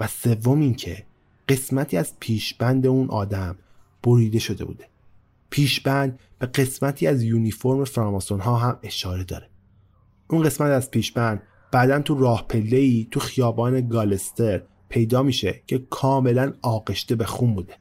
و 0.00 0.06
سوم 0.06 0.60
اینکه 0.60 1.04
قسمتی 1.48 1.96
از 1.96 2.12
پیشبند 2.20 2.86
اون 2.86 3.10
آدم 3.10 3.56
بریده 4.02 4.38
شده 4.38 4.64
بوده. 4.64 4.86
پیشبند 5.50 6.18
به 6.38 6.46
قسمتی 6.46 7.06
از 7.06 7.22
یونیفرم 7.22 7.84
فراماسون 7.84 8.40
ها 8.40 8.56
هم 8.56 8.78
اشاره 8.82 9.24
داره. 9.24 9.51
اون 10.32 10.42
قسمت 10.42 10.70
از 10.70 10.90
پیشبند 10.90 11.42
بعدا 11.72 11.98
تو 11.98 12.18
راه 12.18 12.46
ای 12.54 13.08
تو 13.10 13.20
خیابان 13.20 13.88
گالستر 13.88 14.62
پیدا 14.88 15.22
میشه 15.22 15.62
که 15.66 15.78
کاملا 15.90 16.52
آغشته 16.62 17.14
به 17.14 17.24
خون 17.24 17.54
بوده. 17.54 17.74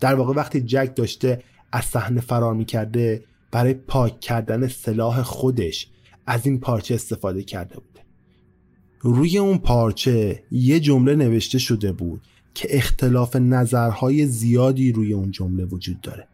در 0.00 0.14
واقع 0.14 0.34
وقتی 0.34 0.60
جک 0.60 0.92
داشته 0.96 1.42
از 1.72 1.84
صحنه 1.84 2.20
فرار 2.20 2.54
می‌کرده 2.54 3.24
برای 3.50 3.74
پاک 3.74 4.20
کردن 4.20 4.68
سلاح 4.68 5.22
خودش 5.22 5.88
از 6.26 6.46
این 6.46 6.60
پارچه 6.60 6.94
استفاده 6.94 7.42
کرده 7.42 7.74
بوده. 7.74 8.00
روی 9.00 9.38
اون 9.38 9.58
پارچه 9.58 10.42
یه 10.50 10.80
جمله 10.80 11.14
نوشته 11.14 11.58
شده 11.58 11.92
بود 11.92 12.20
که 12.54 12.68
اختلاف 12.70 13.36
نظرهای 13.36 14.26
زیادی 14.26 14.92
روی 14.92 15.12
اون 15.12 15.30
جمله 15.30 15.64
وجود 15.64 16.00
داره. 16.00 16.28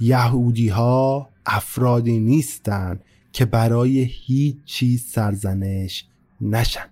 یهودی 0.00 0.68
ها 0.68 1.28
افرادی 1.46 2.18
نیستند 2.18 3.04
که 3.34 3.44
برای 3.44 3.98
هیچ 3.98 4.56
چیز 4.64 5.04
سرزنش 5.04 6.06
نشن. 6.40 6.90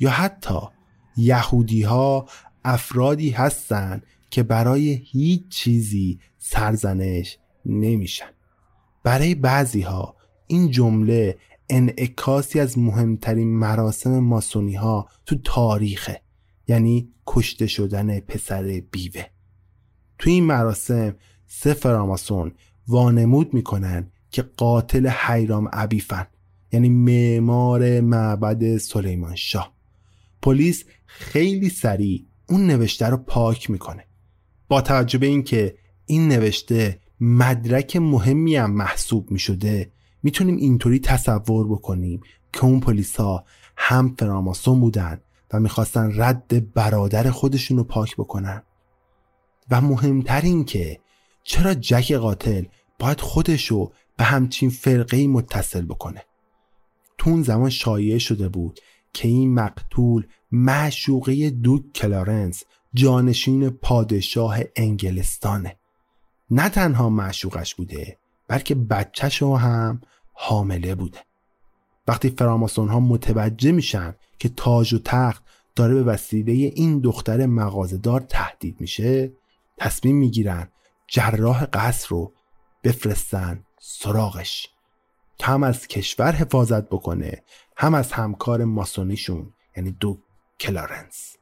یا 0.00 0.10
حتی 0.10 0.58
یهودی 1.16 1.82
ها 1.82 2.28
افرادی 2.64 3.30
هستند 3.30 4.06
که 4.30 4.42
برای 4.42 4.88
هیچ 5.04 5.48
چیزی 5.48 6.20
سرزنش 6.38 7.38
نمیشن. 7.66 8.30
برای 9.02 9.34
بعضی 9.34 9.80
ها 9.80 10.16
این 10.46 10.70
جمله 10.70 11.38
انعکاسی 11.70 12.60
از 12.60 12.78
مهمترین 12.78 13.48
مراسم 13.48 14.18
ماسونی 14.18 14.74
ها 14.74 15.08
تو 15.26 15.36
تاریخه 15.44 16.22
یعنی 16.68 17.12
کشته 17.26 17.66
شدن 17.66 18.20
پسر 18.20 18.82
بیوه. 18.90 19.24
تو 20.18 20.30
این 20.30 20.44
مراسم 20.44 21.16
سه 21.46 21.74
فراماسون 21.74 22.52
وانمود 22.88 23.54
می‌کنن 23.54 24.10
که 24.30 24.42
قاتل 24.42 25.08
حیرام 25.08 25.68
عبیفن 25.68 26.26
یعنی 26.72 26.88
معمار 26.88 28.00
معبد 28.00 28.76
سلیمان 28.76 29.34
شاه. 29.34 29.74
پلیس 30.42 30.84
خیلی 31.06 31.68
سریع 31.68 32.26
اون 32.48 32.66
نوشته 32.66 33.06
رو 33.06 33.16
پاک 33.16 33.70
می‌کنه. 33.70 34.04
با 34.68 34.80
توجه 34.80 35.18
به 35.18 35.26
اینکه 35.26 35.78
این 36.06 36.28
نوشته 36.28 37.00
مدرک 37.20 37.96
مهمی 37.96 38.56
هم 38.56 38.70
محسوب 38.70 39.30
می‌شده 39.30 39.92
می‌تونیم 40.22 40.56
اینطوری 40.56 40.98
تصور 40.98 41.68
بکنیم 41.68 42.20
که 42.52 42.64
اون 42.64 42.80
پلیسا 42.80 43.44
هم 43.76 44.14
فراماسون 44.18 44.80
بودن 44.80 45.20
و 45.52 45.60
می‌خواستن 45.60 46.12
رد 46.22 46.72
برادر 46.72 47.30
خودشون 47.30 47.78
رو 47.78 47.84
پاک 47.84 48.16
بکنن. 48.16 48.62
و 49.70 49.80
مهمتر 49.80 50.40
این 50.40 50.64
که 50.64 51.00
چرا 51.42 51.74
جک 51.74 52.12
قاتل 52.12 52.64
باید 52.98 53.20
خودشو 53.20 53.92
به 54.18 54.24
همچین 54.24 54.70
فرقه 54.70 55.26
متصل 55.26 55.84
بکنه. 55.84 56.24
تو 57.18 57.30
اون 57.30 57.42
زمان 57.42 57.70
شایع 57.70 58.18
شده 58.18 58.48
بود 58.48 58.80
که 59.12 59.28
این 59.28 59.54
مقتول 59.54 60.26
معشوقه 60.52 61.50
دوک 61.50 61.92
کلارنس 61.92 62.64
جانشین 62.94 63.70
پادشاه 63.70 64.58
انگلستانه. 64.76 65.76
نه 66.50 66.68
تنها 66.68 67.10
معشوقش 67.10 67.74
بوده 67.74 68.18
بلکه 68.48 68.74
بچهش 68.74 69.42
هم 69.42 70.00
حامله 70.32 70.94
بوده. 70.94 71.18
وقتی 72.08 72.30
فراماسون 72.30 72.88
ها 72.88 73.00
متوجه 73.00 73.72
میشن 73.72 74.14
که 74.38 74.48
تاج 74.48 74.94
و 74.94 74.98
تخت 74.98 75.44
داره 75.74 75.94
به 75.94 76.02
وسیله 76.02 76.52
این 76.52 77.00
دختر 77.00 77.46
مغازدار 77.46 78.20
تهدید 78.20 78.80
میشه 78.80 79.32
تصمیم 79.78 80.16
می‌گیرن 80.16 80.68
جراح 81.06 81.64
قصر 81.64 82.08
رو 82.08 82.32
بفرستن 82.84 83.64
سراغش. 83.80 84.68
هم 85.42 85.62
از 85.62 85.86
کشور 85.86 86.32
حفاظت 86.32 86.88
بکنه 86.88 87.42
هم 87.76 87.94
از 87.94 88.12
همکار 88.12 88.64
ماسونیشون 88.64 89.52
یعنی 89.76 89.90
دو 89.90 90.18
کلارنس. 90.60 91.36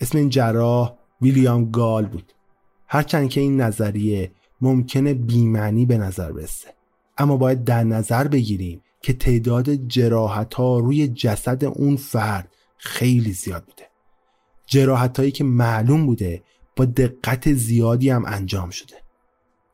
اسم 0.00 0.18
این 0.18 0.28
جراح 0.28 0.96
ویلیام 1.20 1.70
گال 1.70 2.06
بود. 2.06 2.32
هرچند 2.86 3.30
که 3.30 3.40
این 3.40 3.60
نظریه 3.60 4.32
ممکنه 4.60 5.14
بیمعنی 5.14 5.86
به 5.86 5.98
نظر 5.98 6.32
برسه. 6.32 6.74
اما 7.18 7.36
باید 7.36 7.64
در 7.64 7.84
نظر 7.84 8.28
بگیریم 8.28 8.82
که 9.02 9.12
تعداد 9.12 9.74
جراحت 9.74 10.54
ها 10.54 10.78
روی 10.78 11.08
جسد 11.08 11.64
اون 11.64 11.96
فرد 11.96 12.54
خیلی 12.76 13.32
زیاد 13.32 13.64
بوده. 13.64 13.86
جراحت 14.66 15.18
هایی 15.18 15.32
که 15.32 15.44
معلوم 15.44 16.06
بوده 16.06 16.42
با 16.76 16.84
دقت 16.84 17.52
زیادی 17.52 18.10
هم 18.10 18.24
انجام 18.26 18.70
شده. 18.70 19.07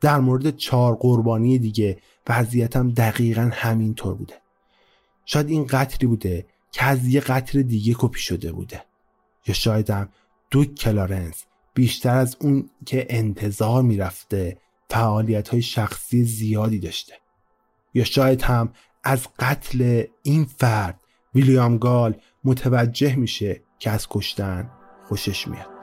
در 0.01 0.19
مورد 0.19 0.55
چهار 0.55 0.95
قربانی 0.95 1.59
دیگه 1.59 1.97
وضعیتم 2.29 2.91
دقیقا 2.91 3.49
همینطور 3.53 4.15
بوده. 4.15 4.33
شاید 5.25 5.49
این 5.49 5.65
قتلی 5.69 6.07
بوده 6.07 6.45
که 6.71 6.85
از 6.85 7.07
یه 7.07 7.19
قتل 7.19 7.61
دیگه 7.61 7.95
کپی 7.97 8.19
شده 8.19 8.51
بوده. 8.51 8.83
یا 9.47 9.53
شاید 9.53 9.89
هم 9.89 10.09
دو 10.51 10.65
کلارنس 10.65 11.45
بیشتر 11.73 12.17
از 12.17 12.37
اون 12.39 12.69
که 12.85 13.07
انتظار 13.09 13.83
می‌رفته 13.83 14.57
فعالیت 14.89 15.49
های 15.49 15.61
شخصی 15.61 16.23
زیادی 16.23 16.79
داشته. 16.79 17.13
یا 17.93 18.03
شاید 18.03 18.41
هم 18.41 18.73
از 19.03 19.27
قتل 19.39 20.03
این 20.23 20.45
فرد 20.45 20.99
ویلیام 21.35 21.77
گال 21.77 22.15
متوجه 22.43 23.15
میشه 23.15 23.61
که 23.79 23.89
از 23.89 24.07
کشتن 24.09 24.71
خوشش 25.07 25.47
میاد. 25.47 25.74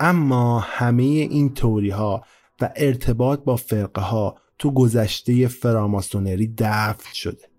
اما 0.00 0.60
همه 0.60 1.02
این 1.02 1.54
توری 1.54 1.90
ها 1.90 2.24
و 2.60 2.72
ارتباط 2.76 3.40
با 3.40 3.56
فرقه 3.56 4.02
ها 4.02 4.38
تو 4.58 4.70
گذشته 4.70 5.48
فراماسونری 5.48 6.54
دفن 6.58 7.12
شده. 7.12 7.50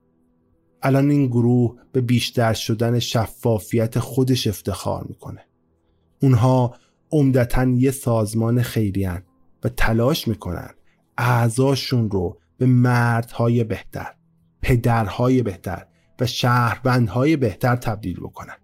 الان 0.82 1.10
این 1.10 1.28
گروه 1.28 1.76
به 1.92 2.02
بیشتر 2.02 2.54
شدن 2.54 3.00
شفافیت 3.00 4.00
خودش 4.00 4.48
افتخار 4.48 5.04
می‌کنه. 5.04 5.46
اونها 6.22 6.76
عمدتا 7.12 7.64
یه 7.64 7.92
سازمان 7.92 8.62
خیریان 8.62 9.24
و 9.64 9.70
تلاش 9.70 10.28
می‌کنن 10.28 10.70
اعضاشون 11.18 12.12
رو 12.12 12.40
به 12.58 12.66
مردهای 12.66 13.64
بهتر 13.64 14.14
پدرهای 14.62 15.42
بهتر 15.42 15.86
و 16.20 16.26
شهروندهای 16.26 17.38
بهتر 17.38 17.76
تبدیل 17.76 18.20
بکنن. 18.20 18.56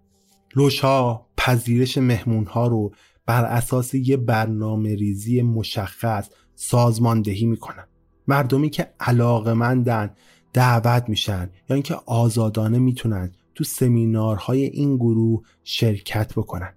لوشها 0.56 1.26
پذیرش 1.36 1.98
مهمونها 1.98 2.66
رو 2.66 2.94
بر 3.26 3.44
اساس 3.44 3.94
یه 3.94 4.16
برنامه 4.16 4.94
ریزی 4.94 5.42
مشخص 5.42 6.28
سازماندهی 6.54 7.46
می‌کنن. 7.46 7.86
مردمی 8.28 8.70
که 8.70 8.90
علاقمندن 9.00 10.10
دعوت 10.52 11.08
میشن 11.08 11.50
یا 11.70 11.74
اینکه 11.74 11.94
آزادانه 12.06 12.78
می‌تونن 12.78 13.32
تو 13.54 13.64
سمینارهای 13.64 14.62
این 14.62 14.96
گروه 14.96 15.42
شرکت 15.64 16.32
بکنن. 16.34 16.72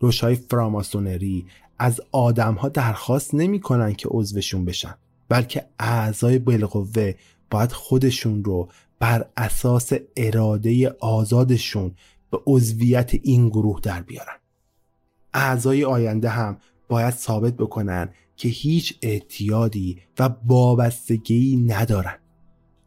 روشهای 0.00 0.34
فراماسونری 0.34 1.46
از 1.78 2.00
آدمها 2.12 2.68
درخواست 2.68 3.34
نمی‌کنن 3.34 3.94
که 3.94 4.08
عضوشون 4.10 4.64
بشن 4.64 4.94
بلکه 5.28 5.66
اعضای 5.78 6.38
بالقوه 6.38 7.14
باید 7.50 7.72
خودشون 7.72 8.44
رو 8.44 8.68
بر 8.98 9.26
اساس 9.36 9.92
اراده 10.16 10.96
آزادشون 11.00 11.94
به 12.30 12.38
عضویت 12.46 13.10
این 13.22 13.48
گروه 13.48 13.80
در 13.80 14.02
بیارن. 14.02 14.41
اعضای 15.34 15.84
آینده 15.84 16.28
هم 16.28 16.56
باید 16.88 17.14
ثابت 17.14 17.56
بکنن 17.56 18.08
که 18.36 18.48
هیچ 18.48 18.98
اعتیادی 19.02 19.98
و 20.18 20.30
وابستگی 20.46 21.56
ندارن. 21.56 22.18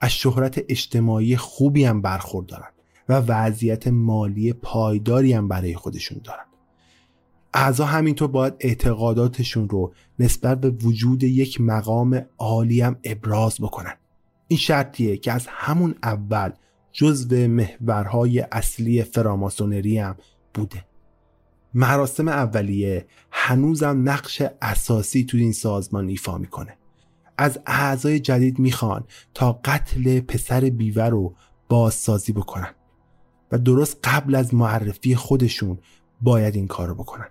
از 0.02 0.12
شهرت 0.12 0.66
اجتماعی 0.70 1.38
خوبی 1.38 1.84
هم 1.84 2.02
برخوردارن 2.02 2.70
و 3.10 3.14
وضعیت 3.14 3.88
مالی 3.88 4.54
پایداری 4.54 5.34
هم 5.34 5.48
برای 5.48 5.76
خودشون 5.76 6.22
دارن. 6.24 6.46
اعضا 7.54 7.86
همینطور 7.86 8.28
باید 8.28 8.54
اعتقاداتشون 8.60 9.70
رو 9.70 9.94
نسبت 10.20 10.62
به 10.62 10.70
وجود 10.70 11.24
یک 11.24 11.62
مقام 11.62 12.26
عالی 12.38 12.82
هم 12.82 12.96
ابراز 13.04 13.58
بکنن. 13.62 13.94
این 14.48 14.60
شرطیه 14.60 15.18
که 15.18 15.32
از 15.32 15.48
همون 15.50 15.96
اول 16.04 16.52
جزو 16.92 17.48
محورهای 17.48 18.40
اصلی 18.40 19.04
فراماسونری 19.04 19.98
هم 19.98 20.16
بوده. 20.54 20.86
مراسم 21.78 22.28
اولیه 22.28 23.08
هنوزم 23.32 24.10
نقش 24.10 24.42
اساسی 24.62 25.24
تو 25.24 25.38
این 25.38 25.54
سازمان 25.54 26.10
ایفا 26.10 26.38
می‌کنه. 26.38 26.78
از 27.38 27.60
اعضای 27.66 28.20
جدید 28.20 28.60
می‌خوان 28.60 29.04
تا 29.34 29.60
قتل 29.66 30.20
پسر 30.20 30.60
بیوه 30.60 31.04
رو 31.04 31.36
بازسازی 31.70 32.34
بکنن 32.34 32.76
و 33.52 33.58
درست 33.58 34.00
قبل 34.04 34.36
از 34.36 34.54
معرفی 34.54 35.16
خودشون 35.16 35.80
باید 36.22 36.56
این 36.56 36.68
کارو 36.68 36.96
بکنن. 36.96 37.30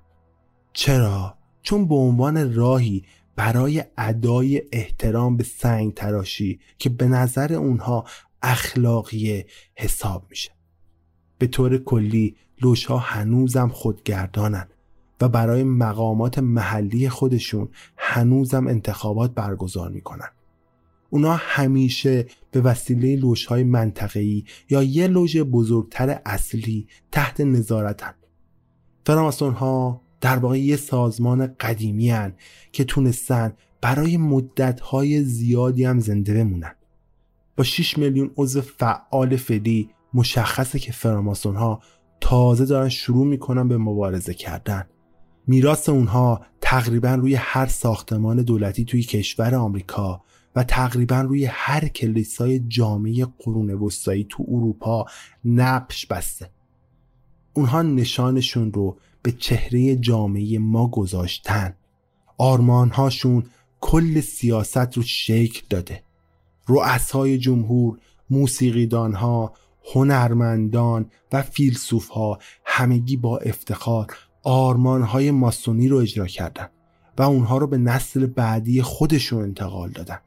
چرا؟ 0.72 1.38
چون 1.62 1.88
به 1.88 1.94
عنوان 1.94 2.54
راهی 2.54 3.04
برای 3.36 3.84
ادای 3.98 4.62
احترام 4.72 5.36
به 5.36 5.44
سنگ 5.44 5.94
تراشی 5.94 6.60
که 6.78 6.90
به 6.90 7.08
نظر 7.08 7.52
اونها 7.52 8.04
اخلاقی 8.42 9.44
حساب 9.74 10.26
میشه. 10.30 10.50
به 11.38 11.46
طور 11.46 11.78
کلی 11.78 12.36
لوشها 12.62 12.98
هنوزم 12.98 13.68
خودگردانن 13.68 14.68
و 15.20 15.28
برای 15.28 15.64
مقامات 15.64 16.38
محلی 16.38 17.08
خودشون 17.08 17.68
هنوزم 17.96 18.66
انتخابات 18.66 19.34
برگزار 19.34 19.90
می‌کنن. 19.90 20.28
اونا 21.10 21.36
همیشه 21.40 22.26
به 22.50 22.60
وسیله 22.60 23.16
لوژهای 23.16 23.64
منطقه‌ای 23.64 24.44
یا 24.70 24.82
یه 24.82 25.06
لوژ 25.06 25.36
بزرگتر 25.36 26.20
اصلی 26.26 26.88
تحت 27.12 27.40
نظارتن. 27.40 28.14
فراماسون 29.06 29.52
ها 29.54 30.00
در 30.20 30.36
واقع 30.36 30.58
یه 30.58 30.76
سازمان 30.76 31.54
قدیمی 31.60 32.10
هن 32.10 32.34
که 32.72 32.84
تونستن 32.84 33.52
برای 33.80 34.16
مدتهای 34.16 35.24
زیادی 35.24 35.84
هم 35.84 36.00
زنده 36.00 36.34
بمونن. 36.34 36.74
با 37.56 37.64
6 37.64 37.98
میلیون 37.98 38.30
عضو 38.36 38.60
فعال 38.60 39.36
فعلی 39.36 39.90
مشخصه 40.14 40.78
که 40.78 40.92
فراماسون 40.92 41.56
ها 41.56 41.82
تازه 42.20 42.64
دارن 42.64 42.88
شروع 42.88 43.26
می‌کنن 43.26 43.68
به 43.68 43.78
مبارزه 43.78 44.34
کردن. 44.34 44.86
میراث 45.46 45.88
اونها 45.88 46.40
تقریبا 46.60 47.14
روی 47.14 47.34
هر 47.34 47.66
ساختمان 47.66 48.42
دولتی 48.42 48.84
توی 48.84 49.02
کشور 49.02 49.54
آمریکا 49.54 50.22
و 50.56 50.64
تقریبا 50.64 51.20
روی 51.20 51.44
هر 51.44 51.88
کلیسای 51.88 52.58
جامعه 52.58 53.26
قرون 53.38 53.70
وسطایی 53.70 54.26
تو 54.28 54.44
اروپا 54.48 55.06
نقش 55.44 56.06
بسته. 56.06 56.50
اونها 57.54 57.82
نشانشون 57.82 58.72
رو 58.72 58.98
به 59.22 59.32
چهره 59.32 59.96
جامعه 59.96 60.58
ما 60.58 60.86
گذاشتن. 60.86 61.74
آرمانهاشون 62.38 63.44
کل 63.80 64.20
سیاست 64.20 64.96
رو 64.96 65.02
شکل 65.02 65.62
داده. 65.70 66.02
رؤسای 66.68 67.38
جمهور 67.38 67.98
موسیقیدانها 68.30 69.52
هنرمندان 69.92 71.10
و 71.32 71.42
فیلسوفها 71.42 72.38
همگی 72.64 73.16
با 73.16 73.38
افتخار 73.38 74.06
آرمانهای 74.42 75.30
ماسونی 75.30 75.88
رو 75.88 75.96
اجرا 75.96 76.26
کردن 76.26 76.68
و 77.18 77.22
اونها 77.22 77.58
رو 77.58 77.66
به 77.66 77.78
نسل 77.78 78.26
بعدی 78.26 78.82
خودشون 78.82 79.42
انتقال 79.42 79.90
دادن. 79.90 80.18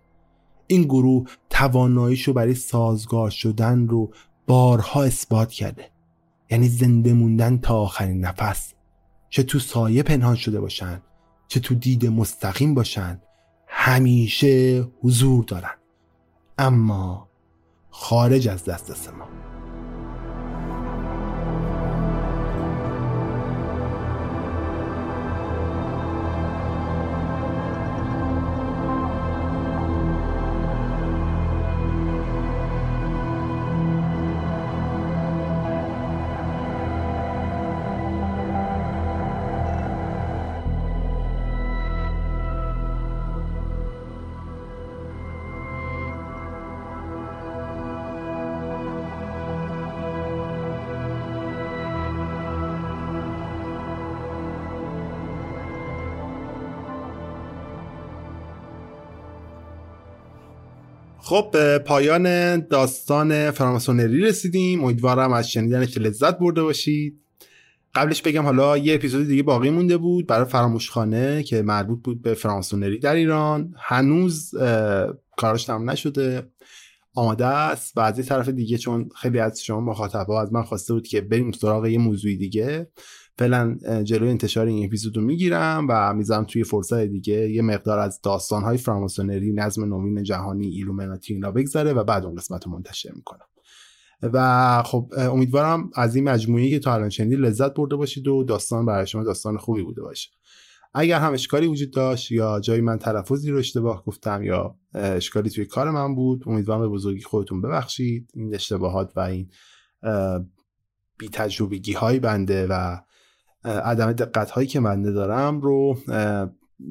این 0.68 0.84
گروه 0.84 1.30
تواناییشو 1.49 2.34
برای 2.34 2.55
سازگار 2.55 3.30
شدن 3.30 3.88
رو 3.88 4.14
بارها 4.47 5.03
اثبات 5.03 5.51
کرده. 5.51 5.91
یعنی 6.49 6.68
زنده 6.68 7.14
موندن 7.14 7.58
تا 7.58 7.76
آخرین 7.76 8.20
نفس. 8.20 8.74
چه 9.30 9.43
تو 9.43 9.60
سایه 9.60 10.03
پنهان 10.03 10.36
شده 10.36 10.60
باشن 10.60 11.01
چه 11.47 11.60
تو 11.60 11.76
دید 11.76 12.05
مستقیم 12.05 12.74
باشن 12.74 13.22
همیشه 13.68 14.86
حضور 15.01 15.43
دارن. 15.43 15.72
اما 16.58 17.26
خارج 18.00 18.48
از 18.48 18.66
دسترس 18.66 19.10
ما 19.10 19.28
خب 61.28 61.49
به 61.53 61.80
پایان 61.80 62.59
داستان 62.59 63.51
فراماسونری 63.51 64.21
رسیدیم. 64.21 64.84
امیدوارم 64.84 65.34
از 65.34 65.51
شنیدنش 65.51 65.97
لذت 65.97 66.39
برده 66.39 66.63
باشید. 66.63 67.19
قبلش 67.95 68.21
بگم 68.21 68.43
حالا 68.43 68.78
یه 68.78 68.95
اپیزود 68.95 69.28
دیگه 69.28 69.43
باقی 69.43 69.69
مونده 69.69 69.97
بود 69.97 70.28
برای 70.28 70.45
فراموشخانه 70.45 71.43
که 71.43 71.61
مربوط 71.61 72.01
بود 72.03 72.21
به 72.21 72.34
فراماسونری 72.34 72.99
در 72.99 73.15
ایران. 73.15 73.73
هنوز 73.78 74.51
کارش 75.38 75.63
تمام 75.63 75.89
نشده. 75.89 76.47
آماده 77.13 77.45
است. 77.45 77.97
و 77.97 78.01
از 78.01 78.28
طرف 78.28 78.49
دیگه 78.49 78.78
چون 78.78 79.09
خیلی 79.21 79.39
از 79.39 79.63
شما 79.63 79.82
مخاطبا 79.82 80.41
از 80.41 80.53
من 80.53 80.63
خواسته 80.63 80.93
بود 80.93 81.07
که 81.07 81.21
بریم 81.21 81.51
سراغ 81.51 81.86
یه 81.86 81.97
موضوعی 81.97 82.38
دیگه. 82.38 82.88
فعلا 83.38 83.77
جلوی 84.03 84.29
انتشار 84.29 84.67
این 84.67 84.85
اپیزود 84.85 85.17
رو 85.17 85.23
می‌گیرم 85.23 85.88
و 85.89 86.13
می‌ذارم 86.13 86.43
توی 86.43 86.63
فرصت 86.63 86.99
دیگه 86.99 87.49
یه 87.49 87.61
مقدار 87.61 87.99
از 87.99 88.21
داستانهای 88.21 88.77
فراماسونری 88.77 89.53
نظم 89.53 89.85
نوین 89.85 90.23
جهانی 90.23 90.67
ایلومناتی 90.67 91.33
اینا 91.33 91.51
بگذره 91.51 91.93
و 91.93 92.03
بعد 92.03 92.25
اون 92.25 92.35
قسمت 92.35 92.65
رو 92.65 92.71
منتشر 92.71 93.11
می‌کنم. 93.15 93.45
و 94.21 94.83
خب 94.85 95.13
امیدوارم 95.17 95.89
از 95.95 96.15
این 96.15 96.29
مجموعه 96.29 96.69
که 96.69 96.79
تا 96.79 96.93
الان 96.93 97.09
شنیدید 97.09 97.39
لذت 97.39 97.73
برده 97.73 97.95
باشید 97.95 98.27
و 98.27 98.43
داستان 98.43 98.85
برای 98.85 99.07
شما 99.07 99.23
داستان 99.23 99.57
خوبی 99.57 99.83
بوده 99.83 100.01
باشه. 100.01 100.29
اگر 100.93 101.19
هم 101.19 101.33
اشکالی 101.33 101.67
وجود 101.67 101.91
داشت 101.91 102.31
یا 102.31 102.59
جایی 102.59 102.81
من 102.81 102.97
تلفظی 102.97 103.51
رو 103.51 103.57
اشتباه 103.57 104.03
گفتم 104.05 104.43
یا 104.43 104.75
اشکالی 104.93 105.49
توی 105.49 105.65
کار 105.65 105.91
من 105.91 106.15
بود 106.15 106.43
امیدوارم 106.45 106.81
به 106.81 106.88
بزرگی 106.88 107.21
خودتون 107.21 107.61
ببخشید. 107.61 108.31
این 108.33 108.55
اشتباهات 108.55 109.13
و 109.15 109.19
این 109.19 109.49
بی 111.17 111.29
تجربگی 111.29 111.93
های 111.93 112.19
بنده 112.19 112.67
و 112.69 112.97
عدم 113.64 114.14
دقت 114.14 114.51
هایی 114.51 114.68
که 114.68 114.80
من 114.80 115.01
دارم 115.01 115.62
رو 115.62 115.97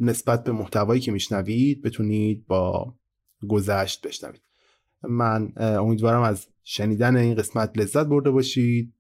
نسبت 0.01 0.45
به 0.45 0.53
محتوایی 0.53 1.01
که 1.01 1.13
میشنوید 1.13 1.83
بتونید 1.83 2.47
با 2.47 2.95
گذشت 3.49 4.07
بشنوید. 4.07 4.41
من 5.03 5.53
امیدوارم 5.57 6.23
از 6.23 6.47
شنیدن 6.65 7.17
این 7.17 7.35
قسمت 7.35 7.79
لذت 7.79 8.07
برده 8.07 8.31
باشید 8.31 8.93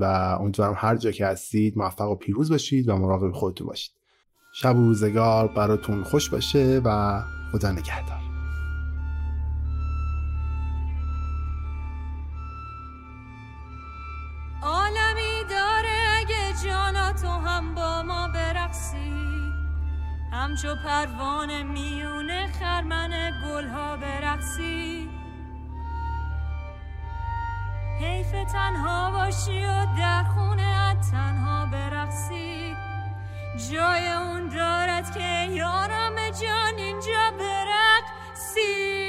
و 0.00 0.04
امیدوارم 0.40 0.74
هر 0.76 0.96
جا 0.96 1.10
که 1.10 1.26
هستید 1.26 1.78
موفق 1.78 2.10
و 2.10 2.14
پیروز 2.14 2.50
باشید 2.50 2.88
و 2.88 2.96
مراقب 2.96 3.32
خودتون 3.32 3.66
باشید. 3.66 3.92
شب 4.54 4.76
و 4.76 4.80
روزگار 4.80 5.48
براتون 5.48 6.02
خوش 6.02 6.30
باشه 6.30 6.80
و 6.84 7.20
خدا 7.52 7.72
نگهدار. 7.72 8.29
همچو 20.60 20.76
پروانه 20.82 21.62
میونه 21.62 22.52
خرمن 22.60 23.10
گلها 23.46 23.96
برقصی. 23.96 25.08
حیف 28.00 28.30
تنها 28.52 29.10
باشی 29.10 29.64
و 29.64 29.86
در 29.98 30.24
خونه 30.24 30.96
تنها 31.12 31.66
برقصی. 31.66 32.76
جای 33.70 34.08
اون 34.08 34.48
دارد 34.48 35.14
که 35.14 35.52
یارم 35.52 36.14
جان 36.30 36.78
اینجا 36.78 37.30
برقصی. 37.38 38.99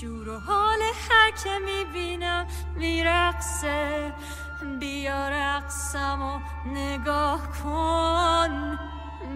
شور 0.00 0.28
و 0.28 0.38
حال 0.38 0.78
هر 1.10 1.30
که 1.30 1.50
می‌بینم 1.64 2.46
میرقصه. 2.76 4.12
بیا 4.80 5.28
رقصم 5.28 6.22
و 6.22 6.40
نگاه 6.68 7.40
کن. 7.62 8.78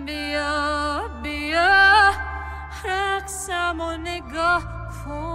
بیا 0.07 1.09
بیا. 1.23 2.11
رقصم 2.85 3.81
و 3.81 3.97
نگاه 3.97 4.63
کن. 5.05 5.35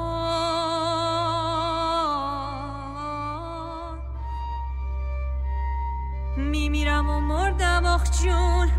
میمیرم 6.38 7.10
و 7.10 7.20
مردم 7.20 7.86
آخ 7.86 8.04
جون. 8.24 8.72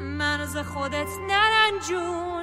من 0.00 0.40
از 0.40 0.56
خودت 0.56 1.08
نرنجون. 1.28 2.37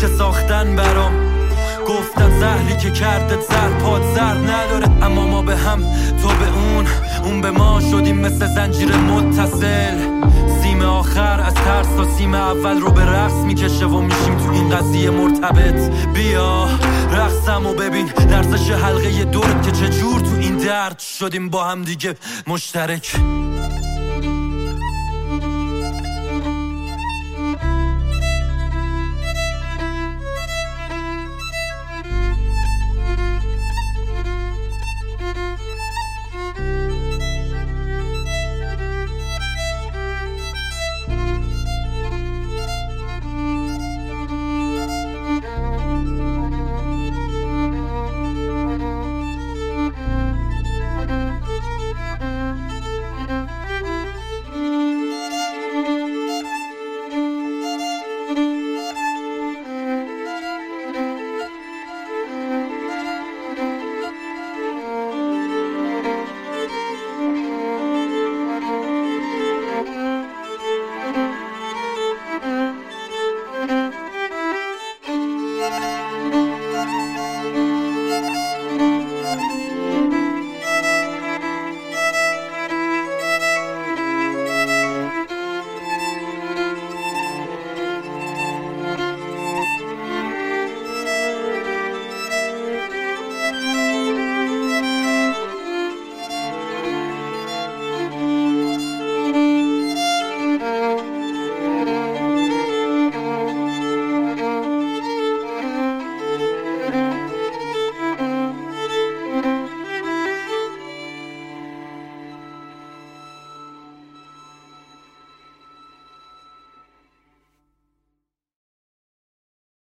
که 0.00 0.06
ساختن 0.06 0.76
برام. 0.76 1.12
گفتن 1.88 2.40
زهری 2.40 2.76
که 2.76 2.90
کردت 2.90 3.40
زر 3.40 3.68
پاد 3.68 4.02
زر 4.14 4.34
نداره. 4.34 5.04
اما 5.04 5.26
ما 5.26 5.42
به 5.42 5.56
هم 5.56 5.80
تو 6.22 6.28
به 6.28 6.48
اون 6.54 6.86
اون 7.24 7.40
به 7.40 7.50
ما 7.50 7.80
شدیم 7.80 8.18
مثل 8.18 8.46
زنجیر 8.46 8.96
متصل. 8.96 9.98
سیم 10.62 10.82
آخر 10.82 11.40
از 11.40 11.54
ترس 11.54 11.86
تا 11.86 12.16
سیم 12.16 12.34
اول 12.34 12.80
رو 12.80 12.90
به 12.90 13.04
رقص 13.04 13.32
می‌کشه 13.32 13.86
و 13.86 14.00
میشیم 14.00 14.36
تو 14.36 14.50
این 14.52 14.70
قضیه 14.70 15.10
مرتبط. 15.10 15.90
بیا 16.14 16.68
رقصم 17.12 17.66
و 17.66 17.72
ببین 17.72 18.10
لرزش 18.30 18.70
حلقه 18.70 19.24
دورت 19.24 19.62
که 19.62 19.72
چجور 19.72 20.20
تو 20.20 20.36
این 20.40 20.56
درد 20.56 20.98
شدیم 20.98 21.48
با 21.48 21.64
هم 21.64 21.82
دیگه 21.82 22.14
مشترک. 22.46 23.16